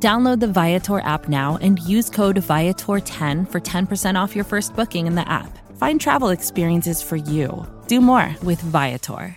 Download 0.00 0.38
the 0.38 0.46
Viator 0.46 1.00
app 1.00 1.28
now 1.28 1.58
and 1.60 1.80
use 1.80 2.08
code 2.08 2.36
Viator10 2.36 3.50
for 3.50 3.60
10% 3.60 4.14
off 4.14 4.36
your 4.36 4.44
first 4.44 4.76
booking 4.76 5.08
in 5.08 5.16
the 5.16 5.28
app. 5.28 5.58
Find 5.76 6.00
travel 6.00 6.28
experiences 6.28 7.02
for 7.02 7.16
you. 7.16 7.66
Do 7.88 8.00
more 8.00 8.36
with 8.44 8.60
Viator. 8.60 9.36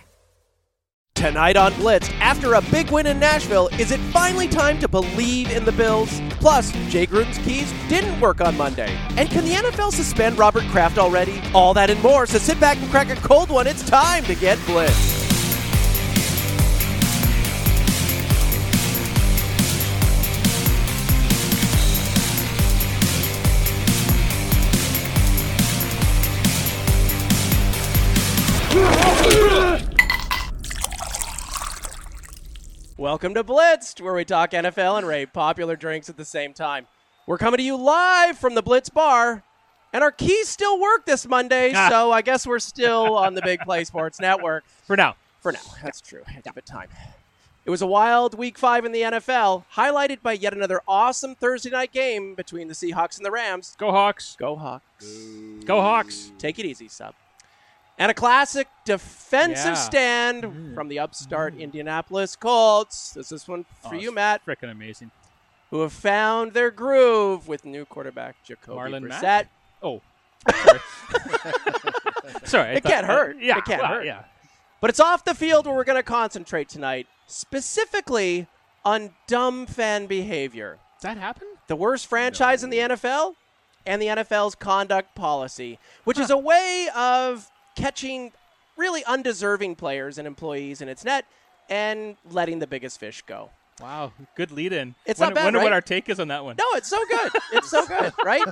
Tonight 1.14 1.56
on 1.56 1.74
Blitz, 1.74 2.08
after 2.20 2.54
a 2.54 2.62
big 2.62 2.90
win 2.90 3.06
in 3.06 3.20
Nashville, 3.20 3.68
is 3.78 3.92
it 3.92 4.00
finally 4.12 4.48
time 4.48 4.78
to 4.80 4.88
believe 4.88 5.50
in 5.50 5.64
the 5.64 5.72
Bills? 5.72 6.20
Plus, 6.40 6.72
Jay 6.88 7.06
Gruden's 7.06 7.38
keys 7.38 7.72
didn't 7.88 8.18
work 8.20 8.40
on 8.40 8.56
Monday. 8.56 8.98
And 9.16 9.28
can 9.30 9.44
the 9.44 9.52
NFL 9.52 9.92
suspend 9.92 10.38
Robert 10.38 10.64
Kraft 10.64 10.98
already? 10.98 11.40
All 11.54 11.74
that 11.74 11.90
and 11.90 12.02
more, 12.02 12.26
so 12.26 12.38
sit 12.38 12.58
back 12.58 12.76
and 12.78 12.90
crack 12.90 13.10
a 13.10 13.16
cold 13.16 13.50
one. 13.50 13.66
It's 13.66 13.88
time 13.88 14.24
to 14.24 14.34
get 14.34 14.64
Blitz. 14.66 15.11
Welcome 32.96 33.34
to 33.34 33.42
Blitzed, 33.44 34.00
where 34.00 34.14
we 34.14 34.24
talk 34.24 34.52
NFL 34.52 34.98
and 34.98 35.06
rate 35.06 35.32
popular 35.32 35.76
drinks 35.76 36.08
at 36.08 36.16
the 36.16 36.24
same 36.24 36.52
time. 36.52 36.86
We're 37.26 37.38
coming 37.38 37.58
to 37.58 37.64
you 37.64 37.76
live 37.76 38.38
from 38.38 38.54
the 38.54 38.62
Blitz 38.62 38.88
Bar, 38.88 39.42
and 39.92 40.02
our 40.04 40.10
keys 40.12 40.48
still 40.48 40.80
work 40.80 41.06
this 41.06 41.26
Monday, 41.26 41.72
Ah. 41.74 41.88
so 41.88 42.12
I 42.12 42.22
guess 42.22 42.46
we're 42.46 42.58
still 42.58 43.16
on 43.16 43.34
the 43.34 43.42
Big 43.42 43.60
Play 43.60 43.84
Sports 43.84 44.20
Network 44.20 44.64
For 44.86 44.96
now. 44.96 45.16
for 45.40 45.52
now. 45.52 45.60
That's 45.82 46.00
true. 46.00 46.22
Give 46.44 46.56
it 46.56 46.66
time. 46.66 46.88
It 47.64 47.70
was 47.70 47.82
a 47.82 47.86
wild 47.86 48.34
week 48.36 48.58
five 48.58 48.84
in 48.84 48.92
the 48.92 49.02
NFL, 49.02 49.64
highlighted 49.76 50.20
by 50.22 50.32
yet 50.32 50.52
another 50.52 50.80
awesome 50.88 51.34
Thursday 51.34 51.70
night 51.70 51.92
game 51.92 52.34
between 52.34 52.68
the 52.68 52.74
Seahawks 52.74 53.16
and 53.16 53.24
the 53.24 53.30
Rams. 53.30 53.76
Go 53.78 53.90
Hawks. 53.92 54.36
Go 54.38 54.56
Hawks. 54.56 55.06
Go 55.64 55.80
Hawks. 55.80 56.32
Take 56.38 56.58
it 56.58 56.66
easy, 56.66 56.88
sub. 56.88 57.14
And 58.02 58.10
a 58.10 58.14
classic 58.14 58.66
defensive 58.84 59.64
Yeah. 59.64 59.74
stand 59.74 60.42
mm. 60.42 60.74
from 60.74 60.88
the 60.88 60.98
upstart 60.98 61.54
Indianapolis 61.56 62.34
Colts. 62.34 63.12
This 63.12 63.30
is 63.30 63.46
one 63.46 63.64
oh, 63.84 63.88
for 63.90 63.94
Oh, 63.94 63.98
you, 63.98 64.12
Matt, 64.12 64.44
Freaking 64.44 64.72
amazing. 64.72 65.12
who 65.70 65.82
have 65.82 65.92
found 65.92 66.52
their 66.52 66.72
groove 66.72 67.46
with 67.46 67.64
new 67.64 67.84
quarterback 67.84 68.34
Jacoby 68.42 68.76
Marlon 68.76 69.08
Brissett. 69.08 69.46
Oh. 69.82 70.02
Sorry. 70.52 70.80
Sorry. 72.44 72.76
It 72.76 72.82
can't 72.82 73.06
hurt. 73.06 73.36
Yeah. 73.40 73.58
It 73.58 73.64
can't 73.66 73.82
well, 73.82 73.92
hurt. 73.92 74.04
Yeah. 74.06 74.24
But 74.80 74.90
it's 74.90 74.98
off 74.98 75.24
the 75.24 75.34
field 75.34 75.66
where 75.66 75.74
we're 75.76 75.84
going 75.84 75.94
to 75.94 76.02
concentrate 76.02 76.68
tonight, 76.68 77.06
specifically 77.28 78.48
on 78.84 79.10
dumb 79.28 79.66
fan 79.66 80.06
behavior. 80.06 80.78
Does 80.96 81.14
that 81.14 81.18
happen? 81.18 81.46
the 81.68 81.76
worst 81.76 82.06
franchise 82.06 82.62
in 82.64 82.70
the 82.70 82.78
NFL 82.78 83.34
and 83.86 84.02
the 84.02 84.06
NFL's 84.06 84.54
conduct 84.54 85.14
policy, 85.14 85.78
which 86.04 86.18
is 86.18 86.30
a 86.30 86.36
way 86.36 86.88
of 86.94 87.50
catching 87.74 88.32
really 88.76 89.04
undeserving 89.04 89.76
players 89.76 90.18
and 90.18 90.26
employees 90.26 90.80
in 90.80 90.88
its 90.88 91.04
net 91.04 91.26
and 91.68 92.16
letting 92.30 92.58
the 92.58 92.66
biggest 92.66 92.98
fish 92.98 93.22
go. 93.22 93.50
Wow. 93.80 94.12
Good 94.36 94.50
lead 94.50 94.72
in. 94.72 94.94
It's 95.06 95.18
wonder, 95.18 95.34
not 95.34 95.34
bad, 95.34 95.44
Wonder 95.44 95.60
what 95.60 95.72
our 95.72 95.80
take 95.80 96.08
is 96.08 96.20
on 96.20 96.28
that 96.28 96.44
one. 96.44 96.56
No, 96.56 96.64
it's 96.74 96.88
so 96.88 97.02
good. 97.08 97.32
It's 97.52 97.70
so 97.70 97.86
good, 97.86 98.12
right? 98.24 98.44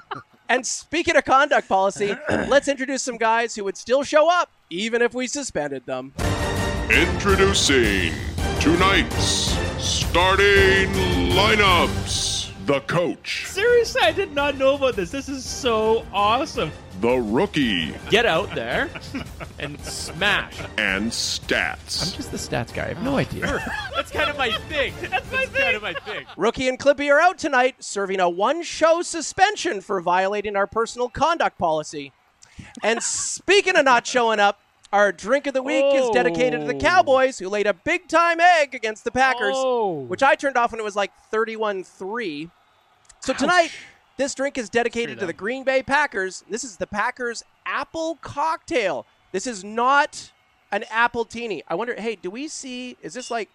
And 0.48 0.66
speaking 0.66 1.16
of 1.16 1.24
conduct 1.24 1.68
policy, 1.68 2.16
let's 2.48 2.68
introduce 2.68 3.02
some 3.02 3.16
guys 3.16 3.54
who 3.54 3.64
would 3.64 3.76
still 3.76 4.02
show 4.02 4.30
up 4.30 4.50
even 4.70 5.02
if 5.02 5.14
we 5.14 5.26
suspended 5.26 5.86
them. 5.86 6.14
Introducing 6.90 8.12
tonight's 8.60 9.56
starting 9.78 10.88
lineups. 11.32 12.39
The 12.66 12.80
coach, 12.82 13.46
Seriously, 13.46 14.00
I 14.04 14.12
did 14.12 14.32
not 14.34 14.56
know 14.56 14.74
about 14.74 14.94
this. 14.94 15.10
This 15.10 15.28
is 15.28 15.44
so 15.44 16.04
awesome. 16.12 16.70
the 17.00 17.16
rookie, 17.16 17.94
get 18.10 18.26
out 18.26 18.54
there 18.54 18.90
and 19.58 19.80
smash. 19.80 20.58
and 20.76 21.10
stats. 21.10 22.10
I'm 22.10 22.16
just 22.16 22.30
the 22.30 22.36
stats 22.36 22.72
guy. 22.74 22.84
I 22.84 22.88
have 22.88 23.02
no 23.02 23.16
idea. 23.16 23.64
That's 23.94 24.10
kind 24.10 24.28
of 24.30 24.36
my 24.36 24.50
thing. 24.68 24.92
That's 25.10 25.30
my 25.32 25.46
thing. 25.46 25.62
kind 25.62 25.76
of 25.76 25.82
my 25.82 25.94
thing. 25.94 26.26
Rookie 26.36 26.68
and 26.68 26.78
Clippy 26.78 27.10
are 27.10 27.18
out 27.18 27.38
tonight, 27.38 27.76
serving 27.82 28.20
a 28.20 28.28
one 28.28 28.62
show 28.62 29.02
suspension 29.02 29.80
for 29.80 30.00
violating 30.00 30.54
our 30.54 30.66
personal 30.66 31.08
conduct 31.08 31.56
policy. 31.58 32.12
And 32.82 33.02
speaking 33.02 33.76
of 33.76 33.84
not 33.86 34.06
showing 34.06 34.38
up, 34.38 34.60
our 34.92 35.12
drink 35.12 35.46
of 35.46 35.54
the 35.54 35.62
week 35.62 35.84
is 35.94 36.10
dedicated 36.10 36.60
to 36.60 36.66
the 36.66 36.74
Oh. 36.74 36.78
Cowboys, 36.78 37.38
who 37.38 37.48
laid 37.48 37.66
a 37.66 37.74
big 37.74 38.08
time 38.08 38.40
egg 38.40 38.74
against 38.74 39.04
the 39.04 39.10
Packers, 39.10 39.54
Oh. 39.56 40.00
which 40.00 40.22
I 40.22 40.34
turned 40.34 40.56
off 40.56 40.72
when 40.72 40.80
it 40.80 40.84
was 40.84 40.96
like 40.96 41.12
31 41.30 41.84
3. 41.84 42.50
So 43.20 43.32
tonight, 43.32 43.70
this 44.16 44.34
drink 44.34 44.58
is 44.58 44.68
dedicated 44.68 45.18
to 45.20 45.26
the 45.26 45.32
Green 45.32 45.62
Bay 45.64 45.82
Packers. 45.82 46.42
This 46.48 46.64
is 46.64 46.76
the 46.78 46.86
Packers 46.86 47.42
Apple 47.66 48.18
Cocktail. 48.22 49.06
This 49.32 49.46
is 49.46 49.62
not 49.62 50.32
an 50.72 50.84
apple 50.90 51.24
teeny. 51.24 51.62
I 51.68 51.74
wonder, 51.74 51.94
hey, 52.00 52.16
do 52.16 52.30
we 52.30 52.48
see, 52.48 52.96
is 53.02 53.14
this 53.14 53.30
like 53.30 53.48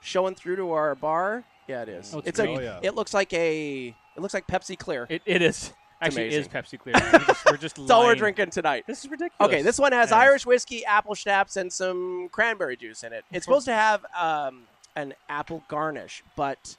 showing 0.00 0.34
through 0.34 0.56
to 0.56 0.72
our 0.72 0.94
bar? 0.94 1.44
Yeah, 1.66 1.82
it 1.82 1.88
is. 1.88 2.12
Oh, 2.14 2.18
it's 2.18 2.28
it's 2.28 2.38
a. 2.40 2.48
Oh, 2.48 2.58
yeah. 2.60 2.78
it 2.82 2.94
looks 2.94 3.14
like 3.14 3.32
a, 3.32 3.88
it 4.16 4.20
looks 4.20 4.34
like 4.34 4.46
Pepsi 4.46 4.76
Clear. 4.78 5.06
It, 5.08 5.22
it 5.26 5.42
is. 5.42 5.72
Actually, 6.02 6.24
it 6.24 6.32
is 6.32 6.46
amazing. 6.46 6.78
Pepsi 6.78 6.78
Clear. 6.78 6.94
We're 7.12 7.18
just, 7.18 7.44
we're 7.46 7.56
just 7.58 7.76
That's 7.76 7.90
all 7.90 8.04
we're 8.06 8.14
drinking 8.14 8.50
tonight. 8.50 8.84
This 8.86 9.04
is 9.04 9.10
ridiculous. 9.10 9.32
Okay, 9.52 9.62
this 9.62 9.78
one 9.78 9.92
has 9.92 10.10
Yeah. 10.10 10.18
Irish 10.18 10.46
whiskey, 10.46 10.84
apple 10.84 11.14
schnapps, 11.14 11.56
and 11.56 11.70
some 11.72 12.28
cranberry 12.30 12.76
juice 12.76 13.02
in 13.04 13.12
it. 13.12 13.24
It's 13.30 13.44
supposed 13.44 13.66
to 13.66 13.74
have 13.74 14.04
um, 14.18 14.62
an 14.96 15.12
apple 15.28 15.62
garnish, 15.68 16.22
but 16.36 16.76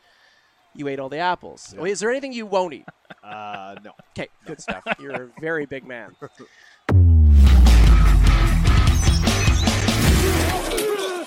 you 0.74 0.88
ate 0.88 1.00
all 1.00 1.10
the 1.10 1.20
apples. 1.20 1.76
Wait, 1.78 1.92
is 1.92 2.00
there 2.00 2.10
anything 2.10 2.34
you 2.34 2.46
won't 2.48 2.74
eat? 2.74 2.86
Uh, 3.24 3.76
no. 3.84 3.92
Okay, 4.18 4.30
good 4.46 4.60
stuff. 4.60 4.84
You're 5.00 5.24
a 5.24 5.30
very 5.40 5.66
big 5.68 5.86
man. 5.86 6.16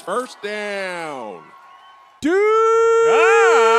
First 0.04 0.42
down. 0.42 1.42
Duke 2.20 2.34
Ah! 2.34 3.73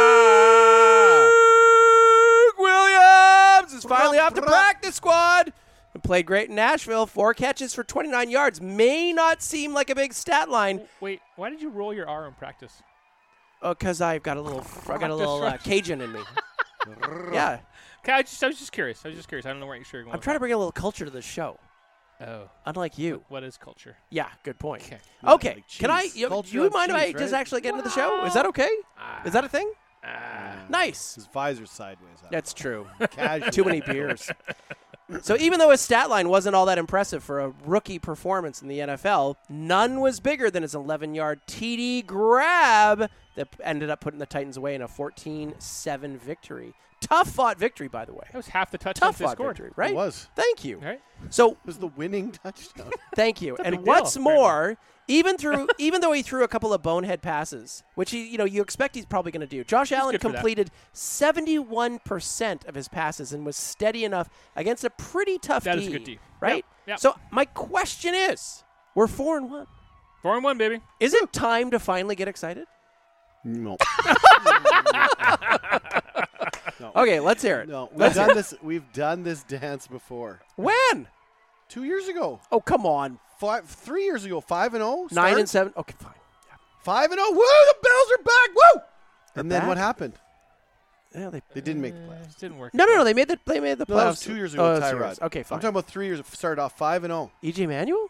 Off 4.26 4.34
the 4.34 4.42
practice 4.42 4.96
squad 4.96 5.54
and 5.94 6.04
played 6.04 6.26
great 6.26 6.50
in 6.50 6.56
Nashville. 6.56 7.06
Four 7.06 7.34
catches 7.34 7.74
for 7.74 7.84
29 7.84 8.30
yards. 8.30 8.60
May 8.60 9.14
not 9.14 9.42
seem 9.42 9.74
like 9.74 9.90
a 9.90 9.96
big 9.96 10.14
stat 10.14 10.50
line 10.50 10.82
Wait, 11.00 11.22
why 11.36 11.50
did 11.50 11.62
you 11.62 11.70
roll 11.70 11.94
your 11.94 12.10
R 12.10 12.28
in 12.28 12.34
practice? 12.34 12.82
because 13.62 14.00
I've 14.00 14.22
got 14.22 14.38
a 14.38 14.42
little, 14.42 14.64
I 14.88 15.00
got 15.00 15.10
a 15.10 15.16
little 15.16 15.42
uh, 15.42 15.58
Cajun 15.58 16.00
in 16.00 16.12
me. 16.12 16.20
yeah, 17.34 17.60
Okay, 18.06 18.12
I, 18.14 18.22
just, 18.22 18.44
I 18.44 18.48
was 18.48 18.60
just 18.60 18.72
curious. 18.72 19.04
I 19.04 19.08
was 19.08 19.18
just 19.18 19.28
curious. 19.28 19.48
I 19.48 19.50
don't 19.50 19.60
know 19.60 19.66
where 19.66 19.76
you're 19.76 19.84
sure 19.86 20.00
you're 20.00 20.06
going 20.06 20.14
I'm 20.14 20.22
trying 20.22 20.36
to 20.36 20.40
bring 20.40 20.54
a 20.54 20.58
little 20.58 20.72
culture 20.72 21.06
to 21.06 21.10
the 21.10 21.24
show. 21.24 21.58
Oh, 22.22 22.50
Unlike 22.68 23.00
you. 23.00 23.24
what 23.30 23.44
is 23.44 23.58
culture? 23.58 23.98
Yeah, 24.12 24.28
good 24.44 24.60
point. 24.60 24.84
Okay. 24.84 25.00
Okay, 25.26 25.54
like 25.56 25.68
can 25.80 25.90
I? 25.90 26.08
You, 26.14 26.30
you 26.46 26.66
of 26.66 26.74
mind 26.74 26.92
if 26.92 26.98
I 26.98 27.12
cheese, 27.12 27.16
just 27.20 27.34
actually 27.34 27.62
get 27.62 27.72
into 27.72 27.84
the 27.84 27.90
show? 27.90 28.24
Is 28.26 28.36
that 28.36 28.46
okay? 28.46 28.70
Is 29.26 29.34
that 29.34 29.44
a 29.44 29.50
thing? 29.50 29.72
Ah. 30.06 30.66
Nice. 30.70 31.16
His 31.16 31.28
visor's 31.28 31.72
sideways. 31.72 32.18
I 32.24 32.28
That's 32.32 32.54
true. 32.54 32.88
Too 33.52 33.64
many 33.64 33.82
beers. 33.82 34.30
So 35.22 35.38
even 35.38 35.60
though 35.60 35.70
his 35.70 35.82
stat 35.82 36.10
line 36.10 36.30
wasn't 36.30 36.56
all 36.56 36.66
that 36.66 36.80
impressive 36.80 37.24
for 37.24 37.40
a 37.40 37.54
rookie 37.64 38.00
performance 38.00 38.62
in 38.62 38.68
the 38.68 38.80
NFL, 38.80 39.36
none 39.50 40.02
was 40.02 40.20
bigger 40.20 40.50
than 40.50 40.64
his 40.64 40.74
11-yard 40.74 41.42
TD 41.48 42.06
grab 42.06 43.10
that 43.36 43.48
ended 43.64 43.90
up 43.92 44.02
putting 44.02 44.20
the 44.20 44.26
Titans 44.26 44.58
away 44.58 44.74
in 44.74 44.82
a 44.82 44.88
14-7 44.88 46.18
victory. 46.18 46.74
Tough 47.08 47.30
fought 47.30 47.60
victory, 47.60 47.88
by 47.88 48.04
the 48.06 48.14
way. 48.14 48.24
That 48.32 48.38
was 48.38 48.48
half 48.48 48.72
the 48.72 48.78
touchdowns 48.78 49.00
Tough 49.12 49.18
they 49.20 49.26
fought 49.26 49.32
scored. 49.34 49.58
victory, 49.58 49.72
right? 49.76 49.92
It 49.92 49.96
was. 49.96 50.28
Thank 50.36 50.66
you. 50.66 50.80
Right? 50.80 51.00
So 51.30 51.52
It 51.52 51.58
was 51.66 51.78
the 51.78 51.88
winning 51.88 52.32
touchdown. 52.32 52.90
Thank 53.16 53.42
you. 53.42 53.56
a 53.56 53.62
And 53.62 53.76
big 53.76 53.86
deal, 53.86 53.94
what's 53.94 54.16
apparently. 54.16 54.42
more, 54.42 54.78
even 55.08 55.38
through 55.38 55.68
even 55.78 56.02
though 56.02 56.12
he 56.14 56.22
threw 56.24 56.44
a 56.44 56.48
couple 56.48 56.74
of 56.74 56.82
bonehead 56.82 57.22
passes, 57.22 57.84
which 57.94 58.10
he 58.12 58.28
you 58.28 58.38
know 58.40 58.44
you 58.46 58.62
expect 58.62 58.96
he's 58.96 59.06
probably 59.06 59.32
going 59.32 59.42
to 59.42 59.48
do, 59.48 59.64
Josh 59.64 59.92
Allen 59.92 60.14
good 60.14 60.22
for 60.22 60.30
that. 60.30 60.36
completed 60.38 60.72
seventy 60.94 61.60
one 61.60 62.00
percent 62.00 62.66
of 62.66 62.74
his 62.76 62.88
passes 62.88 63.32
and 63.34 63.46
was 63.46 63.56
steady 63.56 64.04
enough 64.04 64.28
against 64.56 64.84
a 64.84 64.90
pretty 64.90 65.38
tough 65.38 65.64
That 65.66 65.76
D. 65.78 65.82
is 65.84 65.88
a 65.88 65.92
good 65.92 66.04
D. 66.06 66.20
right? 66.42 66.56
Yep, 66.56 66.66
yep. 66.88 67.00
So 67.00 67.16
my 67.32 67.46
question 67.46 68.16
is, 68.16 68.64
we're 68.96 69.08
four 69.08 69.38
and 69.38 69.52
one. 69.52 69.68
Four 70.24 70.34
and 70.36 70.44
one, 70.44 70.58
baby. 70.58 70.82
Is 71.00 71.14
it 71.14 71.32
time 71.32 71.70
to 71.70 71.78
finally 71.80 72.16
get 72.16 72.28
excited? 72.28 72.66
no. 73.44 73.78
No. 76.80 76.92
Okay, 76.96 77.20
let's 77.20 77.42
hear 77.42 77.62
it. 77.62 77.70
No, 77.70 77.90
we've 77.92 78.00
Let's 78.00 78.16
done 78.16 78.36
this. 78.36 78.54
We've 78.62 78.94
done 78.94 79.24
this 79.24 79.44
dance 79.44 79.88
before. 79.88 80.42
When? 80.56 81.08
Two 81.70 81.84
years 81.84 82.08
ago, 82.08 82.40
Oh, 82.52 82.60
come 82.60 82.86
on. 82.86 83.20
five, 83.40 83.66
three 83.66 84.04
years 84.04 84.24
ago, 84.26 84.40
five 84.42 84.74
and 84.74 84.82
zero. 84.84 85.08
Nine 85.12 85.40
and 85.40 85.50
seven. 85.50 85.74
Okay, 85.78 85.96
fine. 86.00 86.14
Five 86.84 87.12
and 87.12 87.20
zero. 87.20 87.32
Woo! 87.32 87.38
The 87.40 87.76
Bills 87.82 88.20
are 88.20 88.24
back. 88.24 88.56
Woo! 88.56 88.82
And 89.36 89.52
then 89.52 89.62
back? 89.62 89.68
what 89.70 89.78
happened? 89.78 90.14
Yeah, 91.14 91.30
they, 91.30 91.42
They 91.54 91.62
didn't 91.62 91.82
make 91.82 91.94
the 91.94 92.00
mm, 92.02 92.10
playoffs. 92.10 92.32
It 92.32 92.40
didn't 92.40 92.58
work. 92.58 92.74
no, 92.74 92.86
no, 92.86 92.96
no. 92.98 93.04
They 93.06 93.14
made 93.14 93.30
the 93.30 93.40
they 93.46 93.60
made 93.62 93.78
the 93.78 93.86
No, 93.88 93.96
playoffs. 93.96 94.00
that 94.00 94.08
was 94.08 94.20
two 94.20 94.36
years 94.36 94.54
ago. 94.54 94.66
Oh, 94.66 94.74
with 94.74 94.82
that's 94.82 94.94
Tyrod. 94.94 95.00
yours. 95.00 95.20
Okay, 95.22 95.44
fine. 95.44 95.56
I'm 95.56 95.62
talking 95.62 95.70
about 95.70 95.86
three 95.88 96.06
years. 96.08 96.22
Started 96.28 96.62
off 96.62 96.78
five 96.78 97.04
and 97.06 97.14
oh. 97.14 97.32
zero. 97.42 97.54
EJ 97.54 97.70
Manuel? 97.70 98.10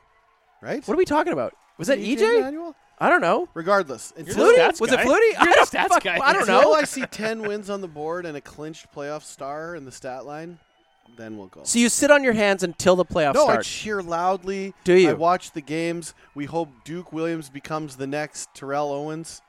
Right? 0.62 0.86
What 0.88 0.96
are 0.96 0.98
we 0.98 1.06
talking 1.06 1.32
about? 1.34 1.54
Was 1.78 1.88
that 1.88 2.00
EJ 2.00 2.18
EJ? 2.18 2.42
Manuel? 2.42 2.76
I 3.00 3.10
don't 3.10 3.22
know. 3.22 3.50
Regardless, 3.54 4.14
You're 4.16 4.28
until, 4.28 4.48
Flutie? 4.54 4.58
stats 4.58 4.80
Was 4.82 4.92
it 4.92 4.98
guy. 4.98 5.06
Flutie? 5.06 5.32
You're 5.34 5.42
I 5.42 5.46
the 5.46 5.56
don't, 5.56 5.70
stats 5.70 5.88
fuck- 5.90 6.04
guy. 6.04 6.20
I 6.22 6.32
don't 6.34 6.42
until 6.44 6.62
know. 6.62 6.74
I 6.74 6.84
see 6.86 7.02
ten 7.08 7.42
wins 7.42 7.70
on 7.70 7.82
the 7.82 7.88
board 7.88 8.26
and 8.26 8.38
a 8.38 8.42
clinched 8.42 8.88
playoff 8.96 9.24
star 9.24 9.76
in 9.76 9.84
the 9.86 9.92
stat 9.92 10.26
line, 10.26 10.60
then 11.18 11.38
we'll 11.38 11.48
go. 11.48 11.62
So 11.64 11.78
you 11.80 11.90
sit 11.90 12.10
on 12.10 12.24
your 12.24 12.34
hands 12.34 12.64
until 12.64 12.96
the 12.96 13.04
playoffs 13.06 13.34
no, 13.36 13.48
I 13.48 13.54
start. 13.54 13.66
cheer 13.66 14.02
loudly. 14.02 14.74
Do 14.86 14.94
you? 14.94 15.10
I 15.10 15.14
watch 15.14 15.52
the 15.52 15.62
games. 15.62 16.14
We 16.36 16.46
hope 16.46 16.70
Duke 16.86 17.12
Williams 17.12 17.50
becomes 17.50 17.98
the 17.98 18.08
next 18.08 18.50
Terrell 18.54 18.92
Owens. 18.92 19.42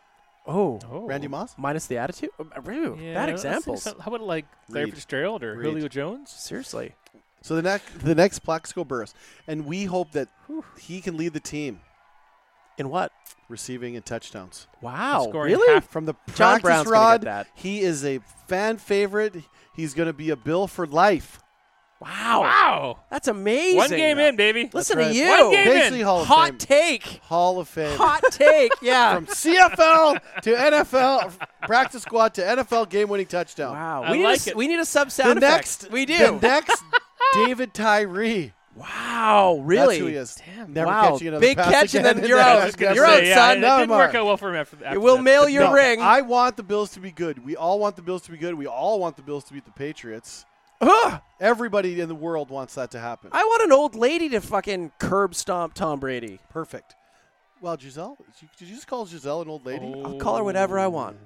oh, 0.46 0.80
Oh. 0.90 1.06
Randy 1.06 1.28
Moss? 1.28 1.54
minus 1.56 1.86
the 1.86 1.98
attitude. 1.98 2.30
Uh, 2.40 2.44
uh, 2.54 2.60
oh, 2.66 2.70
Ew, 2.70 2.98
Yeah, 3.00 3.14
bad 3.14 3.28
let's 3.30 3.42
think 3.42 3.54
examples. 3.54 3.82
so- 3.84 3.96
How 4.00 4.12
about 4.12 4.26
like 4.26 4.46
Larry 4.68 4.86
Reed. 4.86 4.94
Fitzgerald 4.94 5.42
or 5.44 5.54
Reed. 5.56 5.66
Julio 5.66 5.88
Jones? 5.88 6.30
Seriously. 6.30 6.94
So 7.42 7.54
the 7.54 7.62
next 7.62 8.00
the 8.00 8.14
next 8.16 8.40
Plaxico 8.40 8.82
Burress. 8.82 9.14
And 9.46 9.66
we 9.66 9.84
hope 9.84 10.10
that 10.12 10.28
he 10.80 11.00
can 11.00 11.16
lead 11.16 11.32
the 11.32 11.38
team 11.40 11.80
In 12.78 12.88
what? 12.90 13.12
receiving 13.48 13.94
and 13.94 14.04
touchdowns. 14.04 14.66
Wow. 14.80 15.26
Scoring 15.28 15.52
Really? 15.52 15.72
half- 15.72 15.88
From 15.88 16.04
the 16.06 16.14
John 16.34 16.60
practice 16.60 16.62
Brown's 16.62 16.88
rod, 16.88 17.20
get 17.20 17.24
that. 17.26 17.46
he 17.54 17.80
is 17.80 18.04
a 18.04 18.18
fan 18.48 18.76
favorite. 18.78 19.36
He's 19.74 19.94
going 19.94 20.08
to 20.08 20.12
be 20.12 20.30
a 20.30 20.36
bill 20.36 20.66
for 20.66 20.84
life. 20.86 21.38
Wow. 22.00 22.40
Wow. 22.42 22.98
That's 23.10 23.28
amazing. 23.28 23.76
One 23.78 23.90
game 23.90 24.18
in, 24.18 24.34
baby. 24.36 24.68
Listen 24.74 24.98
right. 24.98 25.08
to 25.08 25.14
you. 25.14 25.28
One 25.30 25.50
game 25.52 25.64
Basically 25.64 26.00
in. 26.00 26.06
Hall 26.06 26.20
of 26.22 26.26
Hot 26.26 26.48
Fame. 26.48 26.58
take. 26.58 27.04
Hall 27.22 27.58
of 27.60 27.68
Fame. 27.68 27.96
Hot 27.96 28.22
take. 28.32 28.72
Yeah. 28.82 29.14
From 29.14 29.26
CFL 29.26 30.18
to 30.42 30.50
NFL 30.54 31.32
practice 31.62 32.02
squad 32.02 32.34
to 32.34 32.42
NFL 32.42 32.90
game-winning 32.90 33.26
touchdown. 33.26 33.72
wow. 33.74 34.02
I 34.02 34.10
we, 34.10 34.18
need 34.18 34.24
like 34.24 34.46
a, 34.46 34.50
it. 34.50 34.56
we 34.56 34.66
need 34.68 34.80
a 34.80 34.84
sub 34.84 35.06
The 35.08 35.12
sound 35.12 35.40
next, 35.40 35.82
effect. 35.84 35.92
We 35.92 36.04
The 36.04 36.18
do. 36.18 36.38
next, 36.42 36.82
David 37.34 37.72
Tyree. 37.72 38.52
Wow. 38.76 39.60
Really? 39.62 39.96
That's 39.96 39.98
who 39.98 40.06
he 40.06 40.14
is. 40.14 40.34
Damn. 40.56 40.72
Never 40.72 40.86
Wow. 40.86 41.10
catching 41.12 41.28
another 41.28 41.40
Big 41.40 41.56
pass 41.56 41.70
catch 41.70 41.94
and 41.94 42.04
then 42.04 42.24
you're 42.26 42.38
out. 42.48 42.58
I 42.60 42.64
was 42.66 42.76
gonna 42.76 42.94
You're 42.94 43.06
out, 43.06 43.24
yeah, 43.24 43.34
son. 43.34 43.58
It, 43.58 43.60
No 43.60 43.78
didn't 43.80 43.90
work 43.90 44.14
out 44.14 44.26
well 44.26 44.36
for 44.36 44.50
him 44.50 44.56
after, 44.56 44.76
after 44.84 45.00
We'll 45.00 45.16
that. 45.16 45.22
mail 45.22 45.48
your 45.48 45.64
No, 45.64 45.72
ring. 45.72 46.00
I 46.00 46.20
want 46.20 46.56
the 46.56 46.62
Bills 46.62 46.90
to 46.92 47.00
be 47.00 47.10
good. 47.10 47.44
We 47.44 47.56
all 47.56 47.78
want 47.78 47.96
the 47.96 48.02
Bills 48.02 48.22
to 48.22 48.30
be 48.30 48.36
good. 48.38 48.54
We 48.54 48.66
all 48.66 49.00
want 49.00 49.16
the 49.16 49.22
Bills 49.22 49.44
to 49.44 49.52
beat 49.54 49.64
the 49.64 49.72
Patriots. 49.72 50.44
Everybody 51.40 52.00
in 52.00 52.08
the 52.08 52.14
world 52.14 52.50
wants 52.50 52.74
that 52.74 52.90
to 52.92 52.98
happen. 53.00 53.30
I 53.32 53.42
want 53.44 53.62
an 53.62 53.72
old 53.72 53.94
lady 53.94 54.28
to 54.30 54.40
fucking 54.40 54.92
curb 54.98 55.34
stomp 55.34 55.74
Tom 55.74 56.00
Brady. 56.00 56.38
Perfect. 56.50 56.94
Well, 57.62 57.78
Giselle, 57.78 58.18
did 58.58 58.68
you 58.68 58.74
just 58.74 58.86
call 58.86 59.06
Giselle 59.06 59.40
an 59.42 59.48
old 59.48 59.64
lady? 59.64 59.90
Oh. 59.96 60.02
I'll 60.04 60.18
call 60.18 60.36
her 60.36 60.44
whatever 60.44 60.78
I 60.78 60.86
want. 60.86 61.16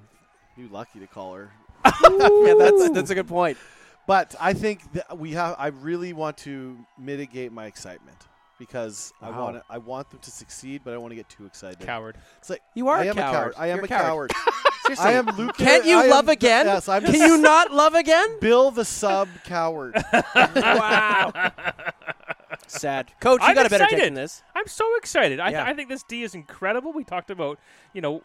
You 0.57 0.69
lucky 0.69 1.01
to 1.01 1.07
call 1.09 1.35
her. 1.35 1.51
yeah, 1.85 2.55
that's 2.59 2.91
that's 2.91 3.11
a 3.11 3.15
good 3.15 3.29
point. 3.29 3.57
But 4.11 4.35
I 4.41 4.55
think 4.55 4.93
that 4.95 5.17
we 5.17 5.31
have. 5.35 5.55
I 5.57 5.69
really 5.69 6.13
want 6.13 6.37
to 6.39 6.77
mitigate 6.99 7.53
my 7.53 7.67
excitement 7.67 8.19
because 8.59 9.13
I 9.23 9.31
want 9.31 9.55
to, 9.55 9.63
I 9.71 9.79
want 9.79 10.11
them 10.11 10.19
to 10.19 10.31
succeed, 10.33 10.81
but 10.83 10.91
I 10.91 10.95
don't 10.95 11.03
want 11.03 11.13
to 11.13 11.17
get 11.17 11.29
too 11.29 11.47
excited. 11.47 11.79
Coward. 11.79 12.17
It's 12.39 12.51
like 12.51 12.61
You 12.75 12.89
are 12.89 12.97
I 12.99 13.05
a 13.05 13.11
am 13.11 13.15
coward. 13.15 13.55
I 13.57 13.69
am 13.69 13.77
You're 13.77 13.83
a 13.83 13.85
a 13.85 13.89
coward. 13.89 14.33
coward. 14.35 14.99
I 14.99 15.13
am 15.13 15.27
Luke. 15.37 15.57
Can't 15.57 15.85
you 15.87 15.97
I 15.97 16.07
love 16.09 16.27
the- 16.27 16.33
again? 16.33 16.67
Yes, 16.67 16.89
I'm 16.89 17.05
Can 17.05 17.15
you 17.15 17.39
not 17.39 17.71
love 17.73 17.95
again? 17.95 18.27
Bill 18.41 18.73
the 18.73 18.85
sub 18.85 19.29
coward. 19.45 19.95
wow. 20.35 21.53
Sad. 22.67 23.13
Coach, 23.21 23.41
you 23.43 23.47
I'm 23.47 23.55
got 23.55 23.67
a 23.67 23.71
better 23.71 23.85
take 23.85 23.93
excited. 23.93 24.07
than 24.07 24.15
this. 24.15 24.43
I'm 24.57 24.67
so 24.67 24.97
excited. 24.97 25.39
I, 25.39 25.51
Yeah. 25.51 25.65
I 25.65 25.73
think 25.75 25.89
this 25.89 26.03
D 26.03 26.25
is 26.25 26.35
incredible. 26.35 26.93
We 26.93 27.05
talked 27.05 27.31
about, 27.31 27.61
you 27.93 28.01
know, 28.01 28.23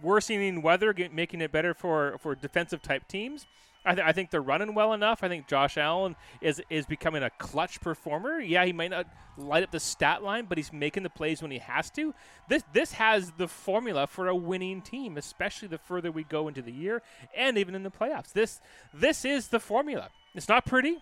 worsening 0.00 0.62
weather, 0.62 0.92
get, 0.92 1.12
making 1.12 1.40
it 1.40 1.50
better 1.50 1.74
for, 1.74 2.16
for 2.20 2.36
defensive 2.36 2.80
type 2.80 3.08
teams. 3.08 3.48
I, 3.86 3.94
th- 3.94 4.06
I 4.06 4.12
think 4.12 4.30
they're 4.30 4.42
running 4.42 4.74
well 4.74 4.92
enough. 4.92 5.22
I 5.22 5.28
think 5.28 5.46
Josh 5.46 5.76
Allen 5.78 6.16
is 6.40 6.60
is 6.68 6.86
becoming 6.86 7.22
a 7.22 7.30
clutch 7.30 7.80
performer. 7.80 8.40
Yeah, 8.40 8.64
he 8.64 8.72
might 8.72 8.90
not 8.90 9.06
light 9.38 9.62
up 9.62 9.70
the 9.70 9.80
stat 9.80 10.22
line, 10.22 10.46
but 10.46 10.58
he's 10.58 10.72
making 10.72 11.04
the 11.04 11.10
plays 11.10 11.40
when 11.40 11.50
he 11.50 11.58
has 11.58 11.90
to. 11.90 12.14
This 12.48 12.64
this 12.72 12.92
has 12.92 13.32
the 13.32 13.48
formula 13.48 14.06
for 14.06 14.28
a 14.28 14.34
winning 14.34 14.82
team, 14.82 15.16
especially 15.16 15.68
the 15.68 15.78
further 15.78 16.10
we 16.10 16.24
go 16.24 16.48
into 16.48 16.62
the 16.62 16.72
year 16.72 17.02
and 17.36 17.56
even 17.56 17.74
in 17.74 17.82
the 17.82 17.90
playoffs. 17.90 18.32
This 18.32 18.60
this 18.92 19.24
is 19.24 19.48
the 19.48 19.60
formula. 19.60 20.10
It's 20.34 20.48
not 20.48 20.66
pretty. 20.66 20.98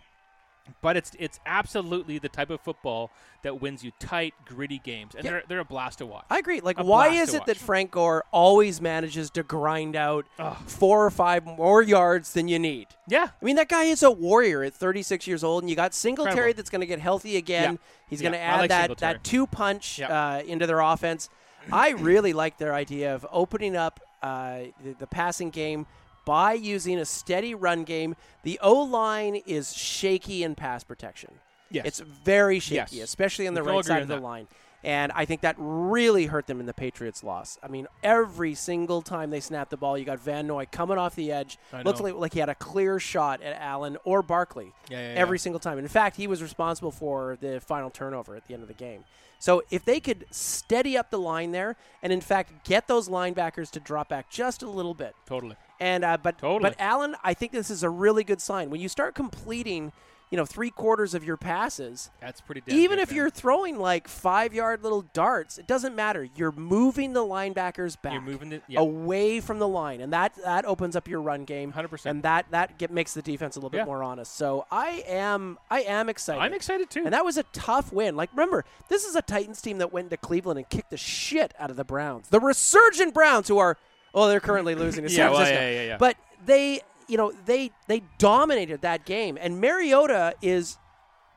But 0.81 0.97
it's 0.97 1.13
it's 1.19 1.41
absolutely 1.45 2.19
the 2.19 2.29
type 2.31 2.49
of 2.49 2.59
football 2.61 3.11
that 3.43 3.61
wins 3.61 3.85
you 3.85 3.93
tight, 3.99 4.33
gritty 4.47 4.79
games, 4.79 5.15
and 5.15 5.23
Yeah. 5.25 5.31
they're 5.33 5.43
they're 5.49 5.59
a 5.61 5.65
blast 5.65 5.99
to 5.99 6.07
watch. 6.07 6.25
I 6.31 6.39
agree. 6.39 6.61
Like, 6.63 6.79
A 6.79 6.85
why 6.85 7.09
is 7.09 7.35
it 7.35 7.45
that. 7.47 7.59
Frank 7.59 7.91
Gore 7.91 8.25
always 8.31 8.81
manages 8.81 9.29
to 9.31 9.43
grind 9.43 9.95
out 9.95 10.25
Ugh. 10.39 10.57
four 10.67 11.05
or 11.05 11.11
five 11.11 11.45
more 11.45 11.83
yards 11.83 12.33
than 12.33 12.49
you 12.49 12.59
need? 12.59 12.87
yeah, 13.07 13.29
I 13.41 13.45
mean, 13.45 13.57
that 13.57 13.69
guy 13.69 13.85
is 13.85 14.03
a 14.03 14.11
warrior 14.11 14.63
at 14.63 14.73
36 14.73 15.27
years 15.27 15.45
old, 15.45 15.63
and 15.63 15.69
you 15.71 15.77
got 15.77 15.93
Singletary 15.93 16.33
Incredible. 16.33 16.57
that's 16.57 16.71
going 16.71 16.81
to 16.81 16.87
get 16.87 16.99
healthy 17.01 17.37
again. 17.37 17.73
Yeah. 17.75 17.79
He's 18.09 18.23
Yeah, 18.23 18.31
going 18.31 18.41
to 18.41 18.45
add 18.45 18.61
like 18.61 18.69
that, 18.71 18.81
Singletary. 18.89 19.13
that 19.15 19.25
two 19.25 19.47
punch 19.47 20.01
uh, 20.01 20.43
into 20.47 20.67
their 20.67 20.81
offense. 20.81 21.29
I 21.73 21.91
really 21.91 22.33
like 22.33 22.57
their 22.59 22.75
idea 22.75 23.15
of 23.15 23.27
opening 23.31 23.77
up 23.77 24.01
uh, 24.23 24.61
the, 24.83 24.93
the 24.99 25.07
passing 25.07 25.51
game 25.51 25.87
by 26.25 26.53
using 26.55 26.99
a 26.99 27.05
steady 27.05 27.55
run 27.55 27.85
game. 27.85 28.17
The 28.43 28.59
O 28.63 28.75
line 28.83 29.37
is 29.47 29.75
shaky 29.77 30.43
in 30.43 30.55
pass 30.55 30.85
protection. 30.85 31.31
Yes. 31.71 31.87
It's 31.87 32.01
very 32.01 32.59
shaky, 32.61 32.97
Yes. 32.97 33.05
especially 33.05 33.47
on 33.49 33.55
the 33.55 33.63
right 33.63 33.85
side 33.85 34.03
of 34.03 34.09
the 34.09 34.15
that. 34.17 34.23
line. 34.23 34.47
And 34.85 35.13
I 35.13 35.25
think 35.25 35.41
that 35.41 35.57
really 35.59 36.27
hurt 36.27 36.47
them 36.47 36.61
in 36.61 36.67
the 36.67 36.75
Patriots' 36.75 37.25
loss. 37.25 37.59
I 37.63 37.69
mean, 37.69 37.87
every 38.03 38.55
single 38.55 39.01
time 39.01 39.31
they 39.31 39.41
snapped 39.41 39.71
the 39.71 39.79
ball, 39.79 39.97
you 39.97 40.05
got 40.05 40.21
Van 40.21 40.47
Noy 40.47 40.67
coming 40.71 40.99
off 40.99 41.15
the 41.15 41.33
edge. 41.33 41.57
Looked 41.85 42.01
like, 42.03 42.15
like 42.15 42.35
he 42.35 42.41
had 42.41 42.51
a 42.51 42.55
clear 42.55 43.01
shot 43.01 43.41
at 43.43 43.57
Allen 43.59 43.97
or 44.05 44.23
Barkley 44.23 44.75
Yeah, 44.91 44.99
yeah, 44.99 45.19
every 45.19 45.39
yeah. 45.39 45.43
single 45.43 45.59
time. 45.59 45.79
In 45.79 45.89
fact, 45.89 46.17
he 46.17 46.27
was 46.27 46.43
responsible 46.43 46.91
for 46.91 47.39
the 47.41 47.61
final 47.63 47.89
turnover 47.89 48.37
at 48.37 48.47
the 48.47 48.53
end 48.53 48.63
of 48.63 48.69
the 48.69 48.75
game. 48.75 49.05
So 49.45 49.63
if 49.71 49.85
they 49.85 50.01
could 50.01 50.25
steady 50.31 50.97
up 50.97 51.11
the 51.11 51.19
line 51.19 51.53
there, 51.53 51.77
and 52.03 52.11
in 52.15 52.23
fact 52.23 52.65
get 52.65 52.89
those 52.89 53.11
linebackers 53.11 53.71
to 53.73 53.79
drop 53.81 54.09
back 54.09 54.31
just 54.31 54.63
a 54.63 54.71
little 54.71 54.95
bit, 54.95 55.15
totally. 55.27 55.55
and 55.79 56.03
uh, 56.03 56.17
but 56.17 56.39
Totally. 56.39 56.63
but 56.71 56.77
Allen, 56.79 57.15
I 57.23 57.35
think 57.35 57.53
this 57.53 57.69
is 57.69 57.83
a 57.83 57.91
really 57.91 58.25
good 58.25 58.41
sign 58.41 58.71
when 58.71 58.81
you 58.81 58.89
start 58.89 59.15
completing, 59.15 59.93
you 60.31 60.37
know, 60.37 60.45
three 60.45 60.71
quarters 60.71 61.15
of 61.15 61.23
your 61.23 61.37
passes. 61.37 62.11
That's 62.21 62.41
pretty. 62.41 62.63
Damn 62.67 62.77
Even 62.77 62.97
good, 62.97 63.03
if 63.03 63.11
man. 63.11 63.17
you're 63.17 63.31
throwing 63.31 63.79
like 63.79 64.09
five 64.09 64.53
yard 64.53 64.83
little 64.83 65.03
darts, 65.13 65.59
it 65.59 65.67
doesn't 65.67 65.95
matter. 65.95 66.27
You're 66.35 66.51
moving 66.53 67.13
the 67.13 67.21
linebackers 67.21 68.01
back 68.01 68.15
You're 68.15 68.23
moving 68.23 68.53
it- 68.53 68.63
yeah. 68.67 68.81
away 68.81 69.39
from 69.41 69.59
the 69.61 69.69
line, 69.69 70.01
and 70.01 70.13
that 70.13 70.33
that 70.45 70.65
opens 70.65 70.97
up 70.97 71.07
your 71.07 71.21
run 71.21 71.45
game. 71.45 71.73
100%. 71.73 72.07
and 72.07 72.23
that 72.25 72.47
that 72.51 72.79
get, 72.79 72.91
makes 72.91 73.15
the 73.15 73.23
defense 73.23 73.55
a 73.57 73.59
little 73.61 73.71
bit 73.71 73.79
Yeah. 73.79 73.85
more 73.85 74.03
honest. 74.03 74.35
So 74.35 74.67
I 74.73 75.05
am 75.07 75.59
I 75.71 75.83
am 75.83 76.09
excited. 76.09 76.41
I'm 76.41 76.55
excited 76.55 76.91
too. 76.91 77.03
And 77.05 77.13
that 77.13 77.25
was 77.25 77.37
a 77.37 77.45
tough 77.53 77.93
win. 77.93 78.17
Like, 78.17 78.31
remember, 78.33 78.65
this 78.89 79.05
is 79.05 79.15
a 79.15 79.23
Titans 79.23 79.61
team 79.61 79.79
that 79.79 79.93
went 79.93 80.11
to 80.11 80.17
Cleveland 80.17 80.59
and 80.59 80.69
kicked 80.69 80.91
the 80.91 80.97
shit 80.97 81.55
out 81.59 81.71
of 81.71 81.77
the 81.77 81.85
Browns. 81.85 82.29
The 82.31 82.41
resurgent 82.41 83.15
Browns, 83.15 83.47
who 83.49 83.59
are, 83.59 83.77
oh, 84.15 84.27
they're 84.29 84.41
currently 84.41 84.75
losing 84.75 85.05
to 85.05 85.11
Yeah, 85.13 85.17
San 85.17 85.27
well, 85.31 85.37
Francisco. 85.41 85.61
yeah, 85.63 85.71
yeah, 85.71 85.83
yeah. 85.87 85.97
But 85.99 86.17
they, 86.45 86.81
you 87.09 87.17
know, 87.17 87.33
they 87.45 87.71
they 87.87 88.03
dominated 88.19 88.83
that 88.83 89.05
game, 89.05 89.39
and 89.41 89.61
Mariota 89.61 90.35
is 90.43 90.79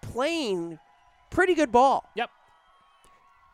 playing 0.02 0.80
pretty 1.30 1.54
good 1.54 1.72
ball. 1.72 2.10
Yep. 2.16 2.30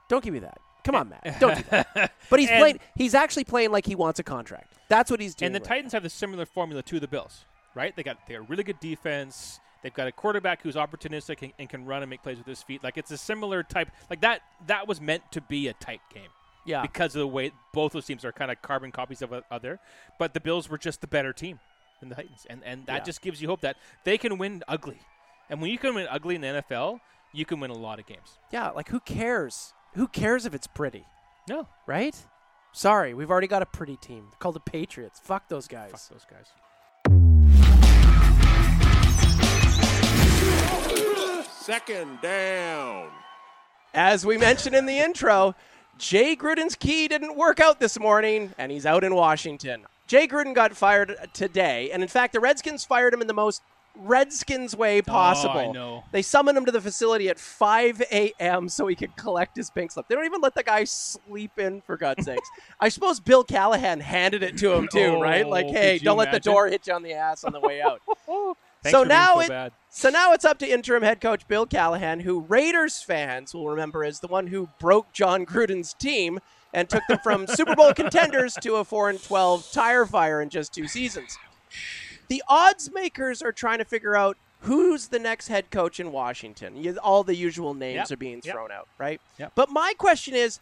Don't 0.09 0.23
give 0.23 0.33
me 0.33 0.39
that. 0.39 0.59
Come 0.83 0.95
on, 0.95 1.09
Matt. 1.09 1.39
Don't 1.39 1.57
do 1.57 1.63
that. 1.69 2.11
But 2.29 2.39
he's 2.39 2.49
playing. 2.49 2.79
He's 2.95 3.13
actually 3.13 3.45
playing 3.45 3.71
like 3.71 3.85
he 3.85 3.95
wants 3.95 4.19
a 4.19 4.23
contract. 4.23 4.73
That's 4.89 5.09
what 5.09 5.19
he's 5.19 5.35
doing. 5.35 5.47
And 5.47 5.55
the 5.55 5.59
right 5.59 5.77
Titans 5.77 5.93
have 5.93 6.03
the 6.03 6.09
similar 6.09 6.45
formula 6.45 6.83
to 6.83 6.99
the 6.99 7.07
Bills, 7.07 7.45
right? 7.75 7.95
They 7.95 8.03
got 8.03 8.17
they 8.27 8.35
got 8.35 8.49
really 8.49 8.63
good 8.63 8.79
defense. 8.79 9.59
They've 9.81 9.93
got 9.93 10.07
a 10.07 10.11
quarterback 10.11 10.61
who's 10.61 10.75
opportunistic 10.75 11.41
and, 11.41 11.51
and 11.59 11.69
can 11.69 11.85
run 11.85 12.03
and 12.03 12.09
make 12.09 12.23
plays 12.23 12.37
with 12.37 12.47
his 12.47 12.61
feet. 12.61 12.83
Like 12.83 12.97
it's 12.97 13.11
a 13.11 13.17
similar 13.17 13.63
type. 13.63 13.89
Like 14.09 14.21
that. 14.21 14.41
That 14.67 14.87
was 14.87 14.99
meant 14.99 15.23
to 15.31 15.41
be 15.41 15.67
a 15.67 15.73
tight 15.73 16.01
game. 16.13 16.29
Yeah. 16.65 16.81
Because 16.81 17.15
of 17.15 17.19
the 17.19 17.27
way 17.27 17.51
both 17.73 17.93
those 17.93 18.05
teams 18.05 18.23
are 18.23 18.31
kind 18.31 18.51
of 18.51 18.61
carbon 18.61 18.91
copies 18.91 19.21
of 19.21 19.33
uh, 19.33 19.41
other, 19.51 19.79
but 20.17 20.33
the 20.33 20.39
Bills 20.39 20.69
were 20.69 20.77
just 20.77 21.01
the 21.01 21.07
better 21.07 21.33
team 21.33 21.59
than 22.03 22.09
the 22.09 22.15
Titans, 22.15 22.45
and 22.49 22.61
and 22.63 22.85
that 22.85 22.97
Yeah. 22.97 23.03
just 23.03 23.21
gives 23.21 23.41
you 23.41 23.47
hope 23.47 23.61
that 23.61 23.77
they 24.03 24.17
can 24.17 24.37
win 24.37 24.63
ugly. 24.67 24.99
And 25.49 25.61
when 25.61 25.71
you 25.71 25.77
can 25.77 25.95
win 25.95 26.07
ugly 26.09 26.35
in 26.35 26.41
the 26.41 26.47
NFL, 26.47 26.99
you 27.31 27.45
can 27.45 27.59
win 27.59 27.71
a 27.71 27.77
lot 27.77 27.99
of 27.99 28.05
games. 28.05 28.37
Yeah. 28.51 28.69
Like 28.69 28.89
who 28.89 28.99
cares? 28.99 29.73
Who 29.95 30.07
cares 30.07 30.45
if 30.45 30.53
it's 30.53 30.67
pretty? 30.67 31.05
No, 31.49 31.67
right? 31.87 32.15
Sorry, 32.71 33.13
we've 33.13 33.29
already 33.29 33.47
got 33.47 33.61
a 33.61 33.65
pretty 33.67 33.97
team 33.97 34.27
They're 34.31 34.37
called 34.39 34.55
the 34.55 34.59
Patriots. 34.61 35.19
Fuck 35.23 35.47
those 35.49 35.67
guys. 35.67 35.91
fuck 35.91 36.09
those 36.09 36.25
guys. 36.25 36.51
Second 41.45 42.19
down. 42.21 43.09
As 43.93 44.25
we 44.25 44.37
mentioned 44.37 44.75
in 44.75 44.85
the 44.85 44.97
intro, 44.99 45.55
Jay 45.97 46.35
Gruden's 46.35 46.75
key 46.75 47.07
didn't 47.07 47.37
work 47.37 47.59
out 47.59 47.79
this 47.79 47.99
morning, 47.99 48.53
and 48.57 48.71
he's 48.71 48.85
out 48.85 49.03
in 49.03 49.13
Washington. 49.15 49.85
Jay 50.07 50.27
Gruden 50.27 50.53
got 50.53 50.75
fired 50.75 51.15
today, 51.33 51.89
and 51.91 52.01
in 52.03 52.09
fact, 52.09 52.33
the 52.33 52.39
Redskins 52.39 52.83
fired 52.85 53.13
him 53.13 53.21
in 53.21 53.27
the 53.27 53.33
most 53.33 53.61
Redskins 53.95 54.75
way 54.75 55.01
possible. 55.03 55.55
Oh, 55.59 55.69
I 55.69 55.71
know. 55.71 56.03
They 56.11 56.23
summoned 56.23 56.57
him 56.57 56.65
to 56.65 56.71
the 56.71 56.81
facility 56.81 57.29
at 57.29 57.37
5 57.39 58.01
a.m. 58.11 58.67
so 58.67 58.87
he 58.87 58.95
could 58.95 59.15
collect 59.15 59.55
his 59.55 59.69
pink 59.69 59.91
slip. 59.91 60.07
They 60.07 60.15
don't 60.15 60.25
even 60.25 60.41
let 60.41 60.55
the 60.55 60.63
guy 60.63 60.83
sleep 60.85 61.59
in, 61.59 61.81
for 61.81 61.95
God's 61.95 62.25
sakes. 62.25 62.49
I 62.79 62.89
suppose 62.89 63.19
Bill 63.19 63.43
Callahan 63.43 63.99
handed 63.99 64.41
it 64.41 64.57
to 64.57 64.73
him 64.73 64.87
too, 64.91 65.15
Oh, 65.17 65.21
right? 65.21 65.47
Like, 65.47 65.67
hey, 65.67 65.99
don't 65.99 66.17
let 66.17 66.31
the 66.31 66.39
door 66.39 66.67
hit 66.67 66.87
you 66.87 66.93
on 66.93 67.03
the 67.03 67.13
ass 67.13 67.43
on 67.43 67.53
the 67.53 67.59
way 67.59 67.81
out. 67.81 68.01
So 68.91 69.05
now 69.05 69.35
so 69.35 69.39
it, 69.39 69.47
bad. 69.47 69.71
so 69.89 70.09
now 70.09 70.33
it's 70.33 70.43
up 70.43 70.59
to 70.59 70.67
interim 70.69 71.03
head 71.03 71.21
coach 71.21 71.47
Bill 71.47 71.65
Callahan, 71.65 72.19
who 72.19 72.41
Raiders 72.41 73.01
fans 73.01 73.53
will 73.53 73.69
remember 73.69 74.03
as 74.03 74.19
the 74.19 74.27
one 74.27 74.47
who 74.47 74.67
broke 74.77 75.13
Jon 75.13 75.45
Gruden's 75.45 75.93
team 75.93 76.41
and 76.73 76.89
took 76.89 77.03
them 77.07 77.19
from 77.23 77.47
Super 77.47 77.75
Bowl 77.75 77.93
contenders 77.93 78.55
to 78.61 78.75
a 78.77 78.83
4 78.83 79.11
and 79.11 79.23
12 79.23 79.71
tire 79.71 80.05
fire 80.05 80.41
in 80.41 80.49
just 80.49 80.73
two 80.73 80.87
seasons. 80.87 81.37
The 82.29 82.43
odds 82.47 82.91
makers 82.91 83.41
are 83.41 83.51
trying 83.51 83.79
to 83.79 83.85
figure 83.85 84.15
out 84.15 84.37
who's 84.61 85.09
the 85.09 85.19
next 85.19 85.49
head 85.49 85.69
coach 85.71 85.99
in 85.99 86.11
Washington. 86.11 86.97
All 86.99 87.23
the 87.23 87.35
usual 87.35 87.73
names 87.73 88.09
Yep. 88.09 88.11
are 88.11 88.17
being 88.17 88.41
Yep. 88.43 88.53
thrown 88.55 88.71
out, 88.71 88.87
right? 88.97 89.19
Yep. 89.37 89.51
But 89.55 89.69
my 89.69 89.93
question 89.97 90.33
is, 90.35 90.59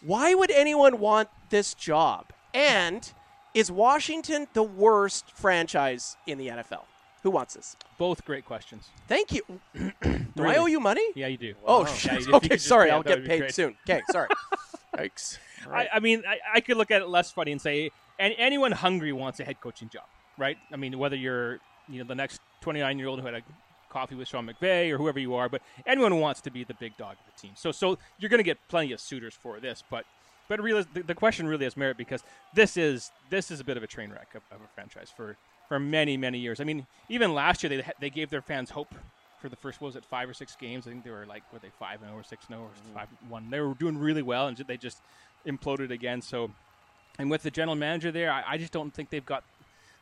why 0.00 0.34
would 0.34 0.50
anyone 0.50 0.98
want 0.98 1.28
this 1.50 1.74
job? 1.74 2.26
And 2.54 3.12
is 3.52 3.70
Washington 3.70 4.48
the 4.54 4.62
worst 4.62 5.30
franchise 5.34 6.16
in 6.26 6.38
the 6.38 6.48
NFL? 6.48 6.84
Who 7.22 7.30
wants 7.30 7.54
this? 7.54 7.76
Both 7.98 8.24
great 8.24 8.44
questions. 8.46 8.88
Thank 9.08 9.32
you. 9.32 9.42
Do 10.02 10.44
I 10.46 10.56
owe 10.56 10.66
you 10.66 10.80
money? 10.80 11.04
Yeah, 11.14 11.26
you 11.26 11.36
do. 11.36 11.54
Oh, 11.64 11.84
shit. 11.84 12.12
you- 12.12 12.18
if 12.18 12.26
you 12.28 12.34
okay. 12.34 12.56
Sorry, 12.56 12.88
yeah, 12.88 12.94
I'll 12.94 13.02
get 13.02 13.24
paid 13.24 13.52
soon. 13.52 13.76
Okay, 13.88 14.00
sorry. 14.10 14.28
Thanks. 14.96 15.38
I, 15.70 15.88
I 15.94 16.00
mean, 16.00 16.22
I, 16.26 16.38
I 16.54 16.60
could 16.60 16.76
look 16.76 16.90
at 16.90 17.02
it 17.02 17.08
less 17.08 17.30
funny 17.30 17.52
and 17.52 17.60
say, 17.60 17.90
and 18.18 18.34
anyone 18.38 18.72
hungry 18.72 19.12
wants 19.12 19.40
a 19.40 19.44
head 19.44 19.60
coaching 19.60 19.88
job, 19.88 20.04
right? 20.38 20.56
I 20.72 20.76
mean, 20.76 20.98
whether 20.98 21.16
you're, 21.16 21.60
you 21.88 21.98
know, 21.98 22.04
the 22.04 22.14
next 22.14 22.40
29 22.62 22.98
year 22.98 23.08
old 23.08 23.20
who 23.20 23.26
had 23.26 23.34
a 23.34 23.42
coffee 23.90 24.14
with 24.14 24.28
Sean 24.28 24.48
McVay 24.48 24.90
or 24.90 24.98
whoever 24.98 25.18
you 25.18 25.34
are, 25.34 25.48
but 25.48 25.62
anyone 25.86 26.12
who 26.12 26.18
wants 26.18 26.40
to 26.42 26.50
be 26.50 26.64
the 26.64 26.74
big 26.74 26.96
dog 26.96 27.12
of 27.12 27.34
the 27.34 27.40
team. 27.40 27.52
So, 27.56 27.72
so 27.72 27.98
you're 28.18 28.30
going 28.30 28.38
to 28.38 28.44
get 28.44 28.58
plenty 28.68 28.92
of 28.92 29.00
suitors 29.00 29.34
for 29.34 29.60
this, 29.60 29.82
but. 29.90 30.04
But 30.48 30.60
really, 30.60 30.86
the, 30.94 31.02
the 31.02 31.14
question 31.16 31.48
really 31.48 31.64
has 31.64 31.76
merit 31.76 31.96
because 31.96 32.22
this 32.54 32.76
is 32.76 33.10
this 33.30 33.50
is 33.50 33.58
a 33.58 33.64
bit 33.64 33.76
of 33.76 33.82
a 33.82 33.88
train 33.88 34.12
wreck 34.12 34.28
of, 34.36 34.42
of 34.52 34.60
a 34.64 34.68
franchise 34.76 35.10
for, 35.10 35.36
for 35.68 35.80
many 35.80 36.16
many 36.16 36.38
years. 36.38 36.60
I 36.60 36.62
mean, 36.62 36.86
even 37.08 37.34
last 37.34 37.64
year 37.64 37.68
they 37.68 37.92
they 38.00 38.10
gave 38.10 38.30
their 38.30 38.42
fans 38.42 38.70
hope 38.70 38.94
for 39.46 39.50
the 39.50 39.56
first 39.56 39.80
what 39.80 39.86
was 39.86 39.96
it 39.96 40.04
five 40.04 40.28
or 40.28 40.34
six 40.34 40.56
games. 40.56 40.88
I 40.88 40.90
think 40.90 41.04
they 41.04 41.10
were 41.10 41.24
like 41.24 41.44
were 41.52 41.60
they 41.60 41.70
five 41.78 42.02
and 42.02 42.10
oh 42.12 42.16
or 42.16 42.24
six 42.24 42.46
and 42.46 42.56
oh 42.56 42.62
or 42.62 42.66
mm-hmm. 42.66 42.94
five 42.94 43.08
one. 43.28 43.48
They 43.48 43.60
were 43.60 43.74
doing 43.74 43.96
really 43.96 44.22
well 44.22 44.48
and 44.48 44.56
they 44.56 44.76
just 44.76 44.98
imploded 45.46 45.90
again. 45.90 46.20
So, 46.20 46.50
and 47.16 47.30
with 47.30 47.44
the 47.44 47.50
general 47.52 47.76
manager 47.76 48.10
there, 48.10 48.32
I, 48.32 48.42
I 48.46 48.58
just 48.58 48.72
don't 48.72 48.92
think 48.92 49.10
they've 49.10 49.24
got 49.24 49.44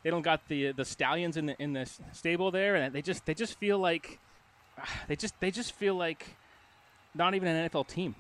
they 0.03 0.09
don't 0.09 0.23
got 0.23 0.49
the 0.49 0.73
the 0.73 0.85
stallions 0.85 1.37
in 1.37 1.47
the 1.47 1.63
in 1.63 1.75
the 1.75 1.91
stable 2.13 2.51
there, 2.51 2.77
and 2.77 2.95
they 2.95 3.03
just 3.03 3.27
they 3.27 3.35
just 3.35 3.59
feel 3.59 3.79
like 3.79 4.19
they 5.09 5.17
just 5.17 5.39
they 5.41 5.51
just 5.51 5.73
feel 5.73 5.95
like 5.95 6.37
not 7.15 7.35
even 7.35 7.49
an 7.49 7.69
NFL 7.69 7.89
team. 7.89 8.15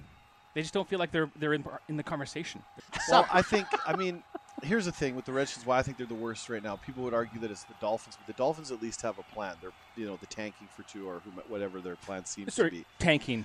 They 0.55 0.61
just 0.61 0.75
don't 0.75 0.89
feel 0.89 0.99
like 0.99 1.11
they're 1.11 1.31
they're 1.37 1.55
in 1.55 1.65
in 1.89 1.97
the 1.97 2.03
conversation. 2.03 2.63
Well, 3.09 3.27
I 3.33 3.43
think, 3.43 3.67
I 3.87 3.97
mean, 3.97 4.23
here's 4.63 4.85
the 4.85 4.93
thing 4.93 5.17
with 5.17 5.25
the 5.25 5.33
Redskins. 5.33 5.67
Why 5.67 5.79
I 5.79 5.83
think 5.83 5.97
they're 5.99 6.07
the 6.07 6.15
worst 6.15 6.49
right 6.49 6.63
now. 6.63 6.77
People 6.77 7.05
would 7.05 7.15
argue 7.15 7.41
that 7.41 7.51
it's 7.51 7.65
the 7.65 7.75
Dolphins, 7.81 8.17
but 8.17 8.27
the 8.27 8.39
Dolphins 8.39 8.71
at 8.71 8.81
least 8.81 9.03
have 9.03 9.19
a 9.19 9.23
plan. 9.35 9.57
They're, 9.61 9.73
you 9.97 10.07
know, 10.07 10.17
the 10.17 10.27
tanking 10.27 10.69
for 10.75 10.83
two 10.85 11.09
or 11.09 11.21
whatever 11.49 11.81
their 11.81 11.97
plan 11.97 12.25
seems 12.25 12.55
to 12.55 12.71
be. 12.71 12.85
tanking. 12.99 13.45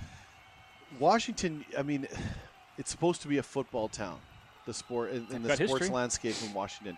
Washington, 1.00 1.66
I 1.78 1.84
mean, 1.84 2.08
it's 2.78 2.90
supposed 2.90 3.22
to 3.22 3.28
be 3.28 3.38
a 3.38 3.44
football 3.44 3.88
town. 3.88 4.20
The 4.66 4.74
sport 4.74 5.12
in, 5.12 5.26
in 5.32 5.42
the 5.42 5.56
sports 5.56 5.72
history. 5.72 5.90
landscape 5.90 6.36
in 6.46 6.54
Washington, 6.54 6.98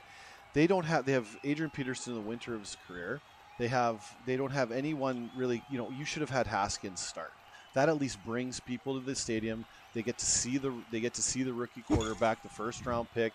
they 0.54 0.68
don't 0.68 0.84
have. 0.84 1.06
They 1.06 1.14
have 1.14 1.28
Adrian 1.44 1.70
Peterson 1.70 2.14
in 2.14 2.22
the 2.22 2.28
winter 2.28 2.54
of 2.54 2.62
his 2.62 2.76
career. 2.86 3.22
They 3.60 3.68
have. 3.70 4.04
They 4.26 4.36
don't 4.36 4.52
have 4.52 4.72
anyone 4.72 5.32
really. 5.38 5.64
You 5.70 5.78
know, 5.78 5.90
you 5.90 6.04
should 6.04 6.22
have 6.22 6.30
had 6.30 6.48
Haskins 6.48 7.00
start. 7.00 7.32
That 7.74 7.88
at 7.88 7.98
least 7.98 8.24
brings 8.26 8.60
people 8.60 9.00
to 9.00 9.06
the 9.06 9.16
stadium. 9.16 9.66
They 9.94 10.02
get 10.02 10.18
to 10.18 10.26
see 10.26 10.58
the. 10.58 10.74
They 10.92 11.00
get 11.00 11.14
to 11.16 11.22
see 11.22 11.44
the 11.44 11.54
rookie 11.54 11.82
quarterback, 11.82 12.44
the 12.44 12.50
first 12.50 12.86
round 12.86 13.08
pick. 13.14 13.34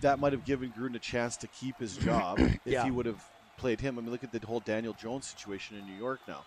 That 0.00 0.18
might 0.18 0.32
have 0.32 0.44
given 0.44 0.72
Gruden 0.72 0.96
a 0.96 1.00
chance 1.00 1.36
to 1.38 1.46
keep 1.48 1.78
his 1.78 1.96
job 1.96 2.38
if 2.40 2.60
Yeah. 2.66 2.84
he 2.84 2.90
would 2.90 3.06
have 3.06 3.22
played 3.56 3.80
him. 3.80 3.98
I 3.98 4.02
mean, 4.02 4.10
look 4.10 4.22
at 4.22 4.32
the 4.32 4.46
whole 4.46 4.60
Daniel 4.60 4.92
Jones 4.92 5.26
situation 5.26 5.76
in 5.76 5.86
New 5.86 5.98
York 5.98 6.20
now 6.28 6.44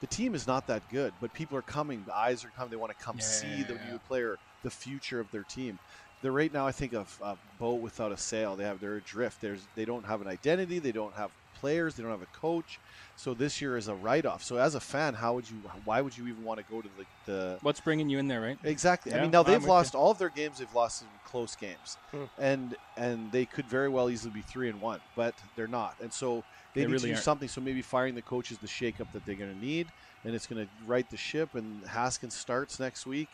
the 0.00 0.06
team 0.06 0.34
is 0.34 0.46
not 0.46 0.66
that 0.68 0.82
good, 0.90 1.12
but 1.20 1.32
people 1.32 1.58
are 1.58 1.62
coming. 1.62 2.04
The 2.06 2.16
eyes 2.16 2.44
are 2.44 2.50
coming. 2.50 2.70
They 2.70 2.76
want 2.76 2.96
to 2.96 3.04
come 3.04 3.16
Yeah, 3.18 3.24
see 3.24 3.62
the 3.64 3.74
new 3.90 3.98
player, 4.06 4.38
the 4.62 4.70
future 4.70 5.20
of 5.20 5.30
their 5.32 5.42
team. 5.42 5.78
They're 6.22 6.32
right 6.32 6.52
now, 6.52 6.66
I 6.66 6.72
think, 6.72 6.92
a, 6.92 7.04
a 7.22 7.36
boat 7.58 7.80
without 7.80 8.12
a 8.12 8.16
sail. 8.16 8.56
They 8.56 8.64
have 8.64 8.80
they're 8.80 8.96
adrift. 8.96 9.40
There's 9.40 9.66
they 9.74 9.84
don't 9.84 10.04
have 10.06 10.20
an 10.20 10.26
identity. 10.28 10.78
They 10.78 10.92
don't 10.92 11.14
have 11.14 11.30
players. 11.60 11.94
They 11.94 12.02
don't 12.02 12.12
have 12.12 12.22
a 12.22 12.26
coach. 12.38 12.78
So 13.16 13.34
this 13.34 13.60
year 13.60 13.76
is 13.76 13.88
a 13.88 13.94
write 13.94 14.26
off. 14.26 14.42
So 14.44 14.56
as 14.56 14.74
a 14.74 14.80
fan, 14.80 15.14
how 15.14 15.34
would 15.34 15.48
you? 15.50 15.56
Why 15.84 16.00
would 16.00 16.16
you 16.16 16.26
even 16.28 16.44
want 16.44 16.58
to 16.60 16.64
go 16.72 16.80
to 16.80 16.88
the, 16.96 17.32
the 17.32 17.58
What's 17.62 17.80
bringing 17.80 18.08
you 18.08 18.18
in 18.18 18.28
there, 18.28 18.40
right? 18.40 18.58
Exactly. 18.64 19.12
I 19.14 19.22
mean, 19.22 19.30
now 19.30 19.42
they've 19.42 19.60
with 19.60 19.68
lost 19.68 19.94
all 19.94 20.10
of 20.12 20.18
their 20.18 20.28
games. 20.28 20.58
They've 20.58 20.74
lost 20.74 20.98
some 21.00 21.08
close 21.26 21.56
games, 21.56 21.96
Hmm. 22.12 22.24
and 22.38 22.76
and 22.96 23.32
they 23.32 23.44
could 23.44 23.66
very 23.66 23.88
well 23.88 24.08
easily 24.08 24.32
be 24.32 24.42
three 24.42 24.68
and 24.68 24.80
one, 24.80 25.00
but 25.16 25.34
they're 25.56 25.66
not. 25.66 25.96
And 26.00 26.12
so 26.12 26.44
they, 26.74 26.82
They 26.82 26.86
need 26.86 26.92
really 26.92 26.98
to 27.00 27.06
do 27.08 27.12
aren't. 27.14 27.24
something. 27.24 27.48
So 27.48 27.60
maybe 27.60 27.82
firing 27.82 28.14
the 28.14 28.22
coach 28.22 28.50
is 28.52 28.58
the 28.58 28.66
shakeup 28.68 29.10
that 29.12 29.24
they're 29.26 29.34
going 29.34 29.52
to 29.52 29.64
need, 29.66 29.88
and 30.24 30.34
it's 30.34 30.46
going 30.46 30.64
to 30.64 30.70
right 30.86 31.08
the 31.10 31.16
ship. 31.16 31.54
And 31.54 31.84
Haskins 31.86 32.34
starts 32.34 32.78
next 32.78 33.04
week, 33.06 33.28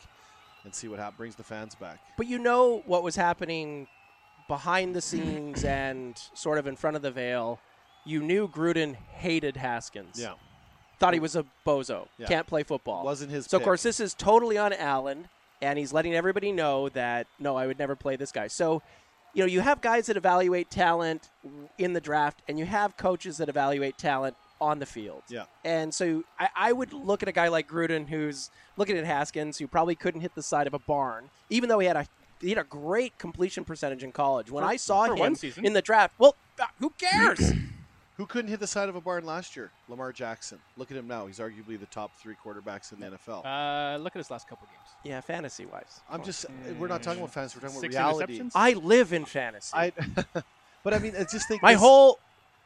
and 0.63 0.73
see 0.73 0.87
what 0.87 0.97
happens. 0.99 1.17
Brings 1.17 1.35
the 1.35 1.43
fans 1.43 1.75
back. 1.75 1.99
But 2.17 2.25
you 2.27 2.39
know 2.39 2.81
what 2.87 3.03
was 3.03 3.15
happening 3.15 3.87
behind 4.47 4.95
the 4.95 5.01
scenes 5.01 5.63
and 5.63 6.19
sort 6.33 6.57
of 6.57 6.65
in 6.67 6.75
front 6.75 6.95
of 6.95 7.01
the 7.03 7.11
veil. 7.11 7.59
You 8.05 8.21
knew 8.21 8.47
Gruden 8.47 8.95
hated 8.95 9.57
Haskins. 9.57 10.19
Yeah, 10.19 10.33
Thought 10.99 11.13
he 11.13 11.19
was 11.19 11.35
a 11.35 11.45
bozo. 11.65 12.07
Yeah. 12.17 12.27
Can't 12.27 12.47
play 12.47 12.63
football. 12.63 13.03
wasn't 13.03 13.31
his. 13.31 13.45
So 13.45 13.57
of 13.57 13.63
course 13.63 13.83
this 13.83 13.99
is 13.99 14.13
totally 14.13 14.57
on 14.57 14.73
Allen, 14.73 15.27
and 15.61 15.77
he's 15.79 15.91
letting 15.91 16.13
everybody 16.13 16.51
know 16.51 16.89
that 16.89 17.27
no, 17.39 17.55
I 17.55 17.67
would 17.67 17.79
never 17.79 17.95
play 17.95 18.15
this 18.15 18.31
guy. 18.31 18.47
So, 18.47 18.81
you 19.33 19.41
know, 19.41 19.47
you 19.47 19.59
have 19.61 19.81
guys 19.81 20.05
that 20.05 20.17
evaluate 20.17 20.69
talent 20.69 21.29
in 21.77 21.93
the 21.93 22.01
draft, 22.01 22.41
and 22.47 22.57
you 22.59 22.65
have 22.65 22.95
coaches 22.95 23.37
that 23.37 23.49
evaluate 23.49 23.97
talent 23.97 24.35
on 24.61 24.79
the 24.79 24.85
field. 24.85 25.23
Yeah. 25.27 25.45
And 25.65 25.93
so 25.93 26.23
I, 26.39 26.49
I 26.55 26.71
would 26.71 26.93
look 26.93 27.21
at 27.21 27.27
a 27.27 27.33
guy 27.33 27.49
like 27.49 27.67
Gruden, 27.67 28.07
who's 28.07 28.49
looking 28.77 28.97
at 28.97 29.03
Haskins, 29.05 29.57
who 29.57 29.67
probably 29.67 29.95
couldn't 29.95 30.21
hit 30.21 30.33
the 30.35 30.43
side 30.43 30.67
of 30.67 30.73
a 30.73 30.79
barn, 30.79 31.29
even 31.49 31.67
though 31.67 31.79
he 31.79 31.87
had 31.87 31.97
a 31.97 32.07
he 32.41 32.49
had 32.49 32.57
a 32.57 32.63
great 32.63 33.17
completion 33.17 33.63
percentage 33.65 34.03
in 34.03 34.11
college. 34.11 34.51
When 34.51 34.63
For- 34.63 34.69
I 34.69 34.75
saw 34.75 35.03
him 35.13 35.35
in 35.63 35.73
the 35.73 35.81
draft, 35.81 36.13
well, 36.17 36.35
uh, 36.59 36.65
who 36.79 36.91
cares? 36.91 37.51
Who 38.17 38.25
couldn't 38.25 38.49
hit 38.49 38.61
the 38.61 38.67
side 38.67 38.87
of 38.87 38.95
a 38.95 39.01
barn 39.01 39.25
last 39.25 39.55
year? 39.57 39.71
Lamar 39.89 40.13
Jackson. 40.13 40.57
Look 40.77 40.89
at 40.89 40.95
him 40.97 41.07
now. 41.07 41.25
He's 41.27 41.39
arguably 41.39 41.77
the 41.77 41.85
top 41.87 42.11
three 42.15 42.35
quarterbacks 42.43 42.93
in 42.93 42.99
the 43.01 43.07
NFL. 43.07 43.45
Uh, 43.45 43.97
look 43.97 44.15
at 44.15 44.19
his 44.19 44.31
last 44.31 44.47
couple 44.47 44.67
games. 44.67 44.89
yeah, 45.03 45.19
fantasy 45.19 45.65
wise. 45.65 45.99
I'm 46.09 46.23
just. 46.23 46.45
We're 46.79 46.87
not 46.87 47.03
talking 47.03 47.19
about 47.19 47.33
fantasy. 47.33 47.57
We're 47.61 47.67
talking 47.67 47.75
about 47.77 47.81
Six 47.81 47.95
reality. 47.95 48.39
interceptions? 48.39 48.51
I 48.55 48.73
live 48.73 49.11
in 49.11 49.25
fantasy. 49.25 49.71
I. 49.75 49.91
but 50.83 50.93
I 50.93 50.99
mean, 50.99 51.13
I 51.17 51.23
just 51.25 51.47
think 51.49 51.61
my 51.61 51.73
this- 51.73 51.81
whole 51.81 52.19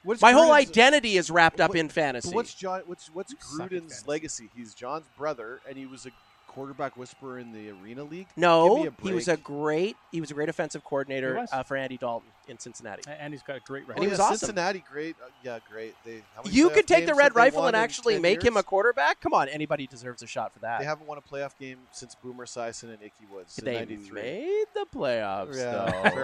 what's 0.03 0.21
my 0.21 0.33
whole 0.33 0.51
identity 0.51 1.17
is 1.17 1.31
wrapped 1.31 1.59
up 1.59 1.69
What- 1.69 1.79
in 1.79 1.89
fantasy. 1.89 2.33
What's 2.33 2.53
John? 2.53 2.81
What's 2.85 3.09
what's 3.13 3.31
You 3.31 3.37
suck 3.41 3.65
at 3.65 3.71
Gruden's 3.71 4.07
legacy? 4.07 4.49
He's 4.55 4.75
Jon's 4.75 5.05
brother, 5.17 5.61
and 5.67 5.77
he 5.77 5.87
was 5.87 6.05
a 6.05 6.11
quarterback 6.59 6.97
whisperer 6.97 7.39
in 7.39 7.53
the 7.53 7.69
Arena 7.69 8.03
League. 8.03 8.27
No, 8.35 8.89
he 9.01 9.13
was 9.13 9.29
a 9.29 9.37
great 9.37 9.95
he 10.11 10.19
was 10.19 10.29
a 10.29 10.33
great 10.33 10.49
offensive 10.49 10.83
coordinator 10.83 11.45
uh, 11.53 11.63
for 11.63 11.77
Andy 11.77 11.97
Dalton 11.97 12.27
in 12.49 12.59
Cincinnati. 12.59 13.03
A- 13.07 13.11
And 13.21 13.33
he's 13.33 13.41
got 13.43 13.55
a 13.55 13.59
great 13.61 13.85
And 13.87 13.99
he 13.99 14.07
Oh, 14.07 14.09
was 14.09 14.19
yeah, 14.19 14.25
awesome. 14.25 14.37
Cincinnati, 14.39 14.83
great. 14.91 15.15
Uh, 15.23 15.29
yeah, 15.41 15.59
great. 15.69 15.95
They 16.03 16.21
how 16.35 16.41
many 16.43 16.53
You 16.55 16.69
could 16.71 16.85
take 16.85 17.05
the 17.05 17.15
red 17.15 17.33
rifle 17.33 17.65
and 17.65 17.75
actually 17.77 18.15
10 18.15 18.21
make 18.21 18.43
him 18.43 18.57
a 18.57 18.63
quarterback. 18.63 19.21
Come 19.21 19.33
on, 19.33 19.47
anybody 19.47 19.87
deserves 19.87 20.21
a 20.21 20.27
shot 20.27 20.51
for 20.53 20.59
that. 20.59 20.79
They 20.79 20.85
haven't 20.85 21.07
won 21.07 21.17
a 21.17 21.21
playoff 21.21 21.55
game 21.57 21.79
since 21.91 22.13
Boomer 22.15 22.45
Esiason 22.45 22.93
and 22.93 23.01
Ickey 23.01 23.25
Woods 23.25 23.57
in 23.57 23.63
They 23.65 23.75
'93. 23.75 24.11
made 24.21 24.65
the 24.73 24.85
playoffs, 24.93 25.55
Yeah, 25.55 25.71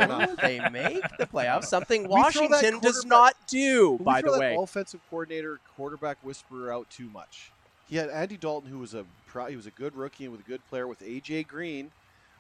though. 0.08 0.36
they 0.42 0.60
make 0.70 1.02
the 1.18 1.28
playoffs, 1.28 1.64
something 1.76 2.04
We 2.04 2.10
Washington 2.10 2.80
does 2.80 3.06
not 3.06 3.36
do. 3.48 3.98
By 4.02 4.16
we 4.16 4.22
throw 4.22 4.32
the 4.34 4.40
that 4.40 4.40
way, 4.42 4.58
offensive 4.60 5.00
coordinator, 5.10 5.62
quarterback 5.78 6.18
whisperer 6.22 6.74
out 6.74 6.90
too 6.90 7.10
much. 7.10 7.52
He 7.88 7.98
had 7.98 8.10
Andy 8.10 8.38
Dalton, 8.38 8.70
who 8.70 8.80
was 8.80 8.94
a 8.94 9.06
pro, 9.28 9.46
he 9.48 9.56
was 9.56 9.68
a 9.68 9.72
good 9.72 9.96
rookie 9.96 10.24
and 10.26 10.32
with 10.32 10.42
a 10.42 10.50
good 10.50 10.66
player 10.66 10.88
with 10.88 11.00
AJ 11.02 11.48
Green 11.48 11.92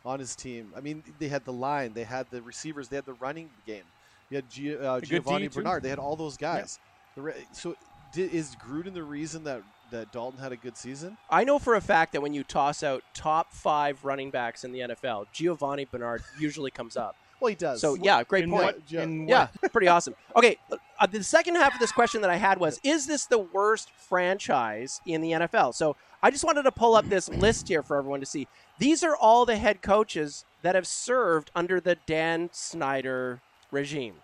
on 0.03 0.19
his 0.19 0.35
team. 0.35 0.73
I 0.75 0.81
mean, 0.81 1.03
they 1.19 1.27
had 1.27 1.45
the 1.45 1.53
line, 1.53 1.93
they 1.93 2.03
had 2.03 2.27
the 2.31 2.41
receivers, 2.41 2.89
they 2.89 2.95
had 2.95 3.05
the 3.05 3.13
running 3.13 3.49
game. 3.65 3.83
You 4.29 4.37
had 4.37 4.49
G, 4.49 4.75
uh, 4.75 4.99
Giovani 5.01 5.47
Bernard. 5.53 5.83
They 5.83 5.89
had 5.89 5.99
all 5.99 6.15
those 6.15 6.35
guys. 6.37 6.79
The 7.15 7.21
re- 7.21 7.33
so, 7.51 7.75
di- 8.11 8.23
is 8.23 8.55
Gruden 8.55 8.93
the 8.93 9.03
reason 9.03 9.43
that 9.43 9.61
that 9.91 10.11
Dalton 10.11 10.39
had 10.39 10.51
a 10.51 10.57
good 10.57 10.75
season? 10.75 11.15
I 11.29 11.43
know 11.43 11.59
for 11.59 11.75
a 11.75 11.81
fact 11.81 12.13
that 12.13 12.21
when 12.21 12.33
you 12.33 12.43
toss 12.43 12.81
out 12.81 13.03
top 13.13 13.53
five 13.53 14.03
running 14.03 14.31
backs 14.31 14.63
in 14.63 14.71
the 14.71 14.79
NFL, 14.79 15.27
Giovani 15.31 15.85
Bernard 15.85 16.23
usually 16.39 16.71
comes 16.71 16.97
up. 16.97 17.15
Well, 17.39 17.49
he 17.49 17.55
does. 17.55 17.81
So 17.81 17.93
yeah, 17.93 18.23
great 18.23 18.45
In 18.45 18.49
point. 18.49 18.63
what- 18.63 18.91
Yeah. 18.91 19.03
in 19.03 19.27
Yeah, 19.27 19.47
what- 19.59 19.71
pretty 19.71 19.87
awesome. 19.87 20.15
Okay, 20.35 20.57
uh, 20.99 21.05
the 21.07 21.23
second 21.23 21.55
half 21.55 21.73
of 21.73 21.79
this 21.79 21.91
question 21.91 22.21
that 22.21 22.29
I 22.29 22.37
had 22.37 22.59
was 22.59 22.79
Is 22.83 23.07
this 23.07 23.25
the 23.25 23.39
worst 23.39 23.89
franchise 23.91 25.01
in 25.05 25.21
the 25.21 25.31
NFL? 25.31 25.73
So 25.75 25.95
I 26.23 26.31
just 26.31 26.43
wanted 26.43 26.63
to 26.63 26.71
pull 26.71 26.95
up 26.95 27.07
this 27.09 27.29
list 27.29 27.67
here 27.67 27.83
for 27.83 27.97
everyone 27.97 28.19
to 28.21 28.25
see. 28.25 28.47
These 28.79 29.03
are 29.03 29.15
all 29.15 29.45
the 29.45 29.57
head 29.57 29.81
coaches 29.81 30.45
that 30.61 30.75
have 30.75 30.87
served 30.87 31.51
under 31.55 31.79
the 31.79 31.95
Dan 32.05 32.49
Snyder 32.51 33.41
regime. 33.71 34.15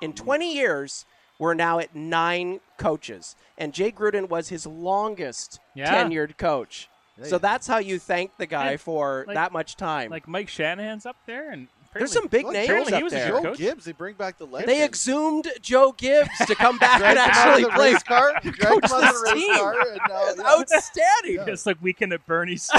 In 0.00 0.12
20 0.12 0.54
years, 0.54 1.04
we're 1.38 1.54
now 1.54 1.78
at 1.78 1.94
nine 1.94 2.60
coaches, 2.78 3.34
and 3.56 3.72
Jay 3.74 3.90
Gruden 3.92 4.28
was 4.28 4.48
his 4.48 4.66
longest 4.66 5.60
Yeah. 5.74 5.92
tenured 6.04 6.36
coach. 6.36 6.88
So 7.24 7.36
that's 7.38 7.66
how 7.66 7.78
you 7.78 7.98
thank 7.98 8.36
the 8.36 8.46
guy 8.46 8.72
And, 8.72 8.80
for 8.80 9.24
like- 9.26 9.34
that 9.34 9.50
much 9.52 9.74
time. 9.76 10.08
Like 10.10 10.28
Mike 10.28 10.48
Shanahan's 10.48 11.04
up 11.04 11.16
there, 11.26 11.50
and 11.50 11.66
There's 11.94 12.12
some 12.12 12.26
big 12.28 12.44
Look, 12.44 12.52
names 12.52 12.88
he 12.88 12.94
up 12.94 13.02
was 13.02 13.12
there. 13.12 13.28
Joe 13.28 13.42
coach. 13.42 13.58
Gibbs, 13.58 13.84
they 13.84 13.92
bring 13.92 14.14
back 14.14 14.38
the 14.38 14.44
legend. 14.46 14.68
They 14.70 14.84
exhumed 14.84 15.48
Joe 15.62 15.92
Gibbs 15.96 16.28
to 16.46 16.54
come 16.54 16.78
back 16.80 17.00
and 17.00 17.14
Dragged 17.16 17.18
him 17.18 17.42
actually 17.42 17.62
the 17.64 17.70
play. 17.70 17.92
race 17.94 18.02
car. 18.02 18.32
Coach 18.42 18.82
this 18.82 18.90
the 18.90 19.22
race 19.24 19.34
team. 19.34 19.56
car. 19.56 19.74
And 19.80 20.00
now, 20.08 20.14
uh, 20.14 20.26
It's 20.28 20.38
yeah. 20.42 20.48
outstanding. 20.76 21.38
It's 21.52 21.66
like 21.66 21.78
weekend 21.82 22.12
at 22.12 22.24
Bernie's. 22.26 22.70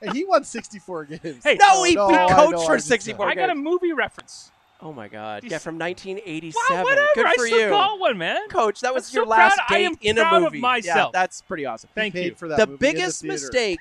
And 0.00 0.12
he 0.16 0.24
won 0.24 0.42
64 0.42 1.04
games. 1.04 1.44
Hey, 1.44 1.54
No, 1.60 1.66
oh, 1.74 1.84
he, 1.84 1.94
No, 1.94 2.08
he 2.08 2.14
I 2.16 2.28
coached 2.34 2.52
know, 2.52 2.66
for 2.66 2.78
64 2.78 3.28
I 3.28 3.34
got 3.36 3.50
a 3.50 3.54
movie 3.54 3.92
reference. 3.92 4.50
Oh 4.84 4.92
my 4.92 5.06
God! 5.06 5.44
Yeah, 5.44 5.58
from 5.58 5.78
1987. 5.78 6.76
Wow, 6.76 6.82
whatever. 6.82 7.06
Good 7.14 7.26
I 7.26 7.34
for 7.36 7.46
still 7.46 7.58
you, 7.60 7.68
got 7.70 8.00
one, 8.00 8.18
man. 8.18 8.48
Coach. 8.48 8.80
That 8.80 8.92
was 8.92 9.10
I'm 9.10 9.14
your 9.16 9.24
so 9.26 9.30
last 9.30 9.56
proud- 9.56 9.66
I 9.70 9.78
date 9.78 9.84
am 9.86 9.96
in 10.02 10.18
a 10.18 10.22
proud 10.22 10.34
of 10.38 10.42
movie. 10.42 10.58
Yeah, 10.58 10.60
myself. 10.60 11.12
that's 11.12 11.40
pretty 11.42 11.66
awesome. 11.66 11.88
Thank 11.94 12.14
you. 12.16 12.34
for 12.34 12.48
that 12.48 12.56
the 12.58 12.66
movie 12.66 12.72
in 12.88 12.94
the 12.94 12.98
biggest 13.00 13.22
mistake 13.24 13.78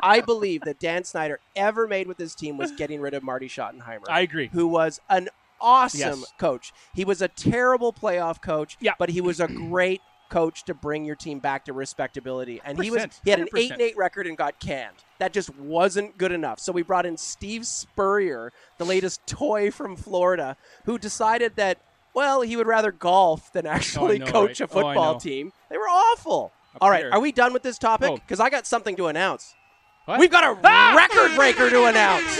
I 0.00 0.20
believe 0.20 0.60
that 0.62 0.78
Dan 0.78 1.02
Snyder 1.02 1.40
ever 1.56 1.88
made 1.88 2.06
with 2.06 2.16
his 2.18 2.34
team 2.36 2.56
was 2.58 2.70
getting 2.72 3.00
rid 3.00 3.12
of 3.14 3.24
Marty 3.24 3.48
Schottenheimer, 3.48 4.04
I 4.08 4.20
agree. 4.20 4.48
who 4.52 4.68
was 4.68 5.00
an 5.10 5.28
awesome 5.60 6.20
Yes. 6.20 6.32
coach. 6.38 6.72
He 6.94 7.04
was 7.04 7.20
a 7.20 7.28
terrible 7.28 7.92
playoff 7.92 8.40
coach, 8.40 8.76
Yeah. 8.80 8.92
but 8.98 9.08
he 9.08 9.20
was 9.20 9.40
a 9.40 9.48
great 9.48 10.00
coach 10.28 10.64
to 10.64 10.74
bring 10.74 11.04
your 11.04 11.16
team 11.16 11.38
back 11.38 11.64
to 11.66 11.72
respectability. 11.72 12.60
And 12.64 12.82
he 12.82 12.90
was 12.90 13.02
100%, 13.02 13.20
he 13.24 13.30
had 13.30 13.40
an 13.40 13.48
8 13.54 13.72
and 13.72 13.80
8 13.80 13.96
record 13.96 14.26
and 14.26 14.36
got 14.36 14.58
canned. 14.60 14.96
That 15.18 15.32
just 15.32 15.54
wasn't 15.56 16.18
good 16.18 16.32
enough. 16.32 16.60
So 16.60 16.72
we 16.72 16.82
brought 16.82 17.06
in 17.06 17.16
Steve 17.16 17.66
Spurrier, 17.66 18.52
the 18.78 18.84
latest 18.84 19.26
toy 19.26 19.70
from 19.70 19.96
Florida, 19.96 20.56
who 20.84 20.98
decided 20.98 21.56
that 21.56 21.78
well, 22.14 22.40
he 22.40 22.56
would 22.56 22.66
rather 22.66 22.92
golf 22.92 23.52
than 23.52 23.66
actually 23.66 24.18
know, 24.18 24.26
coach 24.26 24.48
right? 24.48 24.60
a 24.60 24.64
Oh, 24.64 24.66
football 24.68 25.12
know. 25.14 25.18
team. 25.18 25.52
They 25.68 25.76
were 25.76 25.84
awful. 25.88 26.50
Up 26.74 26.82
All 26.82 26.88
right, 26.90 27.02
there. 27.02 27.12
are 27.12 27.20
we 27.20 27.30
done 27.30 27.52
with 27.52 27.62
this 27.62 27.76
topic? 27.76 28.08
Oh. 28.10 28.14
Because 28.16 28.40
I 28.40 28.48
got 28.48 28.66
something 28.66 28.96
to 28.96 29.08
announce. 29.08 29.54
What? 30.06 30.18
We've 30.20 30.30
got 30.30 30.44
a 30.44 30.58
Ah! 30.64 30.94
record 30.96 31.36
breaker 31.36 31.68
to 31.68 31.84
announce. 31.84 32.38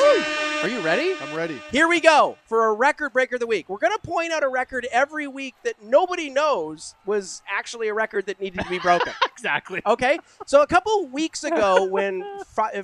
Are 0.62 0.68
you 0.68 0.80
ready? 0.80 1.14
I'm 1.20 1.36
ready. 1.36 1.60
Here 1.70 1.86
we 1.86 2.00
go 2.00 2.38
for 2.46 2.66
a 2.68 2.72
record 2.72 3.12
breaker 3.12 3.36
of 3.36 3.40
the 3.40 3.46
week. 3.46 3.68
We're 3.68 3.78
going 3.78 3.92
to 3.92 4.06
point 4.06 4.32
out 4.32 4.42
a 4.42 4.48
record 4.48 4.86
every 4.90 5.28
week 5.28 5.54
that 5.64 5.82
nobody 5.82 6.30
knows 6.30 6.94
was 7.04 7.42
actually 7.48 7.88
a 7.88 7.94
record 7.94 8.26
that 8.26 8.40
needed 8.40 8.60
to 8.60 8.68
be 8.68 8.78
broken. 8.78 9.12
Exactly. 9.36 9.82
okay? 9.84 10.18
So 10.46 10.62
a 10.62 10.66
couple 10.66 11.06
weeks 11.08 11.44
ago, 11.44 11.84
when 11.84 12.24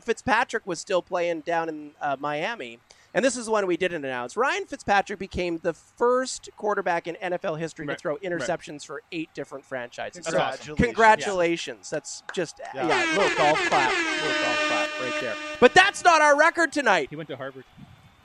Fitzpatrick 0.03 0.67
was 0.67 0.79
still 0.79 1.01
playing 1.01 1.41
down 1.41 1.71
in 1.71 1.91
uh, 1.99 2.17
Miami, 2.21 2.79
and 3.15 3.25
this 3.25 3.37
is 3.37 3.49
one 3.49 3.67
we 3.67 3.77
didn't 3.77 4.05
announce, 4.05 4.37
Ryan 4.37 4.65
Fitzpatrick 4.67 5.19
became 5.19 5.59
the 5.63 5.73
first 5.75 6.49
quarterback 6.57 7.07
in 7.07 7.17
NFL 7.17 7.59
history 7.59 7.87
to 7.87 7.91
Right, 7.93 7.99
throw 8.01 8.13
right. 8.15 8.23
interceptions 8.23 8.85
for 8.87 9.03
eight 9.13 9.29
different 9.35 9.65
franchises. 9.65 10.25
That's 10.25 10.37
So 10.37 10.41
awesome. 10.43 10.77
Congratulations. 10.77 11.91
That's 11.91 12.23
just, 12.33 12.61
yeah, 12.75 12.87
Yeah. 12.89 13.19
little 13.19 13.37
golf 13.37 13.59
clap. 13.69 13.91
Little 13.91 14.43
golf 14.43 14.59
clap 14.69 15.01
right 15.01 15.21
there. 15.21 15.35
But 15.61 15.75
that's 15.75 16.03
not 16.05 16.23
our 16.23 16.39
record 16.39 16.73
tonight. 16.73 17.09
He 17.11 17.17
went 17.17 17.29
to 17.29 17.37
Harvard. 17.37 17.65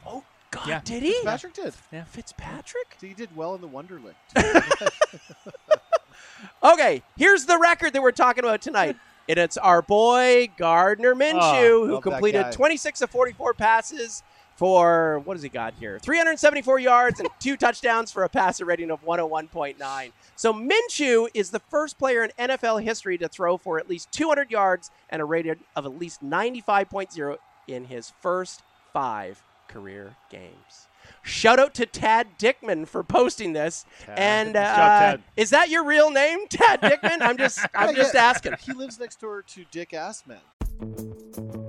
Oh, 0.05 0.23
God, 0.51 0.67
Yeah. 0.67 0.81
did 0.83 1.03
he? 1.03 1.19
Patrick 1.23 1.53
did. 1.53 1.73
Fitzpatrick? 2.07 2.97
He 3.01 3.13
did 3.13 3.35
well 3.35 3.55
in 3.55 3.61
the 3.61 3.67
Wonderland. 3.67 4.15
Okay, 6.63 7.01
here's 7.15 7.45
the 7.45 7.57
record 7.57 7.93
that 7.93 8.01
we're 8.01 8.11
talking 8.11 8.43
about 8.43 8.61
tonight. 8.61 8.95
And 9.29 9.37
it's 9.37 9.57
our 9.57 9.81
boy 9.81 10.49
Gardner 10.57 11.13
Minshew, 11.15 11.83
ah, 11.83 11.87
who 11.87 12.01
completed 12.01 12.51
26 12.51 13.01
of 13.01 13.09
44 13.09 13.53
passes 13.53 14.23
for 14.57 15.21
what 15.23 15.35
does 15.35 15.43
he 15.43 15.49
got 15.49 15.73
here? 15.79 15.99
374 15.99 16.79
yards 16.79 17.19
and 17.19 17.29
two 17.39 17.55
touchdowns 17.57 18.11
for 18.11 18.23
a 18.23 18.29
passer 18.29 18.65
rating 18.65 18.91
of 18.91 19.03
101.9. 19.05 20.11
So 20.35 20.53
Minshew 20.53 21.27
is 21.33 21.51
the 21.51 21.59
first 21.59 21.97
player 21.97 22.23
in 22.23 22.31
NFL 22.37 22.83
history 22.83 23.17
to 23.19 23.29
throw 23.29 23.57
for 23.57 23.79
at 23.79 23.87
least 23.89 24.11
200 24.11 24.51
yards 24.51 24.91
and 25.09 25.21
a 25.21 25.25
rating 25.25 25.57
of 25.75 25.85
at 25.85 25.97
least 25.97 26.23
95.0 26.23 27.37
in 27.67 27.85
his 27.85 28.11
first 28.21 28.63
five 28.91 29.43
career 29.67 30.15
games. 30.29 30.87
Shout 31.21 31.59
out 31.59 31.73
to 31.75 31.85
Tad 31.85 32.39
Dickman 32.39 32.87
for 32.87 33.03
posting 33.03 33.53
this. 33.53 33.85
And 34.07 34.55
uh, 34.55 35.11
job, 35.11 35.21
is 35.35 35.51
that 35.51 35.69
your 35.69 35.85
real 35.85 36.09
name, 36.09 36.47
Tad 36.49 36.81
Dickman? 36.81 37.21
I'm 37.21 37.37
just 37.37 37.59
I'm 37.75 37.95
just 37.95 38.15
asking. 38.15 38.53
He 38.61 38.73
lives 38.73 38.99
next 38.99 39.21
door 39.21 39.41
to 39.41 39.65
Dick 39.71 39.91
Assman. 39.91 40.39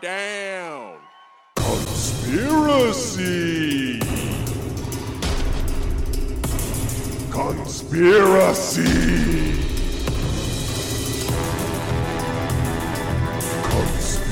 Down. 0.00 0.96
Conspiracy. 1.56 3.20
Conspiracy. 7.30 8.84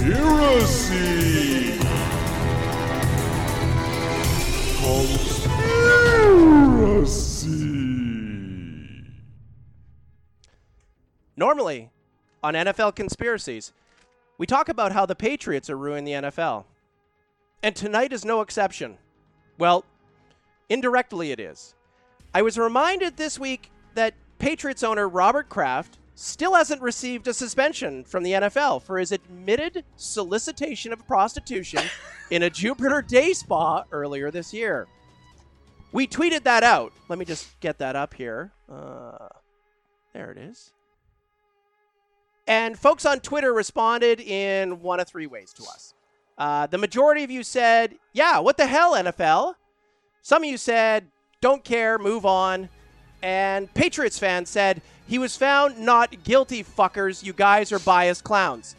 Conspiracy. 0.09 1.79
Conspiracy. 6.89 7.59
Normally, 11.37 11.91
on 12.43 12.55
NFL 12.55 12.95
conspiracies, 12.97 13.73
we 14.39 14.47
talk 14.47 14.69
about 14.69 14.93
how 14.93 15.05
the 15.05 15.17
Patriots 15.17 15.69
are 15.69 15.77
ruining 15.77 16.05
the 16.05 16.31
NFL. 16.31 16.65
And 17.63 17.75
tonight 17.75 18.13
is 18.13 18.25
no 18.25 18.41
exception. 18.41 18.97
Well, 19.59 19.85
indirectly 20.69 21.33
it 21.33 21.41
is. 21.41 21.75
I 22.33 22.43
was 22.43 22.57
reminded 22.57 23.17
this 23.17 23.39
week 23.39 23.71
that 23.95 24.15
Patriots 24.39 24.85
owner 24.85 25.09
Robert 25.09 25.49
Kraft 25.49 25.99
still 26.15 26.55
hasn't 26.55 26.83
received 26.83 27.27
a 27.27 27.35
suspension 27.35 28.05
from 28.05 28.23
the 28.23 28.33
NFL 28.33 28.83
for 28.83 28.99
his 28.99 29.13
admitted 29.13 29.85
solicitation 29.97 30.93
of 30.93 31.07
prostitution 31.07 31.83
in 32.31 32.45
a 32.45 32.51
Jupiter 32.51 33.03
day 33.03 33.33
spa 33.33 33.85
earlier 33.91 34.31
this 34.31 34.55
year. 34.55 34.87
We 35.91 36.07
tweeted 36.07 36.45
that 36.45 36.63
out. 36.63 36.93
Let 37.09 37.19
me 37.19 37.25
just 37.25 37.59
get 37.61 37.79
that 37.79 37.97
up 37.97 38.15
here. 38.15 38.53
Uh, 38.71 39.29
there 40.13 40.31
it 40.31 40.39
is. 40.39 40.73
And 42.49 42.79
folks 42.79 43.05
on 43.05 43.21
Twitter 43.21 43.53
responded 43.53 44.21
in 44.21 44.81
one 44.81 45.01
of 45.01 45.07
three 45.07 45.27
ways 45.27 45.53
to 45.53 45.63
us. 45.65 45.95
Uh, 46.39 46.67
the 46.67 46.79
majority 46.79 47.23
of 47.23 47.31
you 47.31 47.43
said, 47.43 47.97
yeah, 48.13 48.39
what 48.39 48.57
the 48.57 48.67
hell, 48.67 48.95
NFL? 48.95 49.55
Some 50.23 50.43
of 50.43 50.49
you 50.49 50.57
said, 50.57 51.07
don't 51.41 51.63
care, 51.63 51.99
move 51.99 52.25
on. 52.25 52.69
And 53.23 53.73
Patriots 53.75 54.19
fans 54.19 54.49
said, 54.49 54.81
he 55.07 55.19
was 55.19 55.37
found 55.37 55.79
not 55.79 56.25
guilty, 56.25 56.65
fuckers. 56.65 57.23
You 57.23 57.33
guys 57.33 57.71
are 57.71 57.79
biased 57.79 58.25
clowns. 58.25 58.77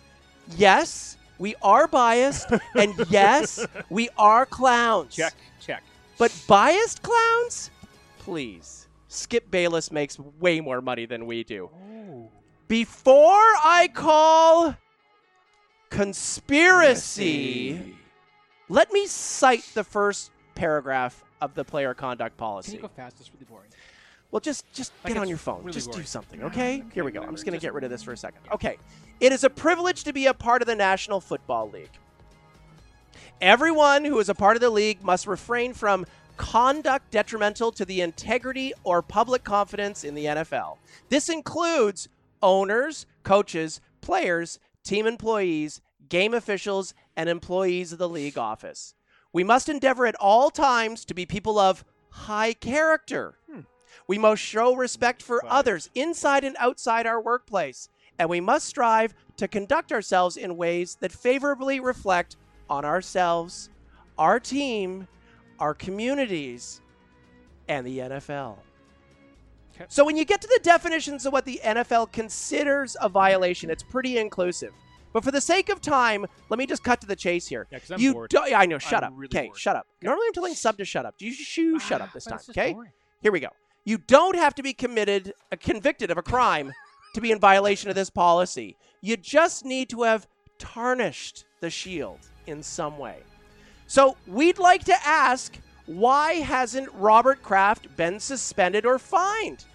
Yes, 0.58 1.18
we 1.38 1.56
are 1.62 1.88
biased. 1.88 2.50
and 2.76 2.94
yes, 3.10 3.66
we 3.90 4.10
are 4.18 4.46
clowns. 4.46 5.16
Check, 5.16 5.36
check. 5.62 5.84
But 6.18 6.34
biased 6.48 7.02
clowns? 7.02 7.72
please. 8.30 8.88
Skip 9.08 9.50
Bayless 9.50 9.92
makes 9.92 10.20
way 10.20 10.62
more 10.62 10.82
money 10.82 11.08
than 11.08 11.26
we 11.26 11.44
do. 11.44 11.72
Before 12.70 13.34
I 13.64 13.90
call 13.92 14.76
conspiracy, 15.90 17.96
let 18.70 18.94
me 18.94 19.08
cite 19.08 19.66
the 19.74 19.84
first 19.84 20.30
paragraph 20.54 21.24
of 21.42 21.56
the 21.56 21.66
player 21.66 21.96
conduct 21.96 22.38
Can 22.38 22.46
policy. 22.46 22.76
you 22.76 22.82
go 22.84 22.88
fast? 22.88 23.20
It's 23.20 23.32
really 23.34 23.48
boring. 23.50 23.70
Well, 24.30 24.40
just 24.40 24.72
just 24.72 24.92
Like 25.04 25.16
get 25.16 25.20
on 25.20 25.28
your 25.28 25.40
phone. 25.40 25.64
really 25.64 25.74
just 25.74 25.92
do 25.92 26.04
something, 26.04 26.44
okay? 26.44 26.84
Here 26.94 27.04
we 27.04 27.12
go. 27.12 27.24
I'm 27.24 27.32
just 27.32 27.44
going 27.44 27.60
to 27.60 27.62
get 27.62 27.74
rid 27.74 27.84
of 27.84 27.90
this 27.90 28.04
for 28.04 28.12
a 28.12 28.18
second. 28.18 28.42
Okay. 28.54 28.78
It 29.20 29.32
is 29.32 29.44
a 29.44 29.50
privilege 29.50 30.04
to 30.04 30.14
be 30.14 30.28
a 30.28 30.34
part 30.36 30.62
of 30.62 30.68
the 30.68 30.76
National 30.76 31.20
Football 31.20 31.72
League. 31.72 31.90
Everyone 33.42 34.06
who 34.06 34.20
is 34.20 34.30
a 34.30 34.36
part 34.36 34.56
of 34.56 34.62
the 34.62 34.70
league 34.70 35.04
must 35.04 35.26
refrain 35.26 35.74
from 35.74 36.06
conduct 36.38 37.10
detrimental 37.10 37.72
to 37.72 37.84
the 37.84 38.02
integrity 38.02 38.74
or 38.84 39.02
public 39.02 39.44
confidence 39.44 40.04
in 40.04 40.14
the 40.14 40.26
NFL. 40.26 40.78
This 41.10 41.30
includes 41.30 42.08
owners, 42.42 43.06
coaches, 43.24 43.82
players, 44.02 44.60
team 44.84 45.06
employees, 45.06 45.82
game 46.10 46.34
officials, 46.34 46.94
and 47.16 47.30
employees 47.30 47.94
of 47.94 48.00
the 48.00 48.10
league 48.10 48.38
office. 48.38 48.94
We 49.32 49.44
must 49.44 49.70
endeavor 49.70 50.06
at 50.06 50.16
all 50.16 50.50
times 50.50 51.06
to 51.06 51.14
be 51.14 51.26
people 51.26 51.60
of 51.60 51.86
high 52.10 52.54
character. 52.54 53.36
Hmm. 53.52 53.62
We 54.08 54.18
must 54.18 54.42
show 54.42 54.76
respect 54.76 55.22
for 55.22 55.44
others 55.46 55.90
inside 55.94 56.44
and 56.44 56.56
outside 56.58 57.06
our 57.06 57.22
workplace, 57.22 57.90
and 58.18 58.30
we 58.30 58.40
must 58.40 58.66
strive 58.66 59.14
to 59.38 59.48
conduct 59.48 59.92
ourselves 59.92 60.36
in 60.36 60.58
ways 60.58 60.98
that 61.00 61.12
favorably 61.12 61.80
reflect 61.80 62.36
on 62.70 62.86
ourselves, 62.86 63.70
our 64.18 64.40
team, 64.40 65.08
our 65.60 65.74
communities, 65.74 66.82
and 67.68 67.86
the 67.86 68.00
NFL. 68.00 68.58
Okay. 69.80 69.86
So 69.88 70.04
when 70.06 70.18
you 70.18 70.26
get 70.26 70.42
to 70.42 70.48
the 70.48 70.60
definitions 70.62 71.26
of 71.26 71.32
what 71.34 71.46
the 71.46 71.62
NFL 71.64 72.12
considers 72.12 72.98
a 73.02 73.08
violation, 73.08 73.70
it's 73.70 73.84
pretty 73.84 74.18
inclusive. 74.18 74.74
But 75.14 75.24
for 75.24 75.32
the 75.32 75.42
sake 75.42 75.70
of 75.70 75.82
time, 75.82 76.26
let 76.50 76.58
me 76.60 76.66
just 76.66 76.84
cut 76.84 77.02
to 77.02 77.08
the 77.08 77.16
chase 77.16 77.48
here. 77.48 77.66
Yeah, 77.72 77.80
you 77.98 78.14
bored. 78.14 78.30
do- 78.30 78.44
yeah, 78.48 78.60
I 78.60 78.66
know. 78.66 78.78
Shut 78.78 79.04
I'm 79.04 79.14
up. 79.14 79.20
really 79.20 79.30
okay, 79.38 79.48
bored. 79.48 79.58
shut 79.58 79.76
up. 79.76 79.88
Normally 80.02 80.28
I'm 80.28 80.34
telling 80.34 80.54
sub 80.54 80.78
to 80.78 80.86
shut 80.86 81.06
up. 81.06 81.18
Do 81.18 81.26
you 81.26 81.34
sh- 81.34 81.82
shut 81.84 82.02
up 82.02 82.12
this 82.14 82.26
time? 82.26 82.40
Okay. 82.50 82.74
boring. 82.74 82.92
Here 83.22 83.32
we 83.32 83.40
go. 83.40 83.50
You 83.86 83.98
don't 83.98 84.36
have 84.36 84.54
to 84.56 84.64
be 84.64 84.74
committed, 84.74 85.34
uh, 85.52 85.56
convicted 85.60 86.12
of 86.12 86.18
a 86.18 86.22
crime 86.22 86.74
to 87.16 87.22
be 87.22 87.32
in 87.32 87.40
violation 87.40 87.90
of 87.90 87.96
this 87.96 88.10
policy. 88.10 88.76
You 89.02 89.18
just 89.18 89.66
need 89.66 89.90
to 89.90 90.04
have 90.04 90.28
tarnished 90.60 91.46
the 91.62 91.70
shield 91.70 92.20
in 92.46 92.62
some 92.62 92.98
way. 92.98 93.18
So 93.88 94.16
we'd 94.28 94.60
like 94.60 94.84
to 94.84 94.96
ask 95.08 95.58
why 95.90 96.34
hasn't 96.34 96.90
Robert 96.94 97.42
Kraft 97.42 97.96
been 97.98 98.20
suspended 98.20 98.86
or 98.86 99.00
fined? 99.00 99.66